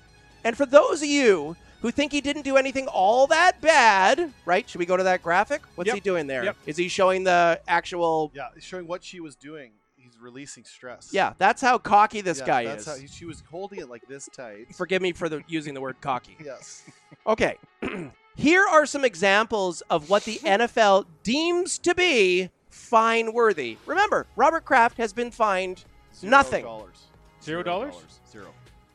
And 0.44 0.56
for 0.56 0.64
those 0.66 1.02
of 1.02 1.08
you 1.08 1.56
who 1.82 1.90
think 1.90 2.12
he 2.12 2.20
didn't 2.20 2.42
do 2.42 2.56
anything 2.56 2.86
all 2.86 3.26
that 3.26 3.60
bad, 3.60 4.32
right? 4.46 4.68
Should 4.68 4.78
we 4.78 4.86
go 4.86 4.96
to 4.96 5.02
that 5.04 5.22
graphic? 5.22 5.62
What's 5.74 5.88
Yep. 5.88 5.94
he 5.94 6.00
doing 6.00 6.26
there? 6.26 6.42
Is 6.42 6.46
Yep. 6.66 6.76
he 6.76 6.88
showing 6.88 7.24
the 7.24 7.60
actual? 7.66 8.30
Yeah, 8.34 8.48
he's 8.54 8.62
showing 8.64 8.86
what 8.86 9.02
she 9.02 9.20
was 9.20 9.34
doing. 9.34 9.72
He's 9.96 10.18
releasing 10.20 10.64
stress. 10.64 11.08
Yeah, 11.12 11.32
that's 11.38 11.60
how 11.60 11.78
cocky 11.78 12.20
this 12.20 12.38
Yeah, 12.38 12.46
guy 12.46 12.64
that's 12.66 12.86
is. 12.86 12.92
How 12.92 12.94
he, 13.00 13.06
she 13.08 13.24
was 13.24 13.42
holding 13.50 13.80
it 13.80 13.88
like 13.88 14.06
this 14.06 14.28
tight. 14.34 14.68
Forgive 14.76 15.02
me 15.02 15.12
for 15.12 15.28
the 15.28 15.42
using 15.48 15.74
the 15.74 15.80
word 15.80 15.96
cocky. 16.00 16.36
yes. 16.42 16.82
Okay. 17.26 17.56
Here 18.36 18.66
are 18.70 18.84
some 18.86 19.04
examples 19.04 19.80
of 19.88 20.10
what 20.10 20.24
the 20.24 20.38
NFL 20.44 21.06
deems 21.22 21.78
to 21.78 21.94
be 21.94 22.50
fine 22.70 23.32
worthy. 23.32 23.78
Remember, 23.86 24.26
Robert 24.36 24.64
Kraft 24.64 24.98
has 24.98 25.12
been 25.12 25.30
fined 25.30 25.84
Zero 26.14 26.30
nothing. 26.30 26.64
Dollars. 26.64 27.04
Zero 27.42 27.62
dollars? 27.62 27.94
Zero. 28.30 28.46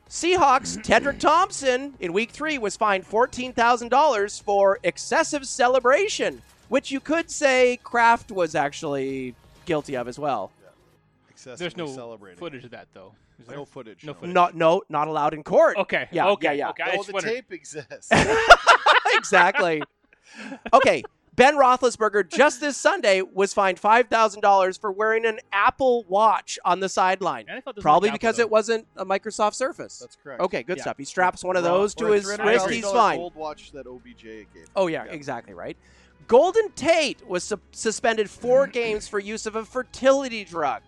Seahawks 0.10 0.78
Tedric 0.84 1.20
Thompson 1.20 1.94
in 2.00 2.14
week 2.14 2.32
three 2.32 2.58
was 2.58 2.76
fined 2.76 3.06
$14,000 3.08 4.42
for 4.44 4.80
excessive 4.84 5.46
celebration, 5.48 6.42
which 6.70 6.90
you 6.92 7.00
could 7.00 7.30
say 7.30 7.78
Kraft 7.84 8.32
was 8.32 8.56
actually 8.56 9.36
guilty 9.66 9.96
of 9.96 10.08
as 10.08 10.18
well. 10.18 10.52
Excessively 11.30 11.64
There's 11.64 11.78
no 11.78 11.88
celebrating. 11.94 12.40
footage 12.40 12.66
of 12.66 12.72
that 12.72 12.88
though. 12.94 13.14
Is 13.40 13.46
there? 13.46 13.56
No 13.58 13.66
footage. 13.66 14.04
No 14.04 14.12
no. 14.14 14.20
footage. 14.20 14.34
Not, 14.34 14.56
no, 14.56 14.82
not 14.90 15.08
allowed 15.08 15.34
in 15.34 15.44
court. 15.44 15.78
Okay. 15.78 16.08
Yeah, 16.12 16.28
Okay. 16.30 16.48
yeah, 16.48 16.52
yeah. 16.54 16.70
Okay. 16.72 16.84
I 16.84 16.96
No, 16.96 17.04
the 17.04 17.14
wondered. 17.14 17.30
tape 17.30 17.52
exists. 17.54 18.10
exactly. 19.14 19.82
Okay. 20.74 21.04
Ben 21.40 21.56
Roethlisberger 21.56 22.30
just 22.30 22.60
this 22.60 22.76
Sunday 22.76 23.22
was 23.22 23.54
fined 23.54 23.80
five 23.80 24.10
thousand 24.10 24.42
dollars 24.42 24.78
for 24.78 24.92
wearing 24.92 25.26
an 25.26 25.40
Apple 25.54 26.04
Watch 26.10 26.60
on 26.66 26.82
the 26.82 26.90
sideline. 26.90 27.46
Probably 27.80 28.10
like 28.10 28.16
Apple, 28.16 28.18
because 28.20 28.36
though. 28.36 28.42
it 28.42 28.50
wasn't 28.50 28.86
a 28.98 29.06
Microsoft 29.06 29.54
Surface. 29.54 30.00
That's 30.00 30.18
correct. 30.22 30.42
Okay, 30.42 30.64
good 30.64 30.76
Yeah. 30.76 30.84
stuff. 30.84 30.98
He 30.98 31.06
straps 31.06 31.42
one 31.42 31.56
of 31.56 31.64
those 31.64 31.96
to 31.96 32.08
or 32.08 32.10
a 32.10 32.14
his 32.16 32.26
$300 32.28 32.46
wrist. 32.46 32.70
He's 32.70 32.84
fine. 32.92 33.20
Gold 33.20 33.36
watch 33.36 33.72
that 33.72 33.88
OBJ 33.88 34.22
gave. 34.54 34.68
Oh 34.76 34.88
yeah, 34.88 35.06
exactly 35.06 35.54
right. 35.54 35.78
Golden 36.28 36.72
Tate 36.72 37.26
was 37.26 37.46
su- 37.46 37.62
suspended 37.72 38.30
four 38.30 38.68
games 38.82 39.08
for 39.08 39.18
use 39.18 39.46
of 39.46 39.56
a 39.56 39.64
fertility 39.64 40.44
drug. 40.44 40.82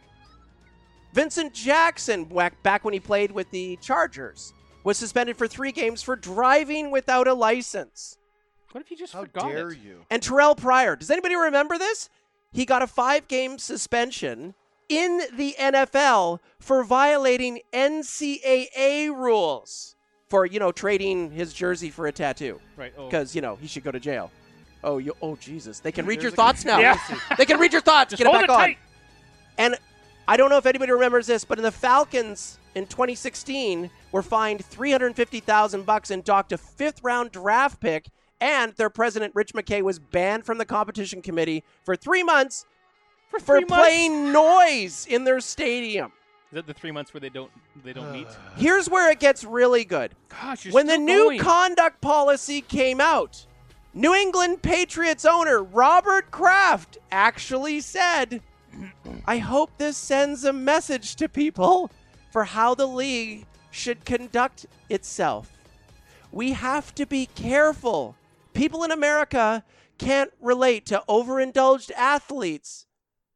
Vincent 1.14 1.54
Jackson, 1.54 2.30
back 2.62 2.84
when 2.84 2.94
he 2.94 3.00
played 3.00 3.32
with 3.32 3.50
the 3.52 3.78
Chargers, 3.82 4.54
was 4.84 4.98
suspended 4.98 5.38
for 5.38 5.48
three 5.48 5.72
games 5.72 6.04
for 6.04 6.18
driving 6.18 6.92
without 6.92 7.30
a 7.30 7.34
license. 7.34 8.18
What 8.72 8.82
if 8.82 8.88
he 8.88 8.96
just 8.96 9.14
How 9.14 9.22
forgot 9.22 9.50
dare 9.50 9.70
it? 9.72 9.80
you? 9.80 10.06
And 10.10 10.22
Terrelle 10.22 10.56
Pryor, 10.58 10.96
does 10.96 11.10
anybody 11.12 11.36
remember 11.36 11.78
this? 11.78 12.10
He 12.54 12.66
got 12.66 12.82
a 12.82 12.88
five 12.88 13.28
game 13.28 13.58
suspension 13.58 14.54
in 14.90 15.22
the 15.36 15.56
NFL 15.60 16.40
for 16.60 16.84
violating 16.84 17.62
NCAA 17.74 19.08
rules 19.16 19.96
for, 20.30 20.46
you 20.46 20.60
know, 20.60 20.72
trading 20.72 21.32
his 21.32 21.54
jersey 21.54 21.90
for 21.90 22.08
a 22.08 22.12
tattoo 22.12 22.60
Right. 22.78 22.94
Oh. 22.98 23.06
because, 23.06 23.36
you 23.36 23.42
know, 23.42 23.56
he 23.58 23.68
should 23.68 23.84
go 23.84 23.92
to 23.92 24.00
jail. 24.00 24.32
Oh, 24.84 24.98
you, 24.98 25.14
oh, 25.22 25.36
Jesus. 25.36 25.80
They 25.80 25.92
can 25.92 26.06
read 26.06 26.16
There's 26.18 26.24
your 26.24 26.32
thoughts 26.32 26.66
now. 26.66 26.80
Yeah. 26.80 26.98
They 27.38 27.46
can 27.46 27.60
read 27.60 27.72
your 27.72 27.82
thoughts. 27.82 28.12
Just 28.12 28.24
Get 28.24 28.28
it 28.28 28.34
back 28.34 28.44
it 28.46 28.50
on. 28.50 28.58
tight. 28.58 28.78
And 29.58 29.76
I 30.28 30.38
don't 30.38 30.50
know 30.50 30.58
if 30.58 30.66
anybody 30.66 30.92
remembers 30.92 31.28
this, 31.28 31.44
but 31.46 31.58
in 31.60 31.64
the 31.64 31.72
Falcons 31.72 32.58
in 32.74 32.88
2016 32.88 33.92
were 34.12 34.24
fined 34.24 34.66
350,000 34.66 35.86
bucks 35.86 36.10
and 36.10 36.24
docked 36.24 36.52
a 36.52 36.58
fifth 36.58 37.04
round 37.04 37.32
draft 37.32 37.80
pick, 37.80 38.08
and 38.42 38.74
their 38.74 38.90
president 38.90 39.34
Rich 39.36 39.54
McKay 39.54 39.82
was 39.82 40.00
banned 40.00 40.46
from 40.46 40.58
the 40.58 40.66
competition 40.66 41.22
committee 41.22 41.64
for 41.84 41.96
three 41.96 42.24
months 42.24 42.66
for, 43.30 43.40
three 43.40 43.60
months? 43.62 43.76
playing 43.76 44.34
noise 44.34 45.08
in 45.10 45.24
their 45.24 45.40
stadium. 45.40 46.12
Is 46.52 46.56
that 46.56 46.68
the 46.68 46.74
three 46.74 46.92
months 46.92 47.14
where 47.14 47.22
they 47.22 47.30
don't 47.30 47.52
they 47.86 47.94
don't 47.94 48.12
meet? 48.12 48.28
Here's 48.58 48.90
where 48.90 49.10
it 49.10 49.20
gets 49.20 49.46
really 49.46 49.86
good. 49.86 50.14
Gosh, 50.28 50.66
you're 50.66 50.74
when 50.74 50.88
the 50.88 50.98
new 50.98 51.30
going. 51.30 51.40
conduct 51.40 52.02
policy 52.02 52.60
came 52.60 53.00
out, 53.00 53.46
New 53.94 54.14
England 54.14 54.62
Patriots 54.62 55.24
owner 55.24 55.64
Robert 55.64 56.32
Kraft 56.32 56.98
actually 57.12 57.80
said, 57.80 58.42
I 59.26 59.38
hope 59.38 59.72
this 59.78 59.96
sends 59.96 60.44
a 60.44 60.54
message 60.54 61.16
to 61.18 61.30
people 61.30 61.90
for 62.32 62.44
how 62.44 62.74
the 62.76 62.88
league 62.88 63.46
should 63.70 64.04
conduct 64.04 64.66
itself. 64.90 65.52
We 66.32 66.52
have 66.54 66.96
to 66.96 67.06
be 67.06 67.28
careful. 67.28 68.16
People 68.54 68.84
in 68.84 68.92
America 68.92 69.64
can't 69.98 70.32
relate 70.42 70.86
to 70.88 71.04
overindulged 71.08 71.92
athletes 71.92 72.86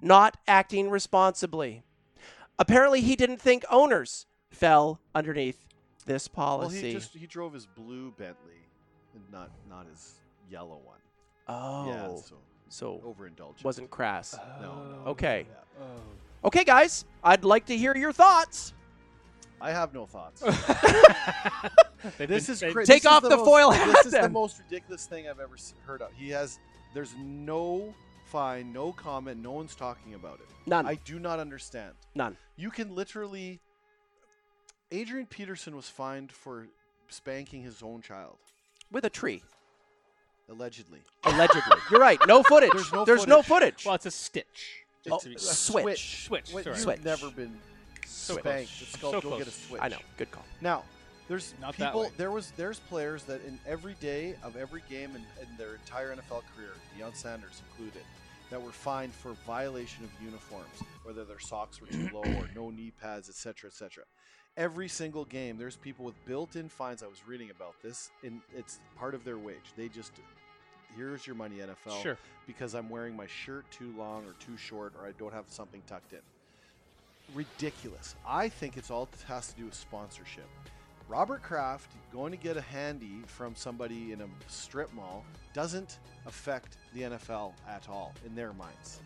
not 0.01 0.38
acting 0.47 0.89
responsibly. 0.89 1.84
Apparently, 2.60 3.01
he 3.01 3.15
didn't 3.15 3.41
think 3.41 3.63
owners 3.69 4.25
fell 4.49 4.99
underneath 5.13 5.65
this 6.06 6.30
Well, 6.36 6.60
policy. 6.60 6.82
he 6.88 6.93
just 6.93 7.13
he 7.13 7.25
drove 7.28 7.54
his 7.54 7.65
blue 7.65 8.12
Bentley, 8.17 8.62
and 9.13 9.23
not 9.32 9.49
not 9.69 9.88
his 9.88 10.13
yellow 10.49 10.80
one. 10.84 10.99
oh, 11.47 11.88
Yeah, 11.88 12.08
so 12.21 12.36
so 12.69 13.01
overindulgent. 13.06 13.63
wasn't 13.63 13.89
crass. 13.89 14.36
no, 14.62 14.67
no. 14.67 15.01
Oh, 15.06 15.10
okay. 15.12 15.45
Yeah. 15.49 15.84
Oh. 15.84 16.47
Okay, 16.47 16.63
guys, 16.63 17.06
I'd 17.23 17.43
like 17.43 17.65
to 17.67 17.78
hear 17.78 17.95
your 17.97 18.12
thoughts. 18.13 18.73
I 19.61 19.71
have 19.71 19.93
no 19.93 20.05
thoughts. 20.05 20.43
This 22.19 22.49
is 22.49 22.59
they've- 22.59 22.71
crazy. 22.71 22.93
Take 22.93 23.05
off 23.07 23.23
the 23.23 23.29
most, 23.31 23.45
foil 23.45 23.71
hat, 23.71 23.87
This 23.87 24.05
is 24.07 24.11
the 24.11 24.29
most 24.29 24.59
ridiculous 24.59 25.07
thing 25.07 25.27
I've 25.27 25.39
ever 25.39 25.55
heard 25.85 26.03
of. 26.03 26.11
He 26.15 26.29
has. 26.29 26.59
There's 26.93 27.15
no 27.17 27.95
fine, 28.25 28.71
no 28.71 28.91
comment. 28.91 29.41
No 29.41 29.51
one's 29.53 29.73
talking 29.73 30.13
about 30.13 30.35
it. 30.39 30.45
None. 30.67 30.85
I 30.85 30.95
do 31.03 31.17
not 31.17 31.39
understand. 31.39 31.93
None. 32.13 32.37
You 32.57 32.69
can 32.69 32.93
literally. 32.93 33.59
Adrian 34.91 35.25
Peterson 35.25 35.75
was 35.75 35.89
fined 35.89 36.31
for 36.31 36.67
spanking 37.09 37.63
his 37.63 37.81
own 37.81 38.01
child, 38.03 38.37
With 38.91 39.03
a 39.03 39.09
tree, 39.09 39.41
allegedly. 40.47 40.99
allegedly. 41.23 41.77
You're 41.89 41.99
right. 41.99 42.19
No 42.27 42.43
footage. 42.51 42.69
There's 43.07 43.25
no 43.25 43.41
footage. 43.41 43.83
Well, 43.83 43.95
it's 43.95 44.05
a 44.05 44.11
stitch. 44.11 44.83
Oh, 45.09 45.15
It's 45.15 45.25
a- 45.25 45.29
a 45.31 45.39
switch. 45.39 46.25
Switch, 46.27 46.53
What, 46.53 46.63
sorry. 46.63 46.75
you've 46.75 46.83
Switch. 46.83 47.03
never 47.03 47.31
been 47.31 47.57
So 48.05 48.37
spanked. 48.37 48.69
close. 48.77 48.81
It's 48.81 48.95
called 48.97 49.13
So 49.15 49.21
go 49.21 49.27
close. 49.29 49.39
get 49.39 49.47
a 49.47 49.51
switch. 49.51 49.81
I 49.81 49.87
know. 49.89 49.97
Good 50.17 50.31
call. 50.31 50.43
Now, 50.61 50.83
there's 51.27 51.53
Not 51.59 51.75
people. 51.75 52.01
way. 52.03 52.09
There 52.17 52.31
was 52.31 52.51
there's 52.55 52.79
players 52.79 53.23
that 53.23 53.43
in 53.45 53.59
every 53.67 53.95
day 53.99 54.35
of 54.43 54.55
every 54.55 54.83
game 54.89 55.11
in, 55.15 55.23
in 55.41 55.57
their 55.57 55.75
entire 55.75 56.15
NFL 56.15 56.43
career, 56.55 56.71
Deion 56.97 57.15
Sanders 57.15 57.61
included, 57.71 58.03
that 58.51 58.61
were 58.61 58.71
fined 58.71 59.13
for 59.13 59.33
violation 59.45 60.03
of 60.03 60.11
uniforms, 60.23 60.83
whether 61.03 61.25
their 61.25 61.39
socks 61.39 61.81
were 61.81 61.87
too 61.87 62.09
low 62.13 62.21
or 62.21 62.47
no 62.55 62.69
knee 62.75 62.91
pads, 63.01 63.27
etc., 63.29 63.69
etc. 63.69 64.03
every 64.55 64.87
single 64.87 65.25
game, 65.25 65.57
there's 65.57 65.75
people 65.75 66.05
with 66.05 66.15
built-in 66.25 66.69
fines. 66.69 67.01
I 67.01 67.07
was 67.07 67.27
reading 67.27 67.49
about 67.49 67.73
this, 67.81 68.11
and 68.23 68.39
it's 68.55 68.79
part 68.95 69.15
of 69.15 69.23
their 69.23 69.37
wage. 69.39 69.73
They 69.75 69.87
just 69.89 70.11
here's 70.95 71.25
your 71.27 71.35
money, 71.35 71.57
NFL. 71.57 72.01
Sure. 72.01 72.17
Because 72.47 72.73
I'm 72.75 72.89
wearing 72.89 73.15
my 73.15 73.25
shirt 73.27 73.65
too 73.71 73.93
long 73.97 74.23
or 74.25 74.33
too 74.39 74.55
short, 74.57 74.93
or 74.99 75.07
I 75.07 75.11
don't 75.17 75.33
have 75.33 75.45
something 75.47 75.81
tucked 75.87 76.13
in. 76.13 76.19
Ridiculous. 77.33 78.15
I 78.27 78.49
think 78.49 78.77
it's 78.77 78.91
all 78.91 79.09
has 79.27 79.47
to 79.47 79.55
do 79.55 79.65
with 79.65 79.73
sponsorship. 79.73 80.47
Robert 81.07 81.43
Kraft 81.43 81.91
going 82.11 82.31
to 82.31 82.38
get 82.38 82.57
a 82.57 82.61
handy 82.61 83.21
from 83.27 83.55
somebody 83.55 84.11
in 84.11 84.21
a 84.21 84.27
strip 84.47 84.91
mall 84.93 85.23
doesn't 85.53 85.99
affect 86.25 86.77
the 86.93 87.01
NFL 87.01 87.53
at 87.69 87.88
all 87.89 88.13
in 88.25 88.33
their 88.33 88.53
minds. 88.53 88.99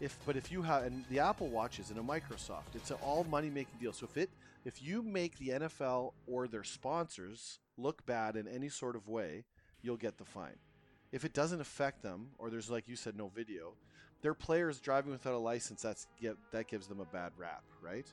If 0.00 0.18
but 0.26 0.36
if 0.36 0.50
you 0.50 0.60
have 0.62 0.84
and 0.84 1.04
the 1.08 1.20
Apple 1.20 1.48
Watch 1.48 1.78
is 1.78 1.90
in 1.90 1.98
a 1.98 2.02
Microsoft, 2.02 2.74
it's 2.74 2.90
an 2.90 2.98
all 3.02 3.24
money 3.24 3.48
making 3.48 3.78
deal. 3.80 3.92
So 3.92 4.06
if 4.06 4.16
it 4.16 4.30
if 4.64 4.82
you 4.82 5.02
make 5.02 5.38
the 5.38 5.50
NFL 5.50 6.12
or 6.26 6.48
their 6.48 6.64
sponsors 6.64 7.60
look 7.78 8.04
bad 8.04 8.36
in 8.36 8.48
any 8.48 8.68
sort 8.68 8.96
of 8.96 9.08
way, 9.08 9.44
you'll 9.82 9.96
get 9.96 10.18
the 10.18 10.24
fine. 10.24 10.56
If 11.12 11.24
it 11.24 11.32
doesn't 11.32 11.60
affect 11.60 12.02
them, 12.02 12.30
or 12.38 12.50
there's 12.50 12.68
like 12.68 12.88
you 12.88 12.96
said, 12.96 13.16
no 13.16 13.28
video, 13.28 13.74
their 14.22 14.34
players 14.34 14.80
driving 14.80 15.12
without 15.12 15.34
a 15.34 15.38
license. 15.38 15.82
That's 15.82 16.06
get 16.20 16.36
that 16.52 16.68
gives 16.68 16.86
them 16.86 17.00
a 17.00 17.04
bad 17.04 17.32
rap, 17.38 17.62
right? 17.82 18.06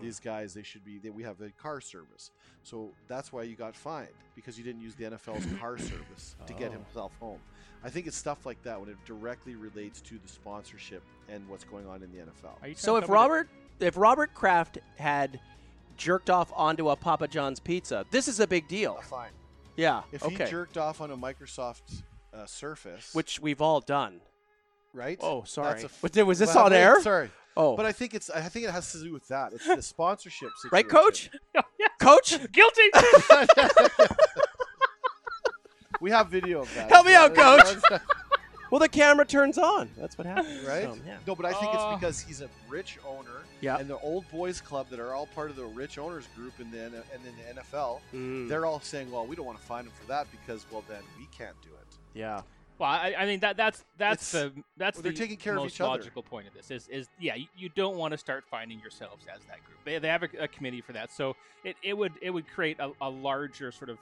These 0.00 0.20
guys, 0.20 0.54
they 0.54 0.62
should 0.62 0.84
be. 0.84 0.98
They, 0.98 1.10
we 1.10 1.22
have 1.22 1.40
a 1.40 1.50
car 1.50 1.80
service, 1.80 2.30
so 2.62 2.90
that's 3.08 3.32
why 3.32 3.42
you 3.44 3.54
got 3.56 3.76
fined 3.76 4.08
because 4.34 4.58
you 4.58 4.64
didn't 4.64 4.80
use 4.82 4.94
the 4.94 5.04
NFL's 5.04 5.46
car 5.60 5.78
service 5.78 6.36
to 6.46 6.52
get 6.54 6.70
Oh. 6.70 6.72
himself 6.72 7.12
home. 7.20 7.40
I 7.82 7.88
think 7.90 8.06
it's 8.06 8.16
stuff 8.16 8.44
like 8.44 8.62
that 8.64 8.78
when 8.78 8.88
it 8.90 8.96
directly 9.06 9.54
relates 9.54 10.00
to 10.02 10.14
the 10.18 10.28
sponsorship 10.28 11.02
and 11.28 11.48
what's 11.48 11.64
going 11.64 11.86
on 11.86 12.02
in 12.02 12.10
the 12.12 12.18
NFL. 12.18 12.56
So 12.60 12.66
if 12.66 12.76
to 12.76 12.84
tell 12.84 13.00
that- 13.00 13.08
Robert 13.08 13.48
if 13.80 13.96
Robert 13.96 14.34
Kraft 14.34 14.78
had 14.98 15.40
jerked 15.96 16.28
off 16.30 16.52
onto 16.54 16.90
a 16.90 16.96
Papa 16.96 17.28
John's 17.28 17.60
pizza, 17.60 18.04
this 18.10 18.28
is 18.28 18.40
a 18.40 18.46
big 18.46 18.68
deal. 18.68 18.96
fine. 19.08 19.30
Yeah. 19.76 20.02
If 20.12 20.24
okay. 20.24 20.44
he 20.44 20.50
jerked 20.50 20.76
off 20.76 21.00
on 21.00 21.10
a 21.10 21.16
Microsoft 21.16 22.02
uh, 22.34 22.44
Surface, 22.46 23.14
Which 23.14 23.40
we've 23.40 23.62
all 23.62 23.80
done. 23.80 24.20
Right? 24.92 25.18
Oh, 25.20 25.44
sorry. 25.44 25.84
F- 25.84 26.02
Was 26.26 26.38
this 26.38 26.54
Well, 26.54 26.66
on 26.66 26.70
wait, 26.72 26.78
air? 26.78 27.00
Sorry. 27.02 27.30
Oh. 27.56 27.76
But 27.76 27.84
I 27.86 27.92
think 27.92 28.14
it's 28.14 28.30
I 28.30 28.40
think 28.42 28.64
it 28.64 28.70
has 28.70 28.92
to 28.92 29.02
do 29.02 29.12
with 29.12 29.26
that. 29.28 29.52
It's 29.52 29.66
the 29.66 29.82
sponsorship 29.82 30.50
situation. 30.62 30.70
right, 30.72 30.88
Coach? 30.88 31.30
yeah, 31.54 31.88
Coach? 32.00 32.30
guilty. 32.52 32.90
We 36.00 36.10
have 36.10 36.28
video 36.28 36.62
of 36.62 36.74
that. 36.74 36.88
Help 36.90 37.06
me 37.06 37.14
out, 37.14 37.34
Coach. 37.34 37.76
Well, 38.70 38.78
the 38.78 38.88
camera 38.88 39.26
turns 39.26 39.58
on. 39.58 39.90
That's 39.98 40.16
what 40.16 40.26
happens. 40.28 40.64
right? 40.64 40.84
So, 40.84 40.96
yeah. 41.04 41.16
No, 41.26 41.34
but 41.34 41.44
I 41.44 41.52
think 41.52 41.74
Uh. 41.74 41.76
it's 41.90 42.00
because 42.00 42.20
he's 42.20 42.40
a 42.40 42.48
rich 42.68 42.98
owner, 43.06 43.42
Yeah. 43.60 43.78
and 43.78 43.90
the 43.90 43.98
old 43.98 44.30
boys 44.30 44.60
club 44.60 44.88
that 44.90 45.00
are 45.00 45.12
all 45.12 45.26
part 45.26 45.50
of 45.50 45.56
the 45.56 45.64
rich 45.66 45.98
owners 45.98 46.26
group, 46.36 46.52
and 46.60 46.72
then 46.72 46.94
and 46.94 47.24
then 47.24 47.34
the 47.36 47.60
NFL, 47.60 48.00
Mm, 48.14 48.48
they're 48.48 48.64
all 48.66 48.80
saying, 48.80 49.10
"Well, 49.10 49.26
we 49.26 49.34
don't 49.34 49.44
want 49.44 49.58
to 49.60 49.66
find 49.66 49.86
him 49.88 49.92
for 50.00 50.06
that 50.06 50.28
because, 50.30 50.64
well, 50.70 50.84
then 50.88 51.02
we 51.18 51.26
can't 51.36 51.60
do 51.62 51.68
it." 51.70 51.96
yeah. 52.14 52.42
Well, 52.80 52.88
I, 52.88 53.14
I 53.18 53.26
mean 53.26 53.40
that 53.40 53.56
that's 53.58 53.84
that's 53.98 54.34
It's- 54.34 54.52
the 54.54 54.62
that's 54.78 54.96
well, 54.96 55.02
they're 55.02 55.12
the 55.12 55.18
taking 55.18 55.36
care 55.36 55.52
of 55.52 55.62
most 55.62 55.74
each 55.74 55.80
other. 55.82 55.90
logical 55.90 56.22
point 56.22 56.48
of 56.48 56.54
this 56.54 56.70
is 56.70 56.88
is 56.88 57.08
yeah 57.20 57.34
you, 57.34 57.46
you 57.56 57.68
don't 57.76 57.96
want 57.96 58.12
to 58.12 58.18
start 58.18 58.44
finding 58.50 58.80
yourselves 58.80 59.26
as 59.32 59.40
that 59.48 59.62
group. 59.64 59.78
They, 59.84 59.98
they 59.98 60.08
have 60.08 60.22
a, 60.22 60.28
a 60.40 60.48
committee 60.48 60.80
for 60.80 60.92
that, 60.94 61.12
so 61.12 61.36
it, 61.62 61.76
it 61.82 61.92
would 61.96 62.12
it 62.22 62.30
would 62.30 62.48
create 62.48 62.78
a, 62.80 62.90
a 63.02 63.08
larger 63.10 63.70
sort 63.70 63.90
of 63.90 63.98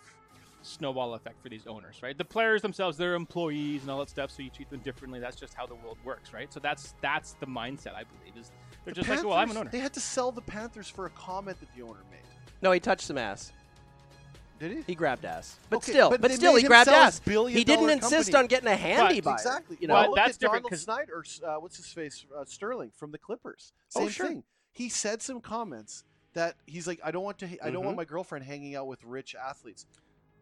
snowball 0.62 1.14
effect 1.14 1.42
for 1.42 1.48
these 1.48 1.66
owners, 1.66 1.96
right? 2.02 2.16
The 2.18 2.24
players 2.24 2.62
themselves, 2.62 2.96
they're 2.96 3.14
employees 3.14 3.82
and 3.82 3.90
all 3.90 3.98
that 3.98 4.10
stuff, 4.10 4.30
so 4.30 4.42
you 4.42 4.50
treat 4.50 4.70
them 4.70 4.80
differently. 4.80 5.18
That's 5.20 5.36
just 5.36 5.54
how 5.54 5.66
the 5.66 5.74
world 5.76 5.98
works, 6.04 6.32
right? 6.32 6.52
So 6.52 6.60
that's 6.60 6.94
that's 7.00 7.32
the 7.40 7.46
mindset 7.46 7.94
I 7.94 8.04
believe 8.04 8.36
is 8.38 8.52
they're 8.84 8.94
The 8.94 9.02
just 9.02 9.08
like, 9.08 9.24
well, 9.24 9.38
I'm 9.38 9.50
an 9.50 9.56
owner. 9.56 9.70
They 9.70 9.78
had 9.80 9.94
to 9.94 10.00
sell 10.00 10.30
the 10.30 10.40
Panthers 10.42 10.88
for 10.88 11.06
a 11.06 11.10
comment 11.10 11.58
that 11.60 11.68
the 11.76 11.82
owner 11.82 12.00
made. 12.12 12.20
No, 12.62 12.70
he 12.72 12.78
touched 12.80 13.06
some 13.06 13.18
ass. 13.18 13.52
Did 14.58 14.72
he? 14.72 14.82
He 14.88 14.94
grabbed 14.94 15.24
ass. 15.24 15.56
But 15.70 15.76
Okay, 15.78 15.92
still, 15.92 16.10
but 16.10 16.20
but, 16.20 16.32
still, 16.32 16.56
he 16.56 16.64
grabbed 16.64 16.88
ass. 16.90 17.20
billion 17.20 17.56
He 17.56 17.64
didn't 17.64 17.90
insist 17.90 18.32
company. 18.32 18.34
on 18.36 18.46
getting 18.48 18.68
a 18.68 18.76
handy 18.76 19.20
by 19.20 19.32
her, 19.32 19.36
exactly. 19.36 19.76
You 19.80 19.88
know, 19.88 19.94
Well, 19.94 20.06
Look 20.08 20.16
that's 20.16 20.34
at 20.36 20.40
different 20.40 20.64
Donald 20.64 20.70
'cause- 20.72 20.82
Snyder, 20.82 21.14
or, 21.44 21.48
uh, 21.48 21.60
what's 21.60 21.76
his 21.76 21.86
face, 21.92 22.26
uh, 22.36 22.44
Sterling 22.44 22.90
from 22.96 23.12
the 23.12 23.18
Clippers. 23.18 23.72
Oh, 23.94 24.00
Same 24.00 24.08
sure. 24.08 24.26
thing. 24.26 24.44
He 24.72 24.88
said 24.88 25.22
some 25.22 25.40
comments 25.40 26.04
that 26.34 26.56
he's 26.66 26.86
like, 26.86 27.00
I 27.04 27.10
don't 27.10 27.22
want 27.24 27.38
to, 27.38 27.64
I 27.64 27.70
don't 27.70 27.84
want 27.84 27.96
my 27.96 28.04
girlfriend 28.04 28.44
hanging 28.44 28.74
out 28.74 28.86
with 28.86 29.02
rich 29.04 29.34
athletes, 29.34 29.86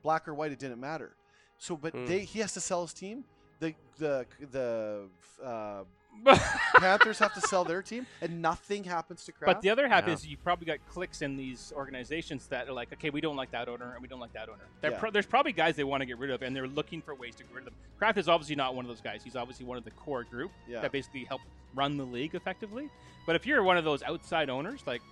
black 0.03 0.27
or 0.29 0.35
white. 0.35 0.53
It 0.53 0.59
didn't 0.59 0.81
matter. 0.81 1.17
So, 1.59 1.77
but 1.77 1.93
Hmm. 1.95 2.07
they, 2.07 2.21
he 2.25 2.41
has 2.41 2.53
to 2.55 2.61
sell 2.61 2.83
his 2.83 2.93
team. 2.93 3.25
The 3.61 3.75
the 3.99 4.27
the 4.51 5.09
uh, 5.43 5.85
Panthers 6.79 7.19
have 7.19 7.35
to 7.35 7.41
sell 7.43 7.65
their 7.65 7.83
team, 7.83 8.07
and 8.21 8.43
nothing 8.43 8.85
happens 8.85 9.25
to 9.25 9.33
Kraft. 9.33 9.47
But 9.55 9.63
the 9.63 9.71
other 9.71 9.89
half 9.89 10.07
Yeah. 10.07 10.15
is 10.15 10.27
you 10.27 10.37
probably 10.37 10.67
got 10.67 10.79
clicks 10.89 11.23
in 11.23 11.37
these 11.37 11.73
organizations 11.75 12.47
that 12.49 12.69
are 12.69 12.73
like, 12.73 12.93
okay, 12.93 13.11
we 13.11 13.21
don't 13.21 13.37
like 13.37 13.51
that 13.53 13.69
owner 13.69 13.93
and 13.93 14.03
we 14.03 14.09
don't 14.09 14.21
like 14.21 14.33
that 14.33 14.49
owner. 14.49 14.65
Yeah. 14.83 14.99
pro- 14.99 15.11
there's 15.11 15.27
probably 15.27 15.53
guys 15.53 15.77
they 15.77 15.85
want 15.85 16.01
to 16.03 16.07
get 16.07 16.19
rid 16.19 16.31
of, 16.31 16.43
and 16.43 16.55
they're 16.55 16.67
looking 16.69 17.03
for 17.03 17.15
ways 17.15 17.35
to 17.37 17.45
get 17.45 17.53
rid 17.53 17.61
of 17.67 17.73
them. 17.73 17.75
Kraft 17.99 18.19
is 18.19 18.29
obviously 18.29 18.57
not 18.57 18.75
one 18.75 18.85
of 18.85 18.89
those 18.89 19.01
guys. 19.01 19.23
He's 19.23 19.37
obviously 19.37 19.67
one 19.67 19.79
of 19.79 19.85
the 19.85 19.91
core 19.93 20.25
group 20.25 20.51
Yeah. 20.69 20.81
that 20.81 20.93
basically 20.93 21.25
help 21.25 21.41
run 21.75 21.97
the 21.97 22.05
league 22.05 22.35
effectively. 22.35 22.91
But 23.27 23.37
if 23.37 23.47
you're 23.47 23.63
one 23.63 23.77
of 23.77 23.85
those 23.85 24.03
outside 24.03 24.49
owners, 24.51 24.83
like 24.87 25.03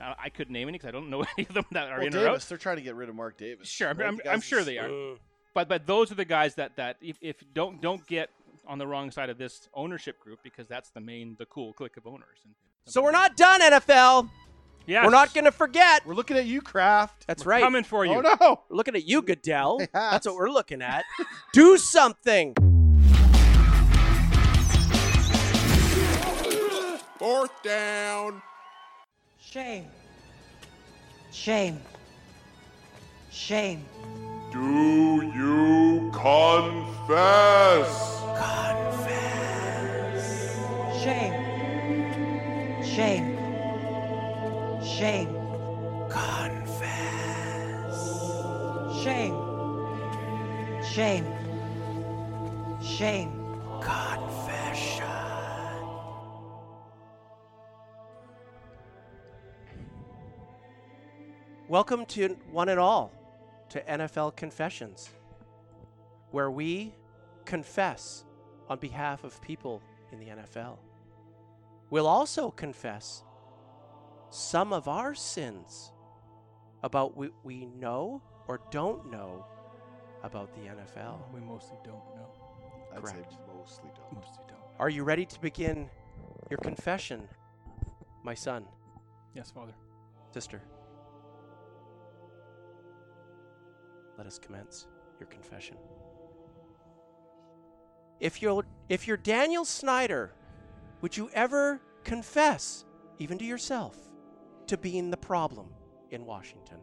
I 0.00 0.14
I 0.24 0.28
couldn't 0.28 0.52
name 0.52 0.68
any 0.68 0.78
because 0.78 0.88
I 0.88 0.92
don't 0.92 1.10
know 1.10 1.24
any 1.38 1.46
of 1.48 1.54
them 1.54 1.64
that 1.72 1.88
are 1.90 1.98
well, 1.98 2.06
in 2.06 2.16
or 2.16 2.28
out. 2.28 2.40
They're 2.42 2.58
trying 2.58 2.76
to 2.76 2.82
get 2.82 2.94
rid 2.94 3.08
of 3.08 3.14
Mark 3.14 3.36
Davis. 3.38 3.68
Sure, 3.68 3.88
I'm, 3.88 3.98
right? 3.98 4.08
I'm, 4.08 4.20
I'm 4.30 4.40
sure 4.40 4.62
they 4.62 4.78
are. 4.78 4.88
Mm. 4.88 5.18
But 5.54 5.68
but 5.68 5.86
those 5.86 6.10
are 6.10 6.14
the 6.14 6.24
guys 6.24 6.54
that 6.56 6.76
that 6.76 6.96
if, 7.00 7.16
if 7.20 7.36
don't 7.54 7.80
don't 7.80 8.06
get 8.06 8.30
on 8.66 8.78
the 8.78 8.86
wrong 8.86 9.10
side 9.10 9.30
of 9.30 9.38
this 9.38 9.68
ownership 9.74 10.18
group 10.20 10.40
because 10.42 10.68
that's 10.68 10.90
the 10.90 11.00
main 11.00 11.36
the 11.38 11.46
cool 11.46 11.72
clique 11.72 11.96
of 11.96 12.06
owners. 12.06 12.38
And 12.44 12.54
So 12.86 13.02
we're 13.02 13.10
not 13.12 13.36
done, 13.36 13.60
NFL. 13.60 14.28
Yeah, 14.84 15.04
We're 15.04 15.10
not 15.10 15.32
going 15.32 15.44
to 15.44 15.52
forget. 15.52 16.04
We're 16.04 16.14
looking 16.14 16.36
at 16.36 16.46
you, 16.46 16.60
Kraft. 16.60 17.24
That's 17.28 17.44
We're 17.44 17.52
right. 17.52 17.62
coming 17.62 17.84
for 17.84 18.04
you. 18.04 18.14
Oh 18.14 18.20
no! 18.20 18.62
We're 18.68 18.76
looking 18.76 18.96
at 18.96 19.06
you, 19.06 19.22
Goodell. 19.22 19.78
Yes. 19.80 19.88
That's 19.92 20.26
what 20.26 20.34
we're 20.36 20.50
looking 20.50 20.82
at. 20.82 21.04
Do 21.52 21.78
something. 21.78 22.54
Fourth 27.18 27.62
down. 27.62 28.42
Shame. 29.38 29.86
Shame. 31.30 31.80
Shame. 33.30 33.84
Do 34.52 35.22
you 35.34 36.10
confess? 36.12 38.11
Shame. 41.12 42.82
Shame. 42.82 43.36
Shame. 44.82 45.28
Confess. 46.08 47.98
Shame. 49.02 49.36
Shame. 50.82 51.26
Shame. 52.82 53.30
Confession. 53.82 55.04
Welcome 61.68 62.06
to 62.06 62.38
one 62.50 62.70
and 62.70 62.80
all 62.80 63.12
to 63.68 63.82
NFL 63.82 64.34
Confessions, 64.36 65.10
where 66.30 66.50
we 66.50 66.94
confess 67.44 68.24
on 68.70 68.78
behalf 68.78 69.24
of 69.24 69.38
people 69.42 69.82
in 70.10 70.18
the 70.18 70.26
NFL. 70.28 70.78
We'll 71.92 72.06
also 72.06 72.50
confess 72.50 73.22
some 74.30 74.72
of 74.72 74.88
our 74.88 75.14
sins 75.14 75.92
about 76.82 77.18
what 77.18 77.32
we 77.44 77.66
know 77.66 78.22
or 78.48 78.62
don't 78.70 79.10
know 79.10 79.44
about 80.22 80.54
the 80.54 80.70
NFL. 80.70 81.18
We 81.34 81.40
mostly 81.40 81.76
don't 81.84 82.00
know. 82.16 82.30
I'd 82.96 83.06
say 83.06 83.12
Correct. 83.12 83.34
mostly 83.54 83.90
don't. 83.94 84.24
Mostly 84.24 84.42
don't. 84.48 84.58
Are 84.78 84.88
you 84.88 85.04
ready 85.04 85.26
to 85.26 85.38
begin 85.42 85.90
your 86.48 86.56
confession, 86.60 87.28
my 88.22 88.32
son, 88.32 88.64
Yes, 89.34 89.50
Father. 89.50 89.74
sister? 90.32 90.62
Let 94.16 94.26
us 94.26 94.38
commence 94.38 94.86
your 95.20 95.26
confession. 95.26 95.76
If 98.18 98.40
you're 98.40 98.64
if 98.88 99.06
you're 99.06 99.18
Daniel 99.18 99.66
Snyder, 99.66 100.32
would 101.02 101.16
you 101.16 101.28
ever 101.34 101.80
confess, 102.04 102.84
even 103.18 103.36
to 103.38 103.44
yourself, 103.44 103.96
to 104.68 104.76
being 104.78 105.10
the 105.10 105.16
problem 105.16 105.68
in 106.10 106.24
Washington? 106.24 106.78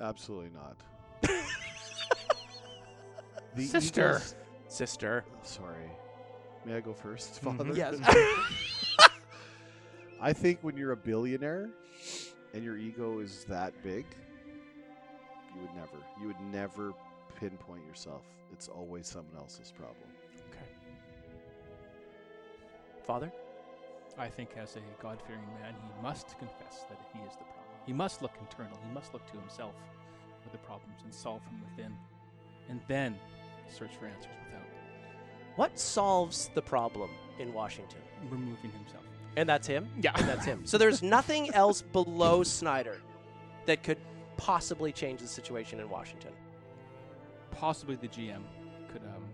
Absolutely 0.00 0.50
not. 0.50 0.76
The 3.54 3.66
Sister. 3.66 4.08
Eagles- 4.16 4.34
Sister. 4.68 5.24
sorry. 5.42 5.90
May 6.64 6.76
I 6.76 6.80
go 6.80 6.94
1st 6.94 7.40
Mhm. 7.40 7.56
Father? 7.58 7.72
Yes. 7.74 7.98
I 10.22 10.32
think 10.32 10.60
when 10.62 10.74
you're 10.74 10.92
a 10.92 10.96
billionaire 10.96 11.68
and 12.54 12.64
your 12.64 12.78
ego 12.78 13.18
is 13.18 13.44
that 13.50 13.74
big, 13.82 14.06
you 15.54 15.60
would 15.60 15.74
never, 15.74 15.98
you 16.18 16.28
would 16.28 16.40
never 16.50 16.94
pinpoint 17.38 17.84
yourself. 17.84 18.22
It's 18.54 18.68
always 18.68 19.06
someone 19.06 19.36
else's 19.36 19.70
problem. 19.70 20.08
Father? 23.02 23.32
I 24.18 24.28
think 24.28 24.50
as 24.56 24.76
a 24.76 24.80
God 25.02 25.20
fearing 25.26 25.42
man, 25.60 25.74
he 25.74 26.02
must 26.02 26.38
confess 26.38 26.84
that 26.88 26.98
he 27.12 27.18
is 27.20 27.32
the 27.32 27.44
problem. 27.44 27.64
He 27.86 27.92
must 27.92 28.22
look 28.22 28.32
internal. 28.40 28.78
He 28.86 28.92
must 28.94 29.12
look 29.12 29.26
to 29.32 29.38
himself 29.38 29.74
for 30.42 30.50
the 30.50 30.58
problems 30.58 31.00
and 31.04 31.12
solve 31.12 31.40
from 31.44 31.60
within. 31.70 31.94
And 32.68 32.80
then 32.88 33.16
search 33.68 33.96
for 33.98 34.06
answers 34.06 34.32
without 34.46 34.66
What 35.56 35.78
solves 35.78 36.50
the 36.54 36.62
problem 36.62 37.10
in 37.38 37.52
Washington? 37.52 37.98
removing 38.30 38.70
himself. 38.70 39.02
And 39.36 39.48
that's 39.48 39.66
him? 39.66 39.88
Yeah. 40.00 40.12
And 40.14 40.28
that's 40.28 40.44
him. 40.44 40.62
So 40.66 40.78
there's 40.78 41.02
nothing 41.02 41.52
else 41.54 41.82
below 41.82 42.44
Snyder 42.44 42.98
that 43.66 43.82
could 43.82 43.98
possibly 44.36 44.92
change 44.92 45.20
the 45.20 45.26
situation 45.26 45.80
in 45.80 45.88
Washington. 45.90 46.30
Possibly 47.50 47.96
the 47.96 48.08
GM 48.08 48.42
could 48.92 49.02
um, 49.02 49.24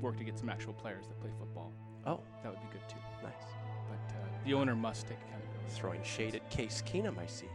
work 0.00 0.16
to 0.18 0.24
get 0.24 0.38
some 0.38 0.48
actual 0.48 0.74
players 0.74 1.06
that 1.08 1.20
play 1.20 1.30
football. 1.38 1.72
Oh, 2.06 2.20
That 2.42 2.52
would 2.52 2.60
be 2.60 2.68
good 2.72 2.88
too. 2.88 2.96
Nice. 3.26 3.48
But 3.88 4.14
uh, 4.14 4.18
the 4.44 4.54
owner 4.54 4.74
must 4.76 5.06
take 5.08 5.18
accountability. 5.18 5.70
Throwing 5.70 6.02
shade 6.02 6.34
at 6.34 6.48
Case 6.50 6.82
Keenum, 6.86 7.18
I 7.18 7.26
see. 7.26 7.48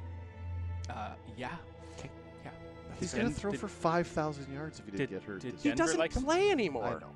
Uh, 0.90 1.10
yeah. 1.38 1.50
Okay. 1.98 2.10
Yeah. 2.44 2.52
He's 3.00 3.14
going 3.14 3.28
to 3.28 3.34
throw 3.34 3.52
did- 3.52 3.60
for 3.60 3.68
5,000 3.68 4.52
yards 4.54 4.80
if 4.80 4.86
he 4.86 4.92
didn't 4.92 5.10
did- 5.10 5.20
get 5.22 5.24
hurt. 5.24 5.42
did 5.42 5.56
He 5.62 5.72
doesn't 5.72 5.98
likes- 6.00 6.22
play 6.22 6.50
I 6.50 6.52
anymore. 6.52 7.00
know. 7.00 7.08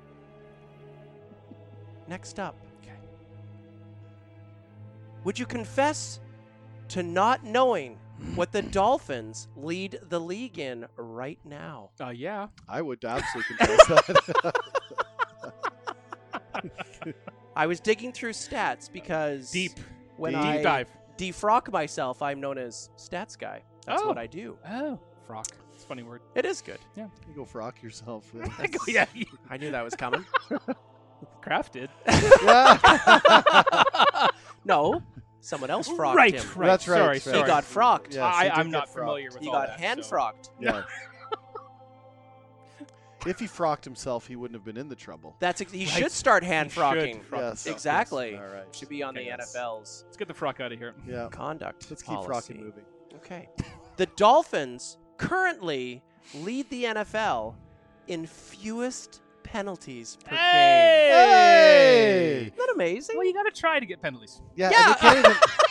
Next 2.08 2.38
up, 2.38 2.54
Okay. 2.82 2.92
would 5.24 5.38
you 5.38 5.44
confess 5.46 6.20
to 6.88 7.02
not 7.02 7.42
knowing 7.44 7.98
what 8.36 8.52
the 8.52 8.62
Dolphins 8.62 9.48
lead 9.56 9.98
the 10.08 10.20
league 10.20 10.58
in 10.58 10.86
right 10.96 11.38
now? 11.44 11.90
Uh, 12.00 12.10
yeah. 12.10 12.46
I 12.68 12.80
would 12.80 13.04
absolutely 13.04 13.56
confess 13.66 13.96
that. 14.42 14.55
I 17.56 17.66
was 17.66 17.80
digging 17.80 18.12
through 18.12 18.32
stats 18.32 18.92
because 18.92 19.50
Deep. 19.50 19.72
when 20.18 20.32
Deep 20.34 20.42
I 20.42 20.62
dive. 20.62 20.88
defrock 21.16 21.72
myself, 21.72 22.20
I'm 22.22 22.40
known 22.40 22.58
as 22.58 22.90
stats 22.98 23.38
guy. 23.38 23.62
That's 23.86 24.02
Oh. 24.02 24.08
what 24.08 24.18
I 24.18 24.26
do. 24.26 24.58
Oh. 24.68 24.98
Frock. 25.26 25.46
It's 25.74 25.84
a 25.84 25.86
funny 25.86 26.02
word. 26.02 26.20
It 26.34 26.44
is 26.44 26.60
good. 26.62 26.78
Yeah. 26.96 27.06
You 27.28 27.34
go 27.34 27.44
frock 27.44 27.82
yourself. 27.82 28.30
I 28.58 28.66
go, 28.66 28.78
yeah. 28.86 29.06
I 29.50 29.56
knew 29.56 29.70
that 29.70 29.84
was 29.84 29.94
coming. 29.94 30.24
Crafted. 31.42 31.88
no, 34.64 35.02
someone 35.40 35.70
else 35.70 35.88
frocked 35.88 36.16
right, 36.16 36.34
him. 36.34 36.46
right. 36.56 36.66
That's 36.66 36.88
right, 36.88 36.98
Sorry, 36.98 37.14
that's 37.14 37.24
He 37.24 37.30
sorry. 37.30 37.40
right. 37.42 37.46
got 37.46 37.64
frocked. 37.64 38.14
Yes, 38.14 38.22
I, 38.22 38.44
he 38.44 38.50
did 38.50 38.58
I'm 38.58 38.66
get 38.66 38.72
not 38.72 38.88
frocked. 38.88 38.98
familiar 38.98 39.24
with 39.28 39.34
that. 39.34 39.42
He 39.42 39.48
all 39.48 39.54
got 39.54 39.66
that. 39.68 39.80
hand 39.80 40.04
so- 40.04 40.08
frocked. 40.10 40.50
Yeah. 40.60 40.82
If 43.28 43.38
he 43.38 43.46
frocked 43.46 43.84
himself, 43.84 44.26
he 44.26 44.36
wouldn't 44.36 44.56
have 44.56 44.64
been 44.64 44.76
in 44.76 44.88
the 44.88 44.96
trouble. 44.96 45.36
That's 45.40 45.60
ex- 45.60 45.72
he 45.72 45.80
Right. 45.84 45.88
should 45.88 46.12
start 46.12 46.44
hand 46.44 46.70
He 46.70 46.74
should 46.74 46.82
frocking. 46.82 47.24
frock 47.24 47.40
Yes. 47.40 47.64
himself. 47.64 47.76
Exactly. 47.76 48.36
All 48.36 48.44
right. 48.46 48.74
Should 48.74 48.88
be 48.88 49.02
on 49.02 49.16
Okay, 49.16 49.24
the 49.24 49.36
yes. 49.36 49.54
NFL's 49.54 50.02
Let's 50.06 50.16
get 50.16 50.28
the 50.28 50.34
frock 50.34 50.60
out 50.60 50.72
of 50.72 50.78
here. 50.78 50.94
Yeah. 51.06 51.28
conduct. 51.30 51.86
Let's 51.90 52.02
keep 52.02 52.14
policy. 52.16 52.54
frocking 52.54 52.60
moving. 52.60 52.84
Okay. 53.16 53.48
The 53.96 54.06
Dolphins 54.06 54.98
currently 55.16 56.02
lead 56.34 56.68
the 56.70 56.84
NFL 56.84 57.54
in 58.08 58.26
fewest 58.26 59.22
penalties 59.42 60.18
per 60.24 60.30
game. 60.30 60.38
Hey! 60.38 62.40
Isn't 62.42 62.56
that 62.56 62.70
amazing? 62.74 63.16
Well, 63.16 63.26
you 63.26 63.32
got 63.34 63.44
to 63.44 63.50
try 63.60 63.80
to 63.80 63.86
get 63.86 64.00
penalties. 64.02 64.40
Yeah. 64.54 64.70
Yeah. 64.70 64.86
And 64.86 64.94
they 64.94 64.98
can't 65.00 65.18
even. 65.26 65.36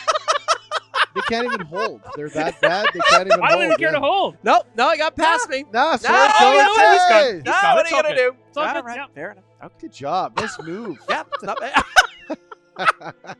they 1.16 1.22
can't 1.22 1.46
even 1.46 1.66
hold. 1.66 2.02
They're 2.14 2.28
that 2.30 2.60
bad. 2.60 2.86
They 2.94 3.00
can't 3.10 3.26
even 3.26 3.40
hold. 3.40 3.42
I 3.42 3.48
hold. 3.48 3.58
don't 3.60 3.64
even 3.66 3.76
care 3.78 3.88
yeah. 3.88 3.94
to 3.94 4.00
hold. 4.00 4.36
Nope, 4.44 4.66
no, 4.76 4.90
he 4.92 4.98
got 4.98 5.16
past 5.16 5.48
me. 5.50 5.64
Nah, 5.72 5.92
Nah, 5.92 5.96
sorry, 5.96 6.16
oh, 6.16 6.32
Coach. 6.38 6.52
you 6.52 6.62
know 6.62 6.68
what? 6.68 6.92
He's 6.92 7.02
Hey! 7.08 7.34
He's 7.36 7.44
Nah, 7.44 7.52
got 7.52 7.64
it. 7.64 7.76
what 7.76 7.86
are 7.86 7.88
you 7.96 8.02
gonna 8.02 8.08
good. 8.14 8.16
do? 8.16 8.36
It's 8.48 8.56
all 8.56 8.64
All 8.66 8.74
good, 8.74 8.84
right, 8.84 8.96
yeah. 8.96 9.06
fair 9.14 9.30
enough. 9.32 9.44
Okay. 9.64 9.74
Good 9.80 9.92
job. 9.92 10.36
Nice 10.38 10.58
move. 10.62 10.98
Yeah, 11.08 11.22
it's 11.32 11.42
not 11.42 11.58
bad. 11.60 11.82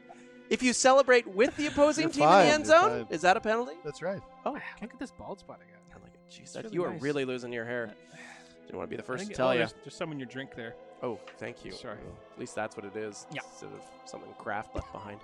if 0.50 0.62
you 0.62 0.72
celebrate 0.72 1.26
with 1.26 1.56
the 1.56 1.66
opposing 1.66 2.04
You're 2.04 2.12
team 2.12 2.22
in 2.24 2.30
the 2.30 2.52
end 2.52 2.66
you're 2.66 2.80
zone, 2.80 3.04
fine. 3.04 3.14
is 3.14 3.20
that 3.22 3.36
a 3.36 3.40
penalty? 3.40 3.74
That's 3.84 4.02
right. 4.02 4.20
Oh, 4.44 4.52
Look 4.80 4.92
at 4.92 4.98
this 4.98 5.12
bald 5.12 5.38
spot 5.40 5.60
again. 5.62 5.78
I 5.94 6.02
like 6.02 6.14
it. 6.14 6.20
Jeez, 6.30 6.52
that- 6.54 6.64
really 6.64 6.74
you 6.74 6.84
are 6.84 6.92
nice. 6.92 7.02
really 7.02 7.24
losing 7.24 7.52
your 7.52 7.64
hair. 7.64 7.92
Didn't 8.66 8.78
want 8.78 8.88
to 8.88 8.90
be 8.90 8.96
the 8.96 9.02
first 9.02 9.28
to 9.28 9.32
tell 9.32 9.48
oh, 9.48 9.52
you. 9.52 9.58
There's, 9.58 9.74
there's 9.84 9.94
some 9.94 10.10
in 10.10 10.18
your 10.18 10.26
drink 10.26 10.54
there. 10.56 10.74
Oh, 11.02 11.20
thank 11.38 11.64
you. 11.64 11.70
Sorry. 11.72 11.98
At 12.32 12.38
least 12.40 12.54
that's 12.56 12.76
what 12.76 12.84
it 12.84 12.96
is. 12.96 13.26
Yeah. 13.32 13.42
Instead 13.52 13.70
of 13.72 13.80
something 14.06 14.28
craft 14.38 14.74
left 14.74 14.90
behind. 14.92 15.20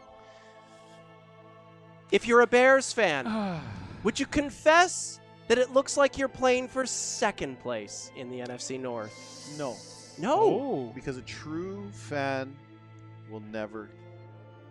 If 2.13 2.29
you're 2.29 2.43
a 2.43 2.47
Bears 2.47 2.93
fan, 2.93 3.61
would 4.05 4.21
you 4.21 4.27
confess 4.27 5.19
that 5.49 5.59
it 5.59 5.73
looks 5.73 5.97
like 5.97 6.19
you're 6.19 6.29
playing 6.29 6.69
for 6.69 6.87
second 6.87 7.59
place 7.61 8.13
in 8.15 8.29
the 8.31 8.39
NFC 8.41 8.79
North? 8.79 9.55
No. 9.59 9.77
No. 10.19 10.35
Oh. 10.35 10.61
oh. 10.61 10.93
Because 10.95 11.17
a 11.17 11.23
true 11.23 11.91
fan 11.93 12.55
will 13.31 13.43
never 13.51 13.89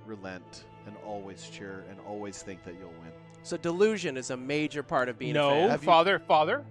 relent 0.06 0.66
and 0.86 0.96
always 1.06 1.50
cheer 1.50 1.84
and 1.90 2.00
always 2.08 2.42
think 2.42 2.64
that 2.64 2.76
you'll 2.80 2.90
win. 3.02 3.12
So 3.44 3.58
delusion 3.58 4.18
is 4.18 4.30
a 4.30 4.38
major 4.38 4.84
part 4.84 5.10
of 5.10 5.18
being 5.18 5.32
a 5.32 5.40
no, 5.40 5.50
fan. 5.50 5.70
Have 5.70 5.82
you- 5.82 5.86
father, 5.86 6.20
father. 6.20 6.64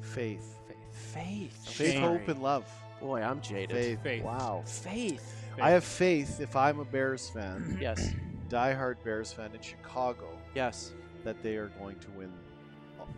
Faith. 0.00 0.52
Faith. 0.92 1.68
Faith, 1.68 1.68
Okay. 1.80 2.00
hope, 2.00 2.28
and 2.28 2.42
love. 2.42 2.64
Boy, 3.00 3.20
I'm 3.22 3.40
jaded. 3.40 3.72
Faith. 3.76 4.02
Faith. 4.02 4.24
Wow. 4.24 4.62
Faith. 4.64 5.44
I 5.60 5.70
have 5.70 5.84
faith 5.84 6.40
if 6.40 6.54
I'm 6.54 6.80
a 6.80 6.84
Bears 6.84 7.28
fan, 7.30 7.78
Yes. 7.80 8.12
Diehard 8.48 9.02
Bears 9.04 9.32
fan 9.32 9.54
in 9.54 9.60
Chicago, 9.60 10.28
Yes. 10.54 10.92
that 11.24 11.42
they 11.42 11.56
are 11.56 11.68
going 11.80 11.98
to 12.00 12.10
win, 12.10 12.32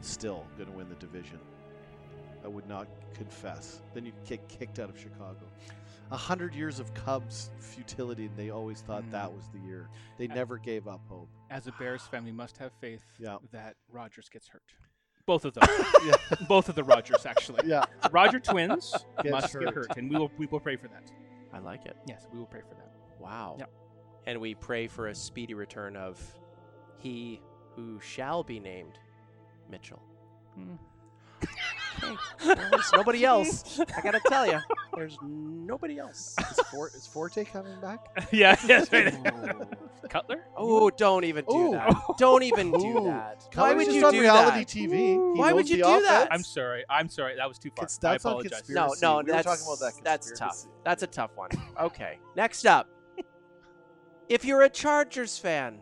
still 0.00 0.46
going 0.56 0.70
to 0.70 0.76
win 0.76 0.88
the 0.88 0.94
division. 0.96 1.38
I 2.44 2.48
would 2.48 2.68
not 2.68 2.86
confess. 3.14 3.82
Then 3.94 4.06
you'd 4.06 4.24
get 4.24 4.46
kicked 4.48 4.78
out 4.78 4.88
of 4.88 4.98
Chicago. 4.98 5.40
A 6.10 6.16
hundred 6.16 6.54
years 6.54 6.78
of 6.80 6.94
Cubs 6.94 7.50
futility, 7.58 8.26
and 8.26 8.36
they 8.36 8.48
always 8.50 8.80
thought 8.80 9.02
Mm. 9.02 9.10
that 9.10 9.30
was 9.32 9.48
the 9.50 9.58
year. 9.58 9.88
They 10.16 10.26
Uh, 10.28 10.34
never 10.34 10.56
gave 10.56 10.88
up 10.88 11.00
hope. 11.08 11.28
As 11.50 11.66
a 11.66 11.72
Bears 11.72 12.02
fan, 12.02 12.24
we 12.24 12.32
must 12.32 12.56
have 12.58 12.72
faith 12.80 13.02
Yeah. 13.18 13.36
that 13.50 13.76
Rodgers 13.90 14.28
gets 14.30 14.48
hurt. 14.48 14.62
Both 15.26 15.44
of 15.44 15.52
them. 15.52 15.64
Yeah. 16.06 16.14
Both 16.48 16.70
of 16.70 16.74
the 16.76 16.84
Rodgers, 16.84 17.26
actually. 17.26 17.68
Yeah. 17.68 17.84
Roger 18.10 18.40
twins 18.40 18.92
Gets 19.22 19.30
must 19.30 19.52
get 19.52 19.64
hurt. 19.64 19.74
hurt, 19.88 19.96
and 19.98 20.08
we 20.08 20.16
will 20.16 20.30
we 20.38 20.46
will 20.46 20.60
pray 20.60 20.76
for 20.76 20.88
that. 20.88 21.12
I 21.52 21.58
like 21.58 21.84
it. 21.84 21.96
Yes, 22.06 22.26
we 22.32 22.38
will 22.38 22.46
pray 22.46 22.62
for 22.62 22.74
that. 22.76 22.90
Wow. 23.18 23.56
Yep. 23.58 23.70
And 24.28 24.42
we 24.42 24.54
pray 24.54 24.86
for 24.88 25.08
a 25.08 25.14
speedy 25.14 25.54
return 25.54 25.96
of 25.96 26.20
he 26.98 27.40
who 27.74 27.98
shall 27.98 28.42
be 28.44 28.60
named 28.60 28.98
Mitchell. 29.70 30.02
Hmm. 30.54 30.74
Okay. 32.04 32.60
There's 32.70 32.92
nobody 32.92 33.24
else. 33.24 33.80
I 33.96 34.02
gotta 34.02 34.20
tell 34.28 34.46
you, 34.46 34.60
there's 34.94 35.16
nobody 35.22 35.98
else. 35.98 36.36
Is, 36.38 36.60
For- 36.70 36.88
is 36.88 37.06
Forte 37.06 37.42
coming 37.46 37.80
back? 37.80 38.28
yeah, 38.30 38.54
yes, 38.66 38.92
right. 38.92 39.14
Oh. 39.32 39.66
Cutler. 40.10 40.44
Oh, 40.56 40.90
don't 40.90 41.24
even 41.24 41.46
do 41.46 41.56
Ooh. 41.56 41.72
that. 41.72 41.94
Don't 42.18 42.42
even 42.42 42.70
do 42.72 42.98
Ooh. 42.98 43.04
that. 43.04 43.48
Why 43.54 43.72
would 43.72 43.90
you 43.90 44.04
on 44.06 44.12
do 44.12 44.20
reality 44.20 44.58
that? 44.60 44.68
TV. 44.92 44.92
He 45.34 45.40
Why 45.40 45.54
would 45.54 45.64
knows 45.64 45.70
you 45.70 45.76
the 45.78 45.82
do 45.98 46.02
that? 46.02 46.28
I'm 46.30 46.42
sorry. 46.44 46.84
I'm 46.90 47.08
sorry. 47.08 47.36
That 47.36 47.48
was 47.48 47.58
too 47.58 47.70
far. 47.70 47.84
Cons- 47.86 47.98
that's 47.98 48.26
I 48.26 48.28
on 48.28 48.32
apologize. 48.34 48.60
conspiracy. 48.60 48.98
No, 49.02 49.10
no, 49.14 49.16
We 49.18 49.22
were 49.24 49.32
that's 49.32 49.46
talking 49.46 49.64
about 49.66 49.80
that 49.80 50.04
that's 50.04 50.32
tough. 50.38 50.48
conspiracy. 50.50 50.68
That's 50.84 51.02
a 51.02 51.06
tough 51.06 51.30
one. 51.34 51.50
Okay, 51.80 52.18
next 52.36 52.66
up. 52.66 52.88
If 54.28 54.44
you're 54.44 54.62
a 54.62 54.68
Chargers 54.68 55.38
fan, 55.38 55.78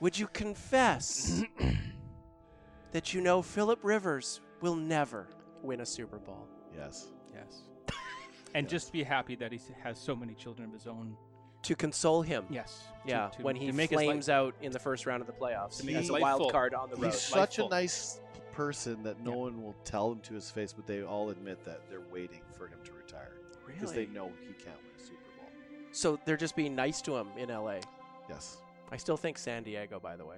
would 0.00 0.18
you 0.18 0.26
confess 0.28 1.42
that 2.92 3.14
you 3.14 3.20
know 3.20 3.42
Philip 3.42 3.80
Rivers 3.82 4.40
will 4.60 4.74
never 4.76 5.28
win 5.62 5.80
a 5.80 5.86
Super 5.86 6.18
Bowl? 6.18 6.46
Yes. 6.76 7.08
Yes. 7.34 7.62
And 8.52 8.68
just 8.68 8.92
be 8.92 9.04
happy 9.04 9.36
that 9.36 9.52
he 9.52 9.60
has 9.84 9.96
so 9.96 10.16
many 10.16 10.34
children 10.34 10.66
of 10.66 10.74
his 10.74 10.88
own. 10.88 11.16
To 11.62 11.76
console 11.76 12.20
him. 12.22 12.46
Yes. 12.50 12.82
Yeah, 13.06 13.28
to- 13.28 13.42
when 13.42 13.54
he 13.54 13.70
make 13.70 13.90
flames 13.90 14.28
out 14.28 14.56
in 14.60 14.72
the 14.72 14.78
first 14.80 15.06
round 15.06 15.20
of 15.20 15.28
the 15.28 15.32
playoffs 15.32 15.78
To 15.78 15.86
make 15.86 15.94
as 15.94 16.08
a 16.08 16.14
wild 16.14 16.40
full. 16.40 16.50
card 16.50 16.74
on 16.74 16.90
the 16.90 16.96
road. 16.96 17.04
He's 17.12 17.20
such 17.20 17.60
a 17.60 17.68
nice 17.68 18.20
person 18.50 19.04
that 19.04 19.20
no 19.22 19.30
Yeah. 19.32 19.36
one 19.36 19.62
will 19.62 19.76
tell 19.84 20.10
him 20.10 20.18
to 20.22 20.34
his 20.34 20.50
face, 20.50 20.72
but 20.72 20.84
they 20.84 21.04
all 21.04 21.30
admit 21.30 21.64
that 21.64 21.88
they're 21.88 22.02
waiting 22.10 22.40
for 22.58 22.66
him 22.66 22.80
to 22.86 22.92
retire 22.92 23.36
because 23.66 23.92
Really? 23.92 24.06
they 24.06 24.12
know 24.12 24.32
he 24.40 24.52
can't 24.54 24.64
win 24.64 24.64
a 24.64 24.64
Super 24.64 24.74
Bowl. 24.74 24.89
So 25.92 26.18
they're 26.24 26.36
just 26.36 26.56
being 26.56 26.74
nice 26.74 27.00
to 27.02 27.16
him 27.16 27.28
in 27.36 27.48
LA. 27.48 27.78
Yes. 28.28 28.58
I 28.92 28.96
still 28.96 29.16
think 29.16 29.38
San 29.38 29.62
Diego, 29.62 29.98
by 30.00 30.16
the 30.16 30.24
way. 30.24 30.36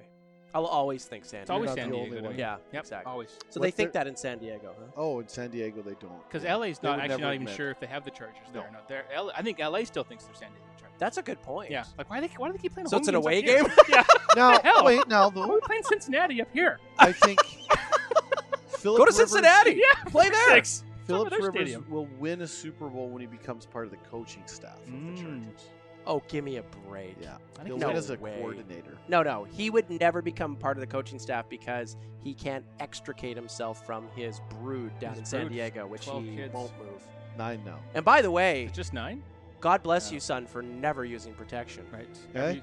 I'll 0.55 0.67
always 0.67 1.07
think 1.07 1.25
San 1.25 1.41
It's 1.41 1.49
Diego. 1.49 1.55
always 1.55 1.69
not 1.71 1.77
San 1.79 1.91
the 1.91 1.97
Diego. 1.97 2.07
only 2.11 2.17
to 2.19 2.23
one. 2.27 2.33
me. 2.35 2.39
Yeah, 2.39 2.57
Yep, 2.73 2.83
exactly. 2.83 3.11
Always. 3.11 3.31
So 3.49 3.59
What 3.59 3.63
they 3.67 3.71
think 3.71 3.93
that 3.93 4.07
in 4.07 4.15
San 4.17 4.39
Diego, 4.39 4.75
huh? 4.79 4.85
Oh, 4.99 5.21
in 5.21 5.29
San 5.29 5.51
Diego 5.51 5.81
they 5.81 5.95
don't. 5.99 6.23
Because 6.29 6.45
Yeah. 6.45 6.57
LA's 6.57 6.79
They 6.79 6.89
not 6.89 6.97
would 6.97 7.05
actually 7.05 7.09
never 7.09 7.23
not 7.23 7.35
even 7.35 7.43
admit. 7.47 7.57
sure 7.57 7.71
if 7.71 7.81
they 7.81 7.87
have 7.87 8.05
the 8.05 8.11
Chargers 8.11 8.37
there 8.53 8.63
No. 8.63 8.69
or 8.69 8.73
not. 8.73 8.87
They're, 8.89 9.05
L- 9.15 9.33
I 9.35 9.41
think 9.43 9.59
LA 9.61 9.85
still 9.85 10.05
thinks 10.05 10.25
they're 10.25 10.35
San 10.35 10.51
Diego 10.51 10.67
Chargers. 10.79 10.97
That's 10.99 11.17
a 11.17 11.23
good 11.23 11.41
point. 11.43 11.71
Yeah. 11.71 11.85
Like 11.97 12.11
why 12.11 12.21
do 12.21 12.29
they 12.29 12.35
why 12.35 12.49
do 12.49 12.53
they 12.53 12.59
keep 12.59 12.75
playing? 12.75 12.89
So 12.89 12.97
home 12.97 13.01
it's 13.01 13.09
an 13.09 13.15
games 13.15 13.25
up 13.25 13.25
away 13.25 13.43
here? 13.43 13.63
game? 13.65 13.73
yeah. 13.89 14.05
Now, 14.37 14.61
hell? 14.63 14.85
wait, 14.85 15.07
now 15.09 15.29
Why 15.31 15.43
are 15.43 15.47
though, 15.47 15.55
we 15.55 15.61
playing 15.61 15.83
Cincinnati 15.85 16.41
up 16.43 16.49
here? 16.53 16.79
I 16.99 17.13
think 17.13 17.39
Philip 18.79 18.99
Go 18.99 19.05
to 19.07 19.11
Rivers- 19.13 19.17
Cincinnati. 19.17 19.73
Yeah. 19.73 20.05
Play 20.11 20.29
there. 20.31 20.55
Six. 20.57 20.85
Philip 21.07 21.31
their 21.31 21.39
Rivers 21.41 21.55
stadium. 21.55 21.87
will 21.91 22.07
win 22.19 22.41
a 22.43 22.47
Super 22.47 22.89
Bowl 22.89 23.09
when 23.09 23.21
he 23.21 23.27
becomes 23.27 23.67
part 23.67 23.85
of 23.87 23.91
the 23.91 23.97
coaching 23.99 24.43
staff 24.47 24.77
of 24.87 24.93
Mm. 24.93 25.17
the 25.17 25.23
Chargers. 25.23 25.69
Oh, 26.05 26.21
give 26.29 26.43
me 26.45 26.57
a 26.57 26.63
break. 26.89 27.17
Yeah, 27.21 27.37
I 27.55 27.57
think 27.59 27.67
he'll 27.69 27.79
no 27.79 27.89
win 27.89 27.97
as 27.97 28.11
a 28.11 28.17
way. 28.17 28.37
coordinator. 28.39 28.99
No, 29.09 29.23
no. 29.23 29.45
He 29.45 29.71
would 29.71 29.89
never 29.89 30.21
become 30.21 30.57
part 30.57 30.77
of 30.77 30.81
the 30.81 30.87
coaching 30.87 31.19
staff 31.21 31.49
because 31.49 31.97
he 32.19 32.35
can't 32.35 32.65
extricate 32.81 33.37
himself 33.37 33.87
from 33.87 34.09
his 34.17 34.41
brood 34.51 34.99
down 34.99 35.11
His 35.13 35.21
in 35.21 35.25
San 35.27 35.41
brood, 35.43 35.53
Diego, 35.53 35.87
which 35.87 36.05
he 36.09 36.37
kids. 36.37 36.53
won't 36.53 36.77
move. 36.79 37.07
Nine 37.39 37.63
now. 37.65 37.79
And 37.95 38.05
by 38.05 38.21
the 38.21 38.31
way, 38.33 38.65
It's 38.65 38.77
just 38.77 38.93
nine, 38.93 39.23
God 39.61 39.83
bless 39.85 40.11
Yeah. 40.11 40.15
you, 40.15 40.21
son, 40.21 40.45
for 40.47 40.61
never 40.61 41.05
using 41.05 41.35
protection. 41.35 41.87
right? 41.93 42.09
Okay. 42.31 42.39
Every- 42.49 42.63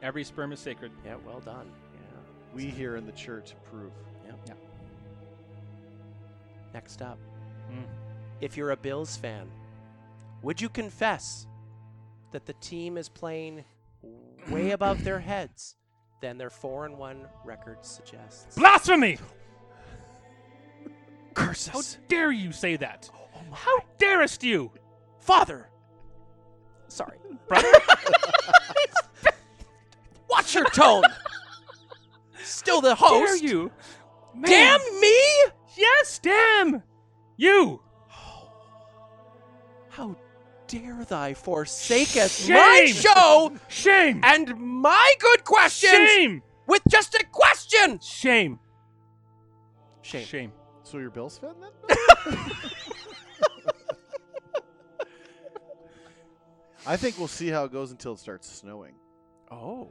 Every 0.00 0.24
sperm 0.24 0.52
is 0.52 0.60
sacred. 0.60 0.92
Yeah, 1.04 1.16
well 1.26 1.40
done. 1.40 1.70
Yeah. 1.92 2.00
We 2.54 2.66
here 2.66 2.96
in 2.96 3.04
the 3.04 3.12
church 3.12 3.52
approve. 3.52 3.92
Yeah. 4.46 4.54
Next 6.72 7.02
up, 7.02 7.18
Mm. 7.70 7.84
if 8.40 8.56
you're 8.56 8.70
a 8.70 8.76
Bills 8.76 9.16
fan, 9.16 9.48
would 10.42 10.60
you 10.60 10.68
confess 10.68 11.46
that 12.30 12.46
the 12.46 12.52
team 12.54 12.96
is 12.96 13.08
playing 13.08 13.64
way 14.50 14.70
above 14.72 15.04
their 15.04 15.20
heads 15.20 15.76
than 16.20 16.38
their 16.38 16.50
four 16.50 16.84
and 16.84 16.96
one 16.96 17.26
record 17.44 17.84
suggests? 17.84 18.56
Blasphemy! 18.56 19.18
Curses! 21.34 21.72
How 21.72 21.80
dare 22.08 22.32
you 22.32 22.52
say 22.52 22.76
that? 22.76 23.10
How 23.52 23.78
darest 23.98 24.42
you? 24.42 24.72
Father! 25.20 25.68
Sorry. 26.88 27.18
Brother? 27.46 27.68
Watch 30.30 30.54
your 30.54 30.68
tone! 30.70 31.04
Still 32.42 32.80
the 32.80 32.94
host. 32.94 33.12
How 33.12 33.26
dare 33.26 33.36
you? 33.36 33.70
Man. 34.34 34.50
Damn 34.50 35.00
me! 35.00 35.22
Yes, 35.76 36.18
damn! 36.18 36.82
You! 37.38 37.80
How 39.88 40.16
dare 40.66 41.04
thy 41.04 41.32
forsaketh 41.32 42.48
my 42.50 42.84
show 42.92 43.52
Shame! 43.68 44.20
and 44.22 44.54
my 44.58 45.14
good 45.18 45.44
questions 45.44 45.92
Shame! 46.10 46.42
with 46.66 46.82
just 46.90 47.14
a 47.14 47.24
question! 47.32 48.00
Shame! 48.00 48.58
Shame. 50.02 50.26
Shame. 50.26 50.52
So 50.82 50.98
you're 50.98 51.10
Bills 51.10 51.38
fan 51.38 51.54
then? 51.60 51.70
I 56.86 56.96
think 56.96 57.18
we'll 57.18 57.28
see 57.28 57.48
how 57.48 57.64
it 57.64 57.72
goes 57.72 57.90
until 57.90 58.14
it 58.14 58.18
starts 58.18 58.50
snowing, 58.50 58.94
Oh. 59.50 59.90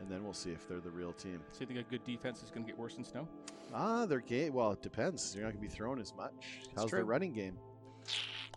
And 0.00 0.10
then 0.10 0.24
we'll 0.24 0.32
see 0.32 0.50
if 0.50 0.66
they're 0.68 0.80
the 0.80 0.90
real 0.90 1.12
team. 1.12 1.40
So 1.52 1.60
you 1.60 1.66
think 1.66 1.80
a 1.80 1.90
good 1.90 2.04
defense 2.04 2.42
is 2.42 2.50
going 2.50 2.64
to 2.64 2.66
get 2.66 2.78
worse 2.78 2.96
in 2.96 3.04
snow? 3.04 3.28
Ah, 3.74 4.06
their 4.06 4.20
game. 4.20 4.54
Well, 4.54 4.72
it 4.72 4.82
depends. 4.82 5.34
You're 5.34 5.44
not 5.44 5.52
going 5.52 5.64
to 5.64 5.68
be 5.68 5.74
thrown 5.74 6.00
as 6.00 6.14
much. 6.14 6.32
How's 6.76 6.90
their 6.90 7.04
running 7.04 7.32
game? 7.32 7.58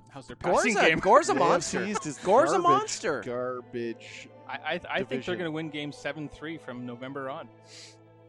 How's 0.09 0.27
their 0.27 0.35
Gore's 0.37 0.57
passing 0.57 0.77
a, 0.77 0.89
game? 0.89 0.99
Gore's 0.99 1.29
a 1.29 1.33
monster. 1.33 1.81
AFC 1.81 2.07
East 2.07 2.23
Gore's 2.23 2.51
a 2.51 2.53
garbage, 2.53 2.69
monster. 2.69 3.23
Garbage. 3.25 4.29
I, 4.47 4.53
I, 4.53 4.79
I 4.89 5.03
think 5.03 5.25
they're 5.25 5.35
going 5.35 5.45
to 5.45 5.51
win 5.51 5.69
game 5.69 5.91
7 5.91 6.29
3 6.29 6.57
from 6.57 6.85
November 6.85 7.29
on. 7.29 7.49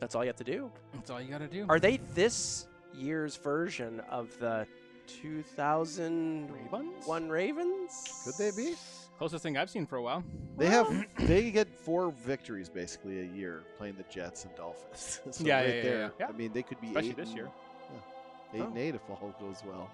That's 0.01 0.15
all 0.15 0.25
you 0.25 0.29
have 0.29 0.37
to 0.37 0.45
do. 0.45 0.71
That's 0.95 1.11
all 1.11 1.21
you 1.21 1.31
got 1.31 1.39
to 1.39 1.49
do. 1.49 1.67
Are 1.69 1.81
they 1.81 1.99
this 2.15 2.67
year's 2.95 3.37
version 3.37 4.01
of 4.11 4.37
the 4.39 4.67
2001 5.07 7.29
Ravens? 7.29 8.23
Could 8.25 8.35
they 8.37 8.51
be? 8.57 8.75
Closest 9.23 9.45
thing 9.45 9.57
I've 9.57 9.70
seen 9.70 9.87
for 9.87 9.99
a 9.99 10.03
while. 10.03 10.25
They 10.59 10.66
have. 10.66 11.07
they 11.16 11.53
get 11.53 11.73
four 11.73 12.11
victories 12.11 12.68
basically 12.68 13.20
a 13.20 13.25
year 13.25 13.62
playing 13.79 13.95
the 13.95 14.03
Jets 14.12 14.45
and 14.45 14.53
Dolphins. 14.57 15.20
so 15.31 15.45
Yeah, 15.45 15.61
right 15.61 15.68
yeah, 15.68 15.75
yeah, 15.77 15.83
there. 15.83 16.01
yeah. 16.01 16.09
Yeah. 16.18 16.27
I 16.29 16.33
mean, 16.33 16.53
they 16.53 16.64
could 16.64 16.81
be 16.81 16.89
Especially 16.89 17.11
eight 17.11 17.16
this 17.18 17.29
and- 17.29 17.37
year. 17.37 17.49
Eight 18.53 18.61
Oh. 18.62 18.66
and 18.66 18.77
eight 18.79 18.97
if 18.97 19.01
all 19.09 19.33
goes 19.39 19.62
well. 19.64 19.89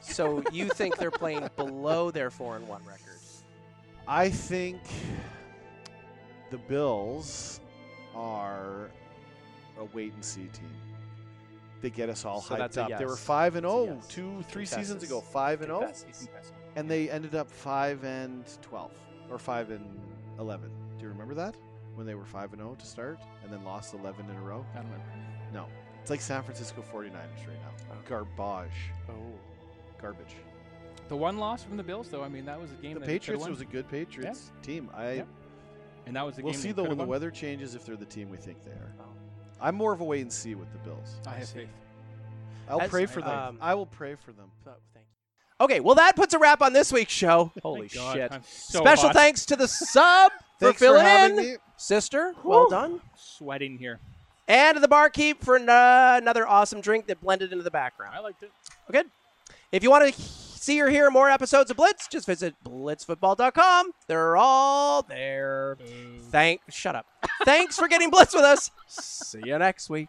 So 0.00 0.42
you 0.52 0.68
think 0.68 0.98
they're 0.98 1.10
playing 1.10 1.48
below 1.56 2.10
their 2.10 2.30
4 2.30 2.56
and 2.56 2.68
1 2.68 2.84
record? 2.84 3.16
I 4.06 4.28
think 4.28 4.78
the 6.50 6.58
Bills 6.58 7.60
are 8.14 8.90
a 9.80 9.84
wait 9.94 10.12
and 10.12 10.22
see 10.22 10.48
team. 10.52 10.70
They 11.82 11.90
get 11.90 12.08
us 12.08 12.24
all 12.24 12.40
So 12.40 12.54
hyped 12.56 12.78
up. 12.78 12.98
They 12.98 13.04
were 13.04 13.16
five 13.16 13.54
and 13.56 13.64
zero 13.64 13.72
oh 13.74 13.94
yes. 13.96 14.06
two, 14.08 14.42
three 14.48 14.62
Confesses. 14.64 14.86
seasons 14.88 15.02
ago. 15.02 15.20
Five 15.20 15.62
and 15.62 15.70
oh. 15.70 15.80
zero, 15.80 15.92
Confesses. 15.92 16.28
and 16.76 16.90
they 16.90 17.10
ended 17.10 17.34
up 17.34 17.50
five 17.50 18.02
and 18.04 18.44
twelve 18.62 18.92
or 19.30 19.38
five 19.38 19.70
and 19.70 19.84
eleven. 20.38 20.70
Do 20.98 21.04
you 21.04 21.10
remember 21.10 21.34
that 21.34 21.54
when 21.94 22.06
they 22.06 22.14
were 22.14 22.24
five 22.24 22.52
and 22.52 22.60
zero 22.60 22.74
to 22.78 22.86
start, 22.86 23.18
and 23.44 23.52
then 23.52 23.62
lost 23.64 23.94
eleven 23.94 24.28
in 24.30 24.36
a 24.36 24.40
row? 24.40 24.64
I 24.74 24.78
don't 24.78 24.86
remember. 24.86 25.04
No, 25.52 25.66
it's 26.00 26.10
like 26.10 26.20
San 26.20 26.42
Francisco 26.42 26.82
49ers 26.82 27.12
right 27.12 27.12
now. 27.12 27.70
Oh. 27.92 27.94
Garbage, 28.08 28.90
Oh. 29.08 29.12
garbage. 30.00 30.34
The 31.08 31.16
one 31.16 31.38
loss 31.38 31.62
from 31.62 31.76
the 31.76 31.84
Bills, 31.84 32.08
though, 32.08 32.24
I 32.24 32.28
mean, 32.28 32.44
that 32.46 32.60
was 32.60 32.72
a 32.72 32.74
game 32.74 32.94
The 32.94 33.00
Patriots 33.06 33.46
was 33.46 33.60
a 33.60 33.64
good 33.64 33.88
Patriots 33.88 34.50
team. 34.62 34.90
I 34.92 35.12
Yep. 35.12 35.28
and 36.06 36.16
that 36.16 36.26
was 36.26 36.34
the 36.36 36.42
game. 36.42 36.46
we'll 36.46 36.54
see 36.54 36.72
though 36.72 36.84
when 36.84 36.98
the 36.98 37.04
weather 37.04 37.30
changes 37.30 37.74
if 37.76 37.84
they're 37.86 37.96
the 37.96 38.04
team 38.04 38.28
we 38.30 38.36
think 38.38 38.64
they 38.64 38.72
are. 38.72 38.92
I'm 39.60 39.74
more 39.74 39.92
of 39.92 40.00
a 40.00 40.04
wait 40.04 40.20
and 40.22 40.32
see 40.32 40.54
with 40.54 40.70
the 40.72 40.78
Bills. 40.78 41.16
I 41.26 41.34
have 41.34 41.46
see. 41.48 41.54
faith. 41.60 41.68
I'll 42.68 42.80
As- 42.82 42.90
pray 42.90 43.06
for 43.06 43.20
them. 43.20 43.30
um, 43.38 43.58
I 43.60 43.74
will 43.74 43.86
pray 43.86 44.14
for 44.16 44.32
them. 44.32 44.50
So, 44.64 44.72
thank 44.92 45.06
you. 45.06 45.64
Okay, 45.64 45.80
well, 45.80 45.94
that 45.94 46.16
puts 46.16 46.34
a 46.34 46.38
wrap 46.38 46.60
on 46.62 46.72
this 46.72 46.92
week's 46.92 47.12
show. 47.12 47.52
Holy 47.62 47.88
God, 47.88 48.14
shit. 48.16 48.32
I'm 48.32 48.42
so 48.48 48.80
Special 48.80 49.06
hot. 49.08 49.14
thanks 49.14 49.46
to 49.46 49.56
the 49.56 49.68
sub 49.68 50.32
for 50.58 50.66
Thanks 50.66 50.78
for 50.78 50.84
filling 50.84 51.04
having 51.04 51.38
in. 51.38 51.44
me. 51.44 51.56
Sister, 51.78 52.34
well 52.42 52.62
Whew. 52.64 52.70
done. 52.70 53.00
Sweating 53.16 53.78
here. 53.78 54.00
And 54.48 54.76
to 54.76 54.80
the 54.80 54.88
barkeep 54.88 55.42
for 55.42 55.56
n- 55.56 55.68
another 55.68 56.46
awesome 56.46 56.80
drink 56.80 57.06
that 57.06 57.20
blended 57.20 57.52
into 57.52 57.64
the 57.64 57.70
background. 57.70 58.14
I 58.14 58.20
liked 58.20 58.42
it. 58.42 58.50
Okay. 58.88 59.02
If 59.72 59.82
you 59.82 59.90
want 59.90 60.14
to 60.14 60.22
see 60.56 60.80
or 60.80 60.90
hear 60.90 61.10
more 61.10 61.30
episodes 61.30 61.70
of 61.70 61.76
Blitz, 61.76 62.08
just 62.08 62.26
visit 62.26 62.54
blitzfootball.com. 62.64 63.92
They're 64.06 64.36
all 64.36 65.02
there. 65.02 65.78
Thank. 66.30 66.60
Shut 66.70 66.96
up. 66.96 67.06
Thanks 67.44 67.78
for 67.78 67.88
getting 67.88 68.10
Blitz 68.10 68.34
with 68.34 68.44
us. 68.44 68.70
See 68.86 69.42
you 69.44 69.58
next 69.58 69.88
week. 69.90 70.08